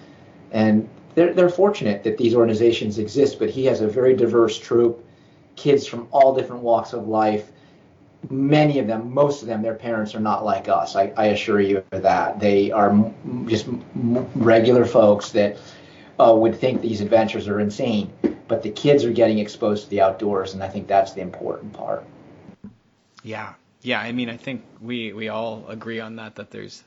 And 0.52 0.88
they're, 1.14 1.34
they're 1.34 1.48
fortunate 1.48 2.04
that 2.04 2.18
these 2.18 2.34
organizations 2.34 2.98
exist, 2.98 3.38
but 3.38 3.50
he 3.50 3.64
has 3.66 3.80
a 3.80 3.88
very 3.88 4.14
diverse 4.14 4.58
troop, 4.58 5.04
kids 5.56 5.86
from 5.86 6.08
all 6.10 6.34
different 6.34 6.62
walks 6.62 6.92
of 6.92 7.08
life. 7.08 7.50
Many 8.28 8.78
of 8.78 8.86
them, 8.86 9.12
most 9.12 9.42
of 9.42 9.48
them, 9.48 9.62
their 9.62 9.74
parents 9.74 10.14
are 10.14 10.20
not 10.20 10.44
like 10.44 10.68
us. 10.68 10.94
I, 10.94 11.12
I 11.16 11.26
assure 11.26 11.60
you 11.60 11.82
of 11.92 12.02
that. 12.02 12.38
They 12.38 12.70
are 12.70 12.90
m- 12.90 13.46
just 13.48 13.66
m- 13.66 14.26
regular 14.34 14.84
folks 14.84 15.30
that 15.30 15.56
uh, 16.18 16.34
would 16.34 16.54
think 16.54 16.82
these 16.82 17.00
adventures 17.00 17.48
are 17.48 17.60
insane, 17.60 18.12
but 18.46 18.62
the 18.62 18.70
kids 18.70 19.04
are 19.04 19.12
getting 19.12 19.38
exposed 19.38 19.84
to 19.84 19.90
the 19.90 20.02
outdoors, 20.02 20.52
and 20.54 20.62
I 20.62 20.68
think 20.68 20.86
that's 20.86 21.12
the 21.12 21.22
important 21.22 21.72
part. 21.72 22.04
Yeah, 23.22 23.54
yeah. 23.82 24.00
I 24.00 24.12
mean, 24.12 24.28
I 24.28 24.36
think 24.36 24.62
we 24.80 25.12
we 25.12 25.28
all 25.28 25.64
agree 25.68 26.00
on 26.00 26.16
that. 26.16 26.36
That 26.36 26.50
there's 26.50 26.84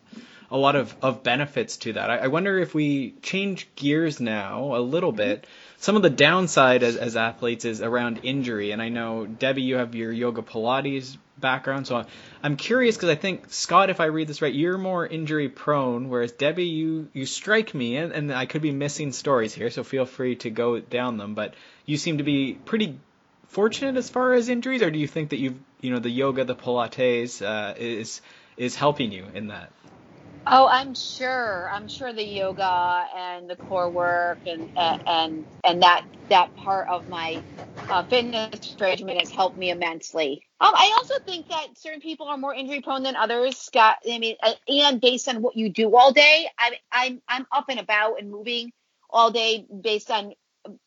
a 0.51 0.58
lot 0.58 0.75
of, 0.75 0.95
of 1.01 1.23
benefits 1.23 1.77
to 1.77 1.93
that. 1.93 2.10
I, 2.10 2.17
I 2.17 2.27
wonder 2.27 2.60
if 2.60 2.73
we 2.73 3.15
change 3.21 3.67
gears 3.75 4.19
now 4.19 4.75
a 4.75 4.79
little 4.79 5.12
mm-hmm. 5.12 5.17
bit. 5.17 5.47
Some 5.77 5.95
of 5.95 6.01
the 6.01 6.10
downside 6.10 6.84
as, 6.84 6.95
as 6.95 7.15
athletes 7.15 7.65
is 7.65 7.82
around 7.82 8.21
injury, 8.23 8.71
and 8.71 8.82
I 8.82 8.89
know 8.89 9.25
Debbie, 9.25 9.63
you 9.63 9.75
have 9.75 9.95
your 9.95 10.12
yoga 10.12 10.41
Pilates 10.41 11.17
background, 11.38 11.88
so 11.88 12.06
I'm 12.41 12.56
curious 12.56 12.95
because 12.95 13.10
I 13.10 13.15
think 13.15 13.51
Scott, 13.51 13.89
if 13.89 13.99
I 13.99 14.06
read 14.06 14.27
this 14.27 14.41
right, 14.41 14.53
you're 14.53 14.77
more 14.77 15.06
injury 15.06 15.49
prone, 15.49 16.10
whereas 16.10 16.32
Debbie, 16.32 16.67
you 16.67 17.10
you 17.13 17.25
strike 17.25 17.73
me, 17.73 17.97
and, 17.97 18.13
and 18.13 18.34
I 18.34 18.45
could 18.45 18.62
be 18.62 18.71
missing 18.71 19.12
stories 19.12 19.53
here, 19.53 19.69
so 19.69 19.84
feel 19.84 20.06
free 20.06 20.38
to 20.38 20.49
go 20.49 20.79
down 20.79 21.17
them. 21.17 21.36
But 21.36 21.56
you 21.86 21.97
seem 21.97 22.19
to 22.19 22.23
be 22.23 22.53
pretty 22.53 22.97
fortunate 23.47 23.97
as 23.97 24.10
far 24.10 24.34
as 24.34 24.49
injuries, 24.49 24.82
or 24.82 24.91
do 24.91 24.99
you 24.99 25.08
think 25.08 25.29
that 25.29 25.39
you've 25.39 25.60
you 25.82 25.91
know 25.91 25.99
the 25.99 26.10
yoga, 26.10 26.45
the 26.45 26.56
Pilates 26.56 27.41
uh, 27.41 27.73
is 27.77 28.21
is 28.56 28.75
helping 28.75 29.12
you 29.12 29.25
in 29.34 29.47
that? 29.47 29.71
Oh, 30.45 30.67
I'm 30.69 30.93
sure. 30.95 31.69
I'm 31.71 31.88
sure 31.88 32.12
the 32.13 32.25
yoga 32.25 33.06
and 33.15 33.49
the 33.49 33.56
core 33.56 33.89
work 33.91 34.41
and 34.45 34.69
and 34.75 35.47
and 35.63 35.84
that 35.84 36.03
that 36.29 36.56
part 36.56 36.88
of 36.89 37.08
my 37.08 37.45
uh, 37.89 38.03
fitness 38.03 38.75
regimen 38.79 39.17
has 39.19 39.32
helped 39.32 39.58
me 39.58 39.69
immensely. 39.69 40.43
Um, 40.60 40.73
I 40.75 40.93
also 40.97 41.13
think 41.25 41.47
that 41.49 41.67
certain 41.77 42.01
people 42.01 42.27
are 42.27 42.38
more 42.38 42.53
injury 42.53 42.82
prone 42.82 43.03
than 43.03 43.15
others. 43.15 43.58
Scott, 43.58 43.97
I 44.10 44.19
mean, 44.19 44.36
uh, 44.43 44.53
and 44.67 44.99
based 44.99 45.29
on 45.29 45.41
what 45.41 45.56
you 45.56 45.69
do 45.69 45.95
all 45.95 46.12
day, 46.12 46.47
I'm 46.58 46.73
I'm 46.91 47.21
I'm 47.27 47.47
up 47.51 47.65
and 47.69 47.79
about 47.79 48.19
and 48.19 48.29
moving 48.29 48.73
all 49.10 49.32
day 49.32 49.65
based 49.82 50.12
on 50.12 50.34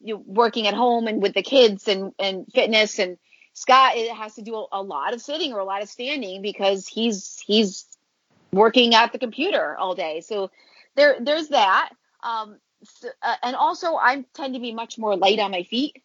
you 0.01 0.19
working 0.19 0.66
at 0.66 0.75
home 0.75 1.07
and 1.07 1.23
with 1.23 1.35
the 1.35 1.42
kids 1.42 1.88
and 1.88 2.12
and 2.19 2.47
fitness 2.55 2.99
and 2.99 3.16
Scott 3.55 3.97
it 3.97 4.11
has 4.12 4.35
to 4.35 4.42
do 4.42 4.66
a 4.73 4.83
lot 4.83 5.14
of 5.14 5.23
sitting 5.23 5.53
or 5.53 5.61
a 5.61 5.64
lot 5.64 5.83
of 5.83 5.88
standing 5.88 6.42
because 6.42 6.87
he's 6.88 7.42
he's 7.47 7.87
working 8.57 8.95
at 8.95 9.12
the 9.12 9.19
computer 9.19 9.77
all 9.77 9.95
day. 9.95 10.21
So 10.21 10.51
there 10.97 11.16
there's 11.21 11.49
that. 11.49 11.90
Um, 12.23 12.59
so, 12.85 13.09
uh, 13.22 13.37
and 13.43 13.57
also 13.57 13.97
I 13.97 14.24
tend 14.35 14.55
to 14.55 14.61
be 14.61 14.72
much 14.72 14.99
more 14.99 15.16
light 15.16 15.39
on 15.39 15.51
my 15.51 15.62
feet. 15.62 16.03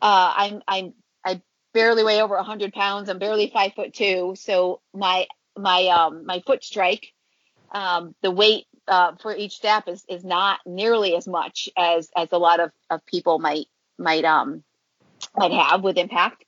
Uh, 0.00 0.32
I'm 0.36 0.62
I'm 0.68 0.94
I 1.24 1.42
barely 1.74 2.04
weigh 2.04 2.22
over 2.22 2.36
100 2.36 2.72
pounds. 2.72 3.08
I'm 3.08 3.18
barely 3.18 3.50
five 3.52 3.74
foot 3.74 3.94
two. 3.94 4.34
So 4.36 4.80
my 4.94 5.26
my 5.56 5.86
um 5.86 6.26
my 6.26 6.40
foot 6.46 6.62
strike, 6.62 7.12
um, 7.72 8.14
the 8.22 8.30
weight 8.30 8.66
uh, 8.88 9.12
for 9.20 9.34
each 9.34 9.56
step 9.56 9.88
is 9.88 10.04
is 10.08 10.24
not 10.24 10.60
nearly 10.64 11.16
as 11.16 11.26
much 11.26 11.68
as 11.76 12.10
as 12.16 12.28
a 12.32 12.38
lot 12.38 12.60
of, 12.60 12.70
of 12.90 13.04
people 13.06 13.38
might 13.38 13.66
might 13.98 14.24
um 14.24 14.62
might 15.36 15.52
have 15.52 15.82
with 15.82 15.96
impact. 15.96 16.44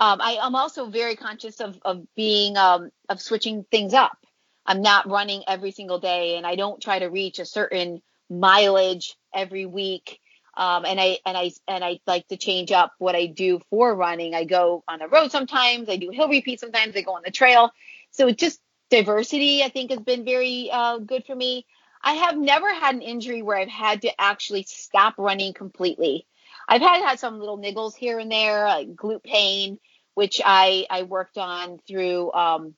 Um, 0.00 0.20
I, 0.20 0.38
am 0.42 0.54
also 0.54 0.90
very 0.90 1.16
conscious 1.16 1.60
of 1.60 1.78
of 1.84 2.06
being 2.14 2.56
um, 2.56 2.90
of 3.08 3.20
switching 3.20 3.64
things 3.70 3.94
up. 3.94 4.16
I'm 4.68 4.82
not 4.82 5.08
running 5.08 5.44
every 5.48 5.70
single 5.70 5.98
day 5.98 6.36
and 6.36 6.46
I 6.46 6.54
don't 6.54 6.80
try 6.80 6.98
to 6.98 7.06
reach 7.06 7.38
a 7.38 7.46
certain 7.46 8.02
mileage 8.28 9.16
every 9.34 9.64
week. 9.64 10.20
Um, 10.54 10.84
and 10.84 11.00
I 11.00 11.18
and 11.24 11.38
I 11.38 11.52
and 11.66 11.82
I 11.82 12.00
like 12.06 12.28
to 12.28 12.36
change 12.36 12.70
up 12.70 12.92
what 12.98 13.14
I 13.14 13.26
do 13.26 13.60
for 13.70 13.94
running. 13.94 14.34
I 14.34 14.44
go 14.44 14.84
on 14.86 14.98
the 14.98 15.08
road 15.08 15.32
sometimes. 15.32 15.88
I 15.88 15.96
do 15.96 16.10
hill 16.10 16.28
repeats 16.28 16.60
sometimes. 16.60 16.94
I 16.96 17.00
go 17.00 17.14
on 17.16 17.22
the 17.24 17.30
trail. 17.30 17.70
So 18.10 18.26
it's 18.26 18.40
just 18.40 18.60
diversity. 18.90 19.62
I 19.62 19.70
think 19.70 19.90
has 19.90 20.00
been 20.00 20.26
very 20.26 20.68
uh, 20.70 20.98
good 20.98 21.24
for 21.24 21.34
me. 21.34 21.64
I 22.02 22.14
have 22.14 22.36
never 22.36 22.72
had 22.72 22.94
an 22.94 23.02
injury 23.02 23.40
where 23.40 23.56
I've 23.56 23.68
had 23.68 24.02
to 24.02 24.20
actually 24.20 24.64
stop 24.64 25.14
running 25.16 25.54
completely. 25.54 26.26
I've 26.68 26.82
had 26.82 27.02
had 27.02 27.18
some 27.18 27.38
little 27.38 27.58
niggles 27.58 27.96
here 27.96 28.18
and 28.18 28.30
there, 28.30 28.66
like 28.66 28.94
glute 28.94 29.24
pain, 29.24 29.78
which 30.12 30.42
I 30.44 30.86
I 30.90 31.04
worked 31.04 31.38
on 31.38 31.78
through 31.86 32.32
um, 32.32 32.74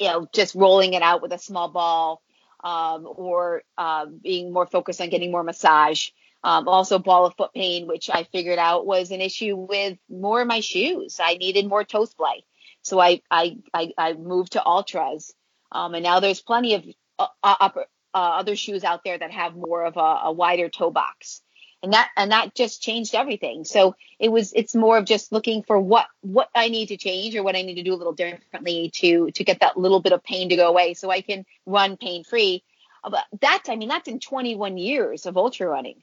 you 0.00 0.08
know 0.08 0.26
just 0.32 0.54
rolling 0.54 0.94
it 0.94 1.02
out 1.02 1.22
with 1.22 1.32
a 1.32 1.38
small 1.38 1.68
ball 1.68 2.22
um, 2.64 3.06
or 3.06 3.62
uh, 3.78 4.06
being 4.06 4.52
more 4.52 4.66
focused 4.66 5.00
on 5.00 5.10
getting 5.10 5.30
more 5.30 5.44
massage. 5.44 6.08
Um, 6.42 6.68
also 6.68 6.98
ball 6.98 7.26
of 7.26 7.34
foot 7.36 7.52
pain, 7.54 7.86
which 7.86 8.08
I 8.10 8.24
figured 8.24 8.58
out 8.58 8.86
was 8.86 9.10
an 9.10 9.20
issue 9.20 9.56
with 9.56 9.98
more 10.08 10.40
of 10.40 10.48
my 10.48 10.60
shoes. 10.60 11.20
I 11.22 11.34
needed 11.34 11.68
more 11.68 11.84
toe 11.84 12.06
splay. 12.06 12.44
So 12.82 12.98
I, 12.98 13.20
I, 13.30 13.58
I, 13.74 13.92
I 13.98 14.12
moved 14.14 14.52
to 14.52 14.62
Altras. 14.64 15.34
Um, 15.70 15.94
and 15.94 16.02
now 16.02 16.20
there's 16.20 16.40
plenty 16.40 16.74
of 16.74 16.84
uh, 17.18 17.26
upper, 17.42 17.84
uh, 18.14 18.38
other 18.38 18.56
shoes 18.56 18.84
out 18.84 19.04
there 19.04 19.18
that 19.18 19.30
have 19.30 19.54
more 19.54 19.84
of 19.84 19.98
a, 19.98 20.20
a 20.24 20.32
wider 20.32 20.70
toe 20.70 20.90
box 20.90 21.42
and 21.82 21.92
that 21.92 22.10
and 22.16 22.32
that 22.32 22.54
just 22.54 22.82
changed 22.82 23.14
everything. 23.14 23.64
So 23.64 23.96
it 24.18 24.30
was 24.30 24.52
it's 24.52 24.74
more 24.74 24.98
of 24.98 25.04
just 25.04 25.32
looking 25.32 25.62
for 25.62 25.78
what 25.78 26.06
what 26.20 26.50
i 26.54 26.68
need 26.68 26.88
to 26.88 26.96
change 26.98 27.34
or 27.34 27.42
what 27.42 27.56
i 27.56 27.62
need 27.62 27.76
to 27.76 27.82
do 27.82 27.94
a 27.94 27.96
little 27.96 28.12
differently 28.12 28.90
to 28.94 29.30
to 29.30 29.44
get 29.44 29.60
that 29.60 29.78
little 29.78 30.00
bit 30.00 30.12
of 30.12 30.22
pain 30.22 30.50
to 30.50 30.56
go 30.56 30.68
away 30.68 30.92
so 30.92 31.10
i 31.10 31.22
can 31.22 31.46
run 31.64 31.96
pain 31.96 32.22
free 32.22 32.62
but 33.02 33.24
that's 33.40 33.70
i 33.70 33.76
mean 33.76 33.88
that's 33.88 34.08
in 34.08 34.20
21 34.20 34.76
years 34.76 35.24
of 35.24 35.38
ultra 35.38 35.66
running 35.66 36.02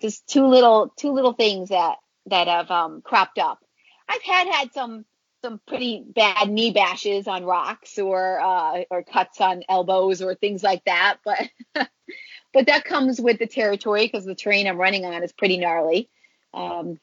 just 0.00 0.26
two 0.26 0.46
little 0.46 0.92
two 0.96 1.12
little 1.12 1.32
things 1.32 1.68
that 1.68 1.96
that 2.26 2.48
have 2.48 2.70
um, 2.70 3.02
cropped 3.02 3.38
up. 3.38 3.60
I've 4.08 4.22
had 4.22 4.48
had 4.48 4.72
some 4.72 5.04
some 5.42 5.60
pretty 5.66 6.04
bad 6.04 6.48
knee 6.50 6.72
bashes 6.72 7.28
on 7.28 7.44
rocks 7.44 7.98
or 7.98 8.40
uh, 8.40 8.82
or 8.90 9.02
cuts 9.02 9.40
on 9.40 9.62
elbows 9.68 10.22
or 10.22 10.34
things 10.34 10.62
like 10.62 10.84
that 10.84 11.18
but 11.24 11.48
but 12.52 12.66
that 12.66 12.84
comes 12.84 13.20
with 13.20 13.38
the 13.38 13.46
territory 13.46 14.06
because 14.06 14.24
the 14.24 14.34
terrain 14.34 14.66
I'm 14.66 14.78
running 14.78 15.04
on 15.04 15.22
is 15.22 15.32
pretty 15.32 15.58
gnarly. 15.58 16.08
Um, 16.54 16.98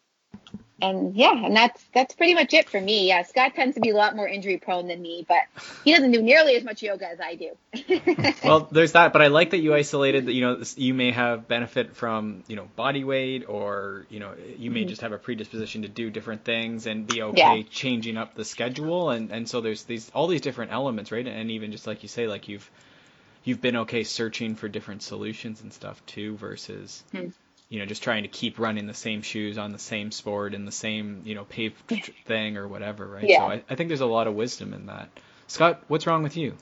and 0.81 1.15
yeah, 1.15 1.45
and 1.45 1.55
that's 1.55 1.81
that's 1.93 2.13
pretty 2.15 2.33
much 2.33 2.53
it 2.53 2.69
for 2.69 2.81
me. 2.81 3.07
Yeah, 3.07 3.23
Scott 3.23 3.55
tends 3.55 3.75
to 3.75 3.81
be 3.81 3.91
a 3.91 3.95
lot 3.95 4.15
more 4.15 4.27
injury 4.27 4.57
prone 4.57 4.87
than 4.87 5.01
me, 5.01 5.25
but 5.27 5.43
he 5.85 5.93
doesn't 5.93 6.11
do 6.11 6.21
nearly 6.21 6.55
as 6.55 6.63
much 6.65 6.83
yoga 6.83 7.09
as 7.09 7.19
I 7.21 7.35
do. 7.35 8.33
well, 8.43 8.67
there's 8.71 8.91
that, 8.91 9.13
but 9.13 9.21
I 9.21 9.27
like 9.27 9.51
that 9.51 9.59
you 9.59 9.73
isolated 9.73 10.25
that. 10.25 10.33
You 10.33 10.41
know, 10.41 10.63
you 10.75 10.93
may 10.93 11.11
have 11.11 11.47
benefit 11.47 11.95
from 11.95 12.43
you 12.47 12.57
know 12.57 12.67
body 12.75 13.05
weight, 13.05 13.47
or 13.47 14.05
you 14.09 14.19
know, 14.19 14.33
you 14.57 14.69
may 14.69 14.81
mm-hmm. 14.81 14.89
just 14.89 15.01
have 15.01 15.13
a 15.13 15.17
predisposition 15.17 15.83
to 15.83 15.87
do 15.87 16.09
different 16.09 16.43
things 16.43 16.87
and 16.87 17.07
be 17.07 17.21
okay 17.21 17.57
yeah. 17.57 17.63
changing 17.69 18.17
up 18.17 18.35
the 18.35 18.43
schedule, 18.43 19.11
and 19.11 19.31
and 19.31 19.47
so 19.47 19.61
there's 19.61 19.83
these 19.83 20.11
all 20.13 20.27
these 20.27 20.41
different 20.41 20.73
elements, 20.73 21.09
right? 21.11 21.25
And 21.25 21.51
even 21.51 21.71
just 21.71 21.87
like 21.87 22.03
you 22.03 22.09
say, 22.09 22.27
like 22.27 22.49
you've 22.49 22.69
you've 23.45 23.61
been 23.61 23.77
okay 23.77 24.03
searching 24.03 24.55
for 24.55 24.67
different 24.67 25.03
solutions 25.03 25.61
and 25.61 25.71
stuff 25.71 26.05
too 26.05 26.35
versus 26.35 27.01
hmm. 27.13 27.27
You 27.75 27.81
know 27.81 27.85
just 27.85 28.03
trying 28.03 28.23
to 28.23 28.29
keep 28.29 28.57
running 28.57 28.87
the 28.87 28.93
same 28.93 29.21
shoes 29.21 29.57
on 29.57 29.73
the 29.73 29.77
same 29.77 30.09
sport 30.09 30.53
in 30.53 30.63
the 30.63 30.71
same 30.71 31.21
you 31.25 31.35
know 31.35 31.43
paved 31.43 31.75
thing 32.25 32.55
or 32.55 32.69
whatever 32.69 33.05
right 33.05 33.27
yeah. 33.27 33.39
so 33.39 33.51
I, 33.51 33.63
I 33.69 33.75
think 33.75 33.89
there's 33.89 33.99
a 33.99 34.05
lot 34.05 34.27
of 34.27 34.33
wisdom 34.33 34.73
in 34.73 34.85
that 34.85 35.09
scott 35.47 35.83
what's 35.89 36.07
wrong 36.07 36.23
with 36.23 36.37
you 36.37 36.55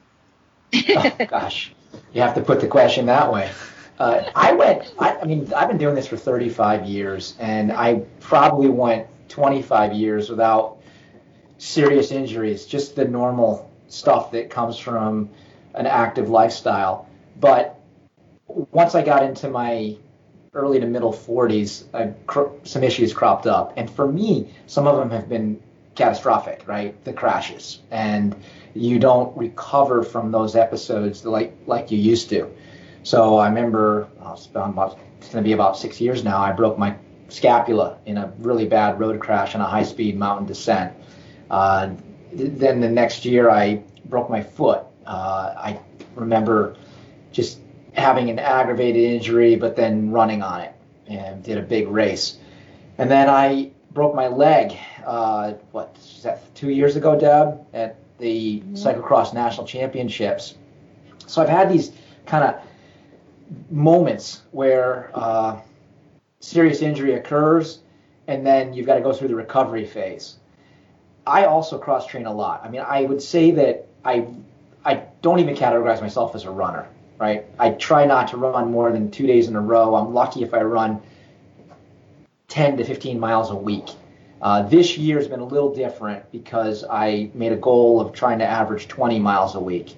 oh, 0.74 1.12
gosh 1.30 1.72
you 2.14 2.22
have 2.24 2.34
to 2.34 2.42
put 2.42 2.62
the 2.62 2.68
question 2.68 3.06
that 3.06 3.32
way 3.32 3.52
uh, 4.00 4.24
I 4.36 4.54
went. 4.54 4.92
I, 4.98 5.18
I, 5.18 5.26
mean, 5.26 5.54
I've 5.54 5.68
been 5.68 5.78
doing 5.78 5.94
this 5.94 6.08
for 6.08 6.18
35 6.18 6.86
years, 6.86 7.36
and 7.40 7.72
I 7.72 8.02
probably 8.20 8.68
went 8.68 9.06
25 9.30 9.94
years 9.94 10.32
without 10.32 10.80
serious 11.60 12.12
injuries. 12.12 12.66
Just 12.66 12.96
the 12.96 13.06
normal 13.06 13.72
stuff 13.90 14.32
that 14.32 14.50
comes 14.50 14.80
from 14.80 15.30
an 15.76 15.86
active 15.86 16.28
lifestyle. 16.28 17.08
But 17.40 17.80
once 18.48 18.96
I 18.96 19.04
got 19.04 19.22
into 19.22 19.48
my 19.48 19.96
early 20.54 20.80
to 20.80 20.86
middle 20.86 21.14
40s, 21.14 21.86
uh, 21.94 22.12
cr- 22.28 22.50
some 22.64 22.84
issues 22.84 23.14
cropped 23.14 23.48
up. 23.48 23.74
And 23.78 23.90
for 23.90 24.12
me, 24.12 24.54
some 24.68 24.88
of 24.88 24.98
them 24.98 25.10
have 25.10 25.28
been 25.28 25.62
catastrophic, 25.96 26.64
right? 26.68 27.02
The 27.06 27.14
crashes. 27.14 27.82
And 27.92 28.36
you 28.74 29.00
don't 29.00 29.36
recover 29.38 30.04
from 30.04 30.32
those 30.32 30.56
episodes 30.56 31.26
like, 31.26 31.56
like 31.66 31.92
you 31.92 31.98
used 31.98 32.30
to. 32.30 32.50
So 33.04 33.38
I 33.38 33.48
remember, 33.48 34.08
oh, 34.22 34.34
it's, 34.34 34.46
it's 34.46 35.30
going 35.30 35.44
to 35.44 35.48
be 35.48 35.54
about 35.54 35.78
six 35.78 36.00
years 36.00 36.24
now, 36.24 36.42
I 36.42 36.52
broke 36.52 36.78
my 36.78 36.96
scapula 37.30 37.98
in 38.06 38.18
a 38.18 38.32
really 38.40 38.68
bad 38.68 39.00
road 39.00 39.20
crash 39.20 39.56
on 39.56 39.62
a 39.62 39.68
high 39.68 39.84
speed 39.84 40.18
mountain 40.18 40.46
descent. 40.46 40.94
Uh, 41.50 41.92
then 42.32 42.80
the 42.80 42.90
next 42.90 43.26
year, 43.26 43.50
I 43.50 43.84
broke 44.06 44.30
my 44.30 44.42
foot 44.42 44.86
uh, 45.06 45.54
I 45.58 45.80
remember 46.16 46.76
just 47.32 47.60
having 47.94 48.30
an 48.30 48.40
aggravated 48.40 49.04
injury, 49.04 49.56
but 49.56 49.76
then 49.76 50.12
running 50.12 50.42
on 50.42 50.62
it 50.62 50.74
and 51.08 51.44
did 51.44 51.58
a 51.58 51.62
big 51.62 51.88
race. 51.88 52.38
And 52.98 53.10
then 53.10 53.30
I 53.30 53.72
broke 53.92 54.16
my 54.16 54.28
leg, 54.28 54.76
uh, 55.06 55.54
what, 55.72 55.96
that 56.24 56.54
two 56.56 56.70
years 56.70 56.96
ago, 56.96 57.20
Deb, 57.20 57.66
at 57.74 57.98
the 58.18 58.60
mm-hmm. 58.60 58.74
Cyclocross 58.76 59.34
National 59.34 59.66
Championships. 59.68 60.56
So 61.28 61.42
I've 61.42 61.50
had 61.50 61.72
these 61.72 61.92
kind 62.26 62.44
of 62.44 62.62
moments 63.70 64.42
where 64.52 65.12
uh, 65.14 65.60
serious 66.40 66.82
injury 66.82 67.14
occurs 67.14 67.80
and 68.28 68.46
then 68.46 68.74
you've 68.74 68.86
got 68.86 68.96
to 68.96 69.02
go 69.02 69.14
through 69.14 69.28
the 69.28 69.36
recovery 69.36 69.86
phase. 69.86 70.38
I 71.26 71.46
also 71.46 71.78
cross 71.78 72.08
train 72.08 72.26
a 72.26 72.34
lot. 72.34 72.62
I 72.64 72.70
mean, 72.70 72.82
I 72.82 73.04
would 73.04 73.22
say 73.22 73.52
that 73.52 73.88
I 74.04 74.28
I 74.86 75.04
don't 75.22 75.40
even 75.40 75.56
categorize 75.56 76.02
myself 76.02 76.36
as 76.36 76.44
a 76.44 76.52
runner, 76.52 76.88
right? 77.20 77.46
I 77.60 77.72
try 77.72 78.06
not 78.06 78.30
to 78.30 78.38
run 78.38 78.72
more 78.72 78.92
than 78.92 79.12
two 79.12 79.28
days 79.28 79.48
in 79.48 79.56
a 79.56 79.62
row. 79.62 79.96
I'm 79.96 80.14
lucky 80.14 80.44
if 80.44 80.54
I 80.54 80.62
run 80.62 81.02
10 82.48 82.78
to 82.78 82.84
15 82.84 83.20
miles 83.20 83.50
a 83.50 83.56
week. 83.56 83.90
Uh, 84.42 84.64
this 84.64 84.98
year 84.98 85.18
has 85.18 85.28
been 85.28 85.40
a 85.40 85.46
little 85.46 85.74
different 85.74 86.30
because 86.32 86.84
I 86.84 87.32
made 87.34 87.54
a 87.54 87.58
goal 87.58 88.02
of 88.02 88.14
trying 88.14 88.40
to 88.40 88.46
average 88.46 88.88
20 88.88 89.20
miles 89.20 89.56
a 89.56 89.60
week. 89.60 89.96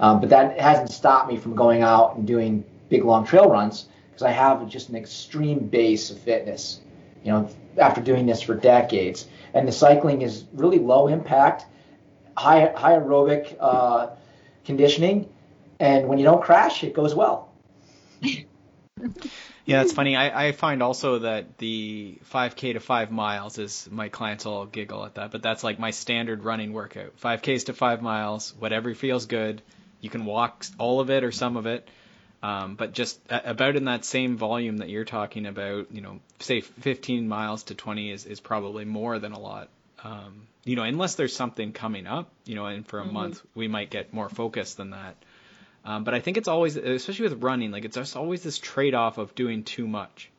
Um, 0.00 0.18
but 0.18 0.30
that 0.30 0.58
hasn't 0.58 0.90
stopped 0.90 1.30
me 1.30 1.36
from 1.36 1.54
going 1.54 1.82
out 1.82 2.16
and 2.16 2.26
doing 2.26 2.64
big 2.88 3.04
long 3.04 3.26
trail 3.26 3.48
runs 3.48 3.86
because 4.10 4.22
I 4.22 4.30
have 4.30 4.66
just 4.68 4.88
an 4.88 4.96
extreme 4.96 5.60
base 5.60 6.10
of 6.10 6.18
fitness. 6.18 6.80
You 7.22 7.32
know, 7.32 7.48
after 7.78 8.00
doing 8.00 8.26
this 8.26 8.42
for 8.42 8.54
decades, 8.54 9.28
and 9.54 9.68
the 9.68 9.72
cycling 9.72 10.22
is 10.22 10.44
really 10.54 10.78
low 10.78 11.08
impact, 11.08 11.66
high 12.36 12.72
high 12.74 12.92
aerobic 12.92 13.56
uh, 13.60 14.08
conditioning, 14.64 15.28
and 15.82 16.06
when 16.06 16.18
you 16.18 16.24
don't 16.24 16.42
crash, 16.42 16.84
it 16.84 16.94
goes 16.94 17.14
well. 17.14 17.52
Yeah, 19.64 19.82
it's 19.82 19.92
funny. 19.92 20.16
I, 20.16 20.48
I 20.48 20.52
find 20.52 20.82
also 20.82 21.20
that 21.20 21.56
the 21.58 22.18
5K 22.32 22.72
to 22.72 22.80
5 22.80 23.12
miles 23.12 23.58
is 23.58 23.88
my 23.92 24.08
clients 24.08 24.44
all 24.44 24.66
giggle 24.66 25.04
at 25.04 25.14
that, 25.14 25.30
but 25.30 25.40
that's 25.40 25.62
like 25.62 25.78
my 25.78 25.92
standard 25.92 26.42
running 26.42 26.72
workout. 26.72 27.16
5Ks 27.20 27.66
to 27.66 27.72
5 27.72 28.02
miles, 28.02 28.54
whatever 28.58 28.92
feels 28.94 29.26
good. 29.26 29.62
You 30.00 30.10
can 30.10 30.24
walk 30.24 30.66
all 30.78 30.98
of 30.98 31.10
it 31.10 31.22
or 31.22 31.30
some 31.30 31.56
of 31.56 31.66
it, 31.66 31.88
um, 32.42 32.74
but 32.74 32.92
just 32.92 33.20
about 33.30 33.76
in 33.76 33.84
that 33.84 34.04
same 34.04 34.36
volume 34.36 34.78
that 34.78 34.88
you're 34.88 35.04
talking 35.04 35.46
about, 35.46 35.92
you 35.92 36.00
know, 36.00 36.18
say 36.40 36.60
15 36.60 37.28
miles 37.28 37.62
to 37.64 37.76
20 37.76 38.10
is, 38.10 38.26
is 38.26 38.40
probably 38.40 38.84
more 38.84 39.20
than 39.20 39.30
a 39.30 39.38
lot. 39.38 39.68
Um, 40.02 40.48
you 40.64 40.74
know, 40.74 40.82
unless 40.82 41.14
there's 41.14 41.36
something 41.36 41.72
coming 41.72 42.08
up, 42.08 42.32
you 42.46 42.56
know, 42.56 42.66
and 42.66 42.84
for 42.84 42.98
a 42.98 43.04
mm-hmm. 43.04 43.14
month 43.14 43.42
we 43.54 43.68
might 43.68 43.90
get 43.90 44.12
more 44.12 44.28
focused 44.28 44.76
than 44.76 44.90
that. 44.90 45.14
Um, 45.84 46.04
but 46.04 46.14
I 46.14 46.20
think 46.20 46.36
it's 46.36 46.48
always, 46.48 46.76
especially 46.76 47.28
with 47.28 47.42
running, 47.42 47.70
like 47.70 47.84
it's 47.84 47.96
just 47.96 48.16
always 48.16 48.42
this 48.42 48.58
trade-off 48.58 49.18
of 49.18 49.34
doing 49.34 49.64
too 49.64 49.86
much. 49.86 50.30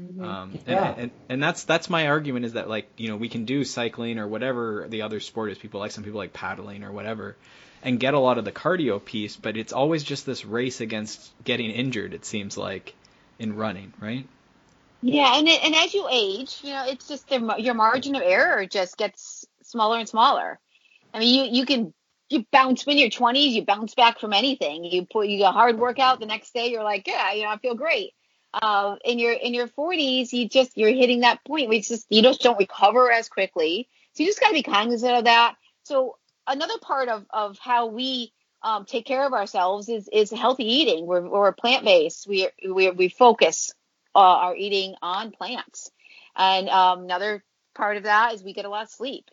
Mm-hmm. 0.00 0.24
Um, 0.24 0.58
yeah. 0.66 0.88
and, 0.88 1.00
and, 1.00 1.10
and 1.28 1.42
that's 1.42 1.64
that's 1.64 1.90
my 1.90 2.08
argument 2.08 2.46
is 2.46 2.54
that 2.54 2.68
like 2.68 2.88
you 2.96 3.08
know 3.08 3.16
we 3.16 3.28
can 3.28 3.44
do 3.44 3.62
cycling 3.62 4.18
or 4.18 4.26
whatever 4.26 4.86
the 4.88 5.02
other 5.02 5.20
sport 5.20 5.52
is 5.52 5.58
people 5.58 5.80
like 5.80 5.90
some 5.90 6.02
people 6.02 6.18
like 6.18 6.32
paddling 6.32 6.82
or 6.82 6.90
whatever 6.90 7.36
and 7.82 8.00
get 8.00 8.14
a 8.14 8.18
lot 8.18 8.38
of 8.38 8.46
the 8.46 8.52
cardio 8.52 9.04
piece 9.04 9.36
but 9.36 9.58
it's 9.58 9.74
always 9.74 10.02
just 10.02 10.24
this 10.24 10.46
race 10.46 10.80
against 10.80 11.30
getting 11.44 11.70
injured 11.70 12.14
it 12.14 12.24
seems 12.24 12.56
like 12.56 12.94
in 13.38 13.54
running 13.54 13.92
right 14.00 14.26
yeah 15.02 15.38
and 15.38 15.46
it, 15.46 15.62
and 15.62 15.74
as 15.74 15.92
you 15.92 16.08
age 16.10 16.60
you 16.62 16.70
know 16.70 16.86
it's 16.88 17.06
just 17.06 17.28
the, 17.28 17.56
your 17.58 17.74
margin 17.74 18.14
of 18.14 18.22
error 18.22 18.64
just 18.64 18.96
gets 18.96 19.44
smaller 19.72 19.98
and 19.98 20.08
smaller. 20.08 20.58
I 21.12 21.18
mean, 21.18 21.34
you 21.34 21.60
you 21.60 21.66
can 21.66 21.92
you 22.32 22.46
bounce 22.50 22.86
when 22.86 22.98
you're 22.98 23.10
20s, 23.10 23.52
you 23.52 23.64
bounce 23.64 23.94
back 23.94 24.18
from 24.18 24.32
anything. 24.32 24.84
You 24.84 25.06
put 25.06 25.28
you 25.28 25.44
a 25.44 25.52
hard 25.52 25.78
workout 25.78 26.20
the 26.20 26.26
next 26.26 26.54
day, 26.54 26.68
you're 26.68 26.82
like, 26.82 27.06
yeah, 27.06 27.32
you 27.32 27.42
know, 27.42 27.50
I 27.50 27.58
feel 27.58 27.74
great. 27.74 28.12
Uh, 28.54 28.96
in 29.04 29.18
your 29.18 29.32
in 29.32 29.54
your 29.54 29.68
40s, 29.68 30.32
you 30.32 30.48
just 30.48 30.76
you're 30.76 30.92
hitting 30.92 31.20
that 31.20 31.42
point 31.46 31.72
it's 31.72 31.88
just 31.88 32.06
you 32.10 32.22
just 32.22 32.42
don't 32.42 32.58
recover 32.58 33.10
as 33.10 33.28
quickly. 33.28 33.88
So 34.12 34.22
you 34.22 34.28
just 34.28 34.40
got 34.40 34.48
to 34.48 34.54
be 34.54 34.62
cognizant 34.62 35.14
of 35.14 35.24
that. 35.24 35.56
So 35.84 36.16
another 36.46 36.78
part 36.82 37.08
of 37.08 37.24
of 37.30 37.58
how 37.58 37.86
we 37.86 38.32
um, 38.62 38.84
take 38.84 39.06
care 39.06 39.24
of 39.24 39.32
ourselves 39.32 39.88
is 39.88 40.08
is 40.12 40.30
healthy 40.30 40.64
eating. 40.64 41.06
We're 41.06 41.26
we're 41.28 41.52
plant 41.52 41.84
based. 41.84 42.26
We 42.28 42.48
we 42.68 42.90
we 42.90 43.08
focus 43.08 43.72
uh, 44.14 44.18
our 44.18 44.56
eating 44.56 44.94
on 45.00 45.30
plants. 45.30 45.90
And 46.36 46.68
um, 46.68 47.04
another 47.04 47.42
part 47.74 47.96
of 47.96 48.04
that 48.04 48.34
is 48.34 48.42
we 48.42 48.52
get 48.52 48.64
a 48.64 48.70
lot 48.70 48.84
of 48.84 48.90
sleep 48.90 49.30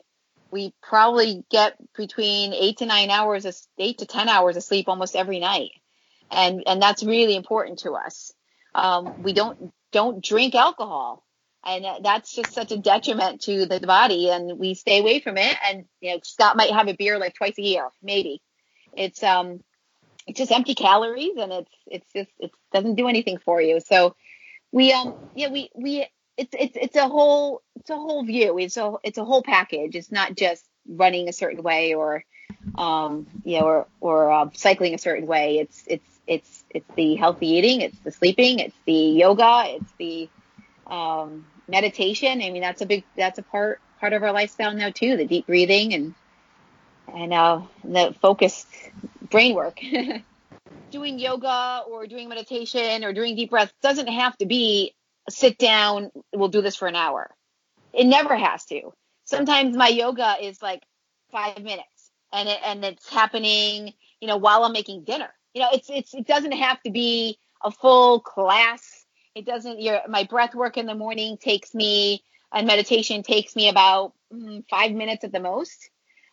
we 0.51 0.73
probably 0.81 1.43
get 1.49 1.75
between 1.95 2.53
eight 2.53 2.77
to 2.77 2.85
nine 2.85 3.09
hours, 3.09 3.45
of, 3.45 3.55
eight 3.77 3.99
to 3.99 4.05
ten 4.05 4.29
hours 4.29 4.57
of 4.57 4.63
sleep 4.63 4.87
almost 4.87 5.15
every 5.15 5.39
night, 5.39 5.71
and 6.31 6.63
and 6.67 6.81
that's 6.81 7.03
really 7.03 7.35
important 7.35 7.79
to 7.79 7.93
us. 7.93 8.33
Um, 8.75 9.23
we 9.23 9.33
don't 9.33 9.71
don't 9.91 10.23
drink 10.23 10.55
alcohol. 10.55 11.23
and 11.65 11.85
that's 12.03 12.33
just 12.35 12.53
such 12.53 12.71
a 12.71 12.77
detriment 12.77 13.41
to 13.41 13.65
the 13.65 13.79
body 13.81 14.29
and 14.29 14.57
we 14.57 14.73
stay 14.73 14.99
away 14.99 15.19
from 15.19 15.37
it 15.37 15.57
and 15.67 15.85
you 15.99 16.11
know 16.11 16.19
scott 16.23 16.55
might 16.55 16.71
have 16.71 16.87
a 16.87 16.93
beer 16.93 17.19
like 17.19 17.33
twice 17.35 17.57
a 17.57 17.61
year 17.61 17.89
maybe 18.01 18.41
it's 18.93 19.21
um 19.23 19.59
it's 20.27 20.37
just 20.39 20.51
empty 20.51 20.75
calories 20.75 21.33
and 21.37 21.51
it's 21.51 21.71
it's 21.87 22.13
just 22.13 22.31
it 22.39 22.51
doesn't 22.73 22.95
do 22.95 23.07
anything 23.07 23.37
for 23.39 23.61
you 23.61 23.79
so 23.79 24.15
we 24.71 24.93
um 24.93 25.15
yeah 25.35 25.49
we 25.49 25.69
we 25.75 26.05
it's 26.39 26.55
it's 26.57 26.77
it's 26.77 26.95
a 26.95 27.07
whole 27.07 27.61
it's 27.75 27.89
a 27.89 27.95
whole 27.95 28.23
view. 28.23 28.57
It's 28.59 28.77
a 28.77 28.93
it's 29.03 29.17
a 29.17 29.25
whole 29.25 29.43
package. 29.43 29.95
It's 29.95 30.11
not 30.11 30.35
just 30.35 30.63
running 30.87 31.29
a 31.29 31.33
certain 31.33 31.61
way 31.61 31.93
or 31.93 32.23
um 32.75 33.27
you 33.43 33.59
know 33.59 33.65
or 33.65 33.87
or 34.01 34.31
uh, 34.31 34.49
cycling 34.53 34.93
a 34.93 34.97
certain 34.97 35.27
way. 35.27 35.59
It's 35.59 35.83
it's 35.87 36.19
it's 36.27 36.63
it's 36.69 36.89
the 36.95 37.15
healthy 37.15 37.47
eating. 37.47 37.81
It's 37.81 37.99
the 37.99 38.11
sleeping. 38.11 38.59
It's 38.59 38.77
the 38.85 38.93
yoga. 38.93 39.63
It's 39.67 39.93
the 39.97 40.29
um, 40.89 41.45
meditation. 41.67 42.41
I 42.41 42.49
mean, 42.49 42.61
that's 42.61 42.81
a 42.81 42.85
big, 42.85 43.03
that's 43.15 43.39
a 43.39 43.43
part, 43.43 43.79
part 43.99 44.13
of 44.13 44.23
our 44.23 44.31
lifestyle 44.31 44.73
now 44.73 44.89
too, 44.89 45.17
the 45.17 45.25
deep 45.25 45.47
breathing 45.47 45.93
and, 45.93 46.15
and, 47.13 47.33
uh, 47.33 47.61
the 47.83 48.15
focused 48.21 48.67
brain 49.29 49.55
work. 49.55 49.79
doing 50.91 51.19
yoga 51.19 51.83
or 51.87 52.07
doing 52.07 52.27
meditation 52.29 53.03
or 53.03 53.13
doing 53.13 53.35
deep 53.35 53.51
breath 53.51 53.71
doesn't 53.81 54.07
have 54.07 54.35
to 54.37 54.45
be 54.47 54.95
sit 55.29 55.57
down. 55.57 56.11
We'll 56.33 56.49
do 56.49 56.61
this 56.61 56.75
for 56.75 56.87
an 56.87 56.95
hour. 56.95 57.29
It 57.93 58.05
never 58.05 58.35
has 58.35 58.65
to. 58.65 58.93
Sometimes 59.25 59.75
my 59.75 59.87
yoga 59.87 60.37
is 60.41 60.61
like 60.61 60.83
five 61.31 61.61
minutes 61.61 62.11
and 62.31 62.49
it, 62.49 62.59
and 62.63 62.83
it's 62.85 63.09
happening, 63.09 63.93
you 64.19 64.27
know, 64.27 64.37
while 64.37 64.63
I'm 64.63 64.73
making 64.73 65.03
dinner. 65.03 65.29
You 65.53 65.61
know, 65.61 65.69
it's, 65.73 65.89
it's, 65.89 66.13
it 66.13 66.27
doesn't 66.27 66.51
have 66.51 66.81
to 66.83 66.91
be 66.91 67.37
a 67.63 67.71
full 67.71 68.19
class 68.19 69.05
it 69.39 69.45
doesn't. 69.45 69.81
Your 69.81 70.01
my 70.07 70.25
breath 70.25 70.55
work 70.55 70.77
in 70.77 70.85
the 70.85 70.95
morning 70.95 71.37
takes 71.37 71.73
me, 71.73 72.23
and 72.53 72.67
meditation 72.67 73.23
takes 73.23 73.55
me 73.55 73.69
about 73.69 74.13
mm, 74.33 74.63
five 74.69 74.91
minutes 74.91 75.23
at 75.23 75.31
the 75.31 75.39
most. 75.39 75.89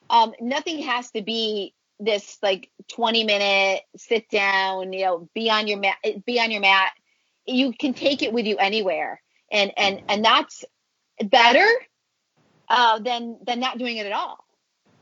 Um, 0.09 0.33
nothing 0.41 0.81
has 0.81 1.11
to 1.13 1.23
be 1.23 1.75
this 1.99 2.39
like 2.43 2.69
20 2.89 3.25
minute 3.25 3.83
sit 3.97 4.29
down. 4.29 4.93
You 4.93 5.05
know, 5.05 5.29
be 5.35 5.51
on 5.51 5.67
your 5.67 5.79
mat. 5.79 5.97
Be 6.25 6.41
on 6.41 6.51
your 6.51 6.61
mat. 6.61 6.93
You 7.47 7.73
can 7.73 7.95
take 7.95 8.23
it 8.23 8.33
with 8.33 8.47
you 8.47 8.57
anywhere, 8.57 9.21
and 9.51 9.73
and 9.77 10.03
and 10.09 10.25
that's 10.25 10.65
better 11.25 11.67
uh, 12.69 12.99
than 12.99 13.39
than 13.45 13.61
not 13.61 13.79
doing 13.79 13.97
it 13.97 14.07
at 14.07 14.13
all. 14.13 14.39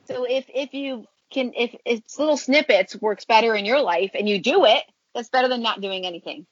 So 0.07 0.25
if 0.25 0.47
if 0.49 0.75
you 0.75 1.07
can 1.33 1.53
if 1.57 1.75
it's 1.85 2.19
little 2.19 2.37
snippets 2.37 2.97
works 2.97 3.25
better 3.25 3.55
in 3.55 3.65
your 3.65 3.81
life 3.81 4.13
and 4.15 4.29
you 4.29 4.41
do 4.41 4.65
it, 4.67 4.83
that's 5.15 5.31
better 5.31 5.49
than 5.49 5.63
not 5.63 5.81
doing 5.81 6.07
anything 6.07 6.47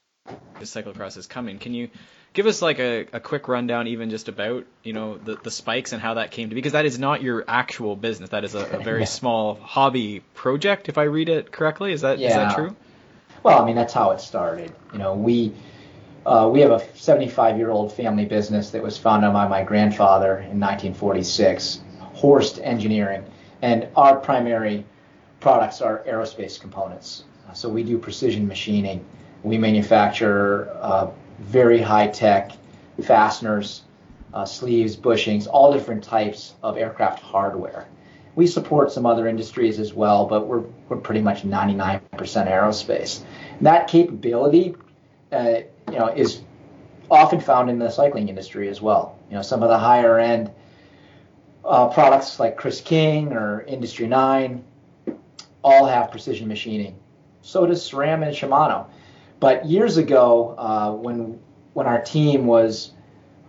the 0.59 0.65
cyclocross 0.65 1.17
is 1.17 1.27
coming. 1.27 1.59
Can 1.59 1.73
you 1.73 1.89
give 2.33 2.47
us 2.47 2.61
like 2.61 2.79
a, 2.79 3.05
a 3.13 3.19
quick 3.19 3.47
rundown, 3.47 3.87
even 3.87 4.09
just 4.09 4.27
about 4.27 4.65
you 4.83 4.93
know 4.93 5.17
the 5.17 5.35
the 5.35 5.51
spikes 5.51 5.93
and 5.93 6.01
how 6.01 6.15
that 6.15 6.31
came 6.31 6.49
to 6.49 6.55
be? 6.55 6.59
Because 6.59 6.73
that 6.73 6.85
is 6.85 6.99
not 6.99 7.21
your 7.21 7.43
actual 7.47 7.95
business. 7.95 8.29
That 8.29 8.43
is 8.43 8.55
a, 8.55 8.65
a 8.65 8.79
very 8.79 8.99
yeah. 9.01 9.05
small 9.05 9.55
hobby 9.55 10.21
project, 10.33 10.89
if 10.89 10.97
I 10.97 11.03
read 11.03 11.29
it 11.29 11.51
correctly. 11.51 11.93
Is 11.93 12.01
that 12.01 12.19
yeah. 12.19 12.29
is 12.29 12.35
that 12.35 12.55
true? 12.55 12.75
Well, 13.43 13.61
I 13.61 13.65
mean 13.65 13.75
that's 13.75 13.93
how 13.93 14.11
it 14.11 14.21
started. 14.21 14.73
You 14.93 14.99
know, 14.99 15.15
we 15.15 15.53
uh, 16.25 16.49
we 16.51 16.61
have 16.61 16.71
a 16.71 16.83
75 16.95 17.57
year 17.57 17.69
old 17.69 17.93
family 17.93 18.25
business 18.25 18.69
that 18.71 18.81
was 18.81 18.97
founded 18.97 19.33
by 19.33 19.47
my 19.47 19.63
grandfather 19.63 20.37
in 20.37 20.59
1946, 20.59 21.81
Horst 21.99 22.59
Engineering, 22.63 23.23
and 23.61 23.87
our 23.95 24.17
primary 24.17 24.85
products 25.39 25.81
are 25.81 26.03
aerospace 26.07 26.59
components. 26.59 27.25
So 27.53 27.69
we 27.69 27.83
do 27.83 27.97
precision 27.97 28.47
machining 28.47 29.05
we 29.43 29.57
manufacture 29.57 30.69
uh, 30.81 31.11
very 31.39 31.81
high 31.81 32.07
tech 32.07 32.53
fasteners, 33.01 33.83
uh, 34.33 34.45
sleeves, 34.45 34.95
bushings, 34.95 35.47
all 35.47 35.73
different 35.73 36.03
types 36.03 36.55
of 36.63 36.77
aircraft 36.77 37.21
hardware. 37.21 37.87
We 38.35 38.47
support 38.47 38.91
some 38.91 39.05
other 39.05 39.27
industries 39.27 39.79
as 39.79 39.93
well, 39.93 40.25
but 40.25 40.47
we're, 40.47 40.63
we're 40.89 40.97
pretty 40.97 41.21
much 41.21 41.43
99% 41.43 42.01
aerospace. 42.11 43.21
That 43.61 43.87
capability, 43.87 44.75
uh, 45.33 45.61
you 45.91 45.99
know, 45.99 46.07
is 46.07 46.41
often 47.09 47.39
found 47.39 47.69
in 47.69 47.79
the 47.79 47.89
cycling 47.89 48.29
industry 48.29 48.69
as 48.69 48.81
well. 48.81 49.17
You 49.29 49.35
know, 49.35 49.41
some 49.41 49.63
of 49.63 49.69
the 49.69 49.77
higher 49.77 50.19
end 50.19 50.51
uh, 51.65 51.87
products 51.89 52.39
like 52.39 52.57
Chris 52.57 52.81
King 52.81 53.33
or 53.33 53.61
Industry 53.61 54.07
9 54.07 54.63
all 55.63 55.85
have 55.85 56.11
precision 56.11 56.47
machining. 56.47 56.97
So 57.41 57.65
does 57.65 57.89
SRAM 57.89 58.25
and 58.25 58.35
Shimano. 58.35 58.87
But 59.39 59.65
years 59.65 59.97
ago, 59.97 60.55
uh, 60.57 60.91
when 60.93 61.39
when 61.73 61.87
our 61.87 62.01
team 62.01 62.45
was, 62.45 62.91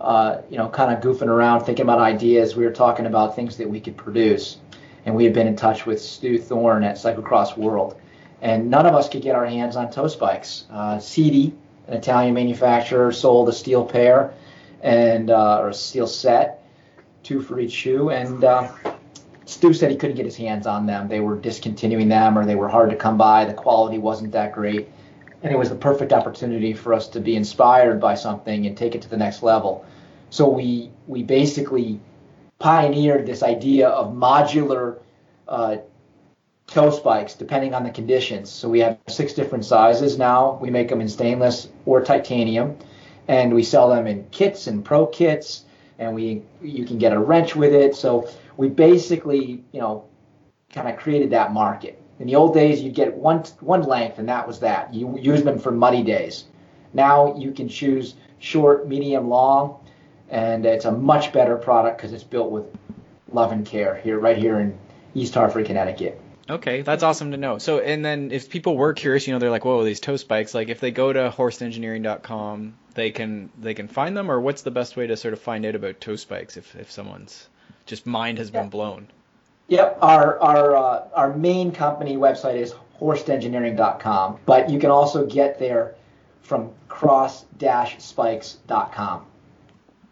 uh, 0.01 0.41
you 0.49 0.57
know, 0.57 0.67
kind 0.67 0.93
of 0.93 1.01
goofing 1.01 1.27
around, 1.27 1.63
thinking 1.63 1.83
about 1.83 1.99
ideas, 1.99 2.55
we 2.55 2.65
were 2.65 2.71
talking 2.71 3.05
about 3.05 3.35
things 3.35 3.55
that 3.57 3.69
we 3.69 3.79
could 3.79 3.95
produce, 3.95 4.57
and 5.05 5.15
we 5.15 5.23
had 5.23 5.33
been 5.33 5.47
in 5.47 5.55
touch 5.55 5.85
with 5.85 6.01
Stu 6.01 6.39
Thorne 6.39 6.83
at 6.83 6.95
Cyclocross 6.95 7.55
World, 7.55 7.95
and 8.41 8.69
none 8.69 8.85
of 8.85 8.95
us 8.95 9.07
could 9.07 9.21
get 9.21 9.35
our 9.35 9.45
hands 9.45 9.75
on 9.75 9.91
toe 9.91 10.07
spikes. 10.07 10.65
Uh, 10.71 10.99
Sidi, 10.99 11.53
an 11.87 11.93
Italian 11.93 12.33
manufacturer, 12.33 13.11
sold 13.11 13.49
a 13.49 13.53
steel 13.53 13.85
pair 13.85 14.33
and 14.81 15.29
uh, 15.29 15.59
or 15.59 15.69
a 15.69 15.73
steel 15.73 16.07
set, 16.07 16.63
two 17.23 17.41
for 17.41 17.59
each 17.59 17.71
shoe, 17.71 18.09
and 18.09 18.43
uh, 18.43 18.71
Stu 19.45 19.73
said 19.73 19.91
he 19.91 19.97
couldn't 19.97 20.15
get 20.15 20.25
his 20.25 20.35
hands 20.35 20.67
on 20.67 20.85
them. 20.85 21.07
They 21.07 21.19
were 21.19 21.35
discontinuing 21.35 22.09
them, 22.09 22.37
or 22.37 22.45
they 22.45 22.55
were 22.55 22.67
hard 22.67 22.89
to 22.89 22.95
come 22.95 23.17
by. 23.17 23.45
The 23.45 23.53
quality 23.53 23.97
wasn't 23.97 24.31
that 24.31 24.53
great 24.53 24.89
and 25.45 25.53
it 25.53 25.57
was 25.57 25.69
the 25.69 25.75
perfect 25.75 26.11
opportunity 26.11 26.73
for 26.73 26.91
us 26.91 27.07
to 27.07 27.19
be 27.19 27.35
inspired 27.35 28.01
by 28.01 28.15
something 28.15 28.65
and 28.65 28.75
take 28.75 28.95
it 28.95 29.01
to 29.03 29.09
the 29.09 29.15
next 29.15 29.43
level. 29.43 29.85
So 30.31 30.49
we 30.49 30.89
we 31.05 31.21
basically 31.21 31.99
pioneered 32.57 33.27
this 33.27 33.43
idea 33.43 33.89
of 33.89 34.11
modular 34.11 34.97
uh, 35.47 35.77
toe 36.75 36.89
spikes 36.89 37.35
depending 37.35 37.73
on 37.73 37.83
the 37.83 37.89
conditions. 37.89 38.49
So 38.49 38.67
we 38.67 38.81
have 38.81 38.99
six 39.07 39.31
different 39.31 39.63
sizes 39.63 40.17
now. 40.17 40.59
We 40.61 40.69
make 40.69 40.89
them 40.89 40.99
in 40.99 41.07
stainless 41.07 41.69
or 41.85 42.01
titanium, 42.01 42.75
and 43.29 43.53
we 43.53 43.63
sell 43.63 43.89
them 43.89 44.07
in 44.07 44.27
kits 44.29 44.67
and 44.67 44.83
pro 44.83 45.07
kits, 45.07 45.63
and 45.99 46.13
we 46.13 46.43
you 46.61 46.85
can 46.85 46.97
get 46.97 47.13
a 47.13 47.19
wrench 47.19 47.55
with 47.55 47.73
it. 47.73 47.95
So 47.95 48.29
we 48.57 48.67
basically 48.67 49.63
you 49.71 49.79
know 49.79 50.03
kind 50.69 50.89
of 50.89 50.97
created 50.97 51.29
that 51.29 51.53
market. 51.53 52.01
In 52.19 52.27
the 52.27 52.35
old 52.35 52.53
days, 52.53 52.81
you'd 52.81 52.93
get 52.93 53.13
one 53.13 53.39
one 53.61 53.83
length, 53.83 54.19
and 54.19 54.27
that 54.27 54.45
was 54.45 54.59
that. 54.59 54.93
You 54.93 55.17
use 55.17 55.43
them 55.43 55.57
for 55.57 55.71
muddy 55.71 56.03
days. 56.03 56.43
Now 56.93 57.37
you 57.37 57.53
can 57.53 57.69
choose 57.69 58.15
short, 58.39 58.85
medium, 58.85 59.29
long, 59.29 59.79
and 60.29 60.65
it's 60.65 60.83
a 60.83 60.91
much 60.91 61.31
better 61.31 61.55
product 61.55 61.97
because 61.97 62.11
it's 62.11 62.23
built 62.23 62.51
with 62.51 62.65
love 63.31 63.53
and 63.53 63.65
care 63.65 63.95
here, 63.95 64.19
right 64.19 64.37
here 64.37 64.59
in 64.59 64.77
East 65.13 65.33
Hartford, 65.35 65.65
Connecticut. 65.67 66.19
Okay, 66.47 66.83
that's 66.83 67.01
awesome 67.01 67.31
to 67.31 67.37
know. 67.37 67.57
So, 67.57 67.79
and 67.79 68.05
then 68.05 68.29
if 68.31 68.49
people 68.49 68.77
were 68.77 68.93
curious, 68.93 69.25
you 69.25 69.33
know, 69.33 69.39
they're 69.39 69.49
like, 69.49 69.65
"Whoa, 69.65 69.83
these 69.83 69.99
toe 69.99 70.17
spikes!" 70.17 70.53
Like, 70.53 70.69
if 70.69 70.79
they 70.79 70.91
go 70.91 71.11
to 71.11 71.33
horstengineering.com, 71.35 72.75
they 72.93 73.09
can 73.09 73.49
they 73.59 73.73
can 73.73 73.87
find 73.87 74.15
them, 74.15 74.29
or 74.29 74.39
what's 74.39 74.61
the 74.61 74.69
best 74.69 74.95
way 74.95 75.07
to 75.07 75.17
sort 75.17 75.33
of 75.33 75.39
find 75.39 75.65
out 75.65 75.73
about 75.73 75.99
toe 75.99 76.15
spikes 76.15 76.55
if 76.55 76.75
if 76.75 76.91
someone's 76.91 77.49
just 77.87 78.05
mind 78.05 78.37
has 78.37 78.51
been 78.51 78.69
blown? 78.69 79.07
Yep, 79.69 79.97
our 80.01 80.39
our 80.39 80.75
uh, 80.75 81.07
our 81.15 81.35
main 81.35 81.71
company 81.71 82.15
website 82.15 82.57
is 82.57 82.75
horstengineering.com, 82.99 84.37
but 84.45 84.69
you 84.69 84.77
can 84.79 84.91
also 84.91 85.25
get 85.25 85.57
there 85.57 85.95
from 86.41 86.69
cross-spikes.com. 86.87 89.25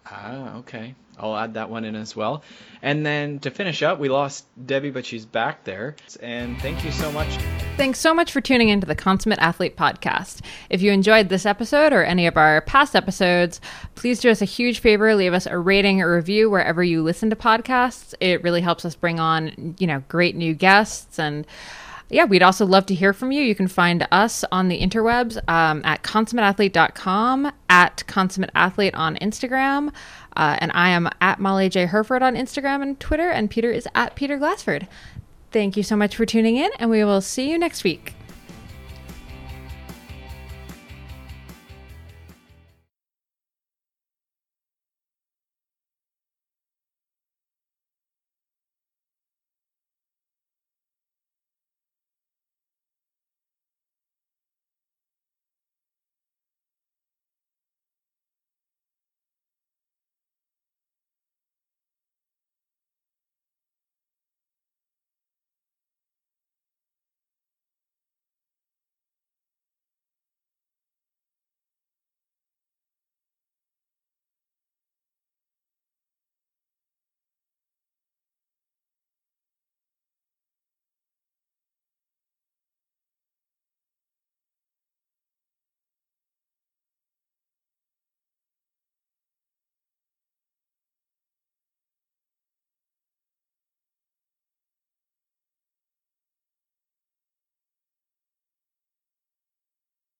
Ah, 0.07 0.55
okay. 0.57 0.95
I'll 1.17 1.35
add 1.35 1.53
that 1.55 1.69
one 1.69 1.85
in 1.85 1.95
as 1.95 2.15
well. 2.15 2.43
And 2.81 3.05
then 3.05 3.39
to 3.39 3.51
finish 3.51 3.81
up, 3.81 3.99
we 3.99 4.09
lost 4.09 4.45
Debbie, 4.65 4.89
but 4.91 5.05
she's 5.05 5.25
back 5.25 5.63
there. 5.63 5.95
And 6.21 6.59
thank 6.59 6.83
you 6.83 6.91
so 6.91 7.11
much. 7.11 7.29
Thanks 7.77 7.99
so 7.99 8.13
much 8.13 8.31
for 8.31 8.41
tuning 8.41 8.69
into 8.69 8.85
the 8.85 8.95
Consummate 8.95 9.39
Athlete 9.39 9.77
podcast. 9.77 10.41
If 10.69 10.81
you 10.81 10.91
enjoyed 10.91 11.29
this 11.29 11.45
episode 11.45 11.93
or 11.93 12.03
any 12.03 12.27
of 12.27 12.35
our 12.35 12.61
past 12.61 12.95
episodes, 12.95 13.61
please 13.95 14.19
do 14.19 14.29
us 14.29 14.41
a 14.41 14.45
huge 14.45 14.79
favor, 14.79 15.15
leave 15.15 15.33
us 15.33 15.45
a 15.45 15.57
rating 15.57 16.01
or 16.01 16.13
review 16.15 16.49
wherever 16.49 16.83
you 16.83 17.01
listen 17.01 17.29
to 17.29 17.35
podcasts. 17.35 18.13
It 18.19 18.43
really 18.43 18.61
helps 18.61 18.83
us 18.83 18.95
bring 18.95 19.19
on, 19.19 19.75
you 19.79 19.87
know, 19.87 20.03
great 20.07 20.35
new 20.35 20.53
guests 20.53 21.19
and 21.19 21.47
yeah, 22.13 22.25
we'd 22.25 22.43
also 22.43 22.65
love 22.65 22.85
to 22.87 22.95
hear 22.95 23.13
from 23.13 23.31
you. 23.31 23.41
You 23.41 23.55
can 23.55 23.67
find 23.67 24.07
us 24.11 24.43
on 24.51 24.67
the 24.67 24.79
interwebs 24.79 25.37
um, 25.49 25.81
at 25.83 26.03
consummateathlete.com, 26.03 27.51
at 27.69 28.03
consummateathlete 28.07 28.95
on 28.95 29.15
Instagram. 29.17 29.93
Uh, 30.35 30.57
and 30.59 30.71
I 30.73 30.89
am 30.89 31.09
at 31.21 31.39
Molly 31.39 31.69
J. 31.69 31.85
Hurford 31.85 32.23
on 32.23 32.35
Instagram 32.35 32.81
and 32.81 32.99
Twitter, 32.99 33.29
and 33.29 33.49
Peter 33.49 33.71
is 33.71 33.87
at 33.95 34.15
Peter 34.15 34.37
Glassford. 34.37 34.87
Thank 35.51 35.77
you 35.77 35.83
so 35.83 35.95
much 35.95 36.15
for 36.15 36.25
tuning 36.25 36.57
in, 36.57 36.71
and 36.79 36.89
we 36.89 37.03
will 37.03 37.21
see 37.21 37.49
you 37.49 37.57
next 37.57 37.83
week. 37.83 38.15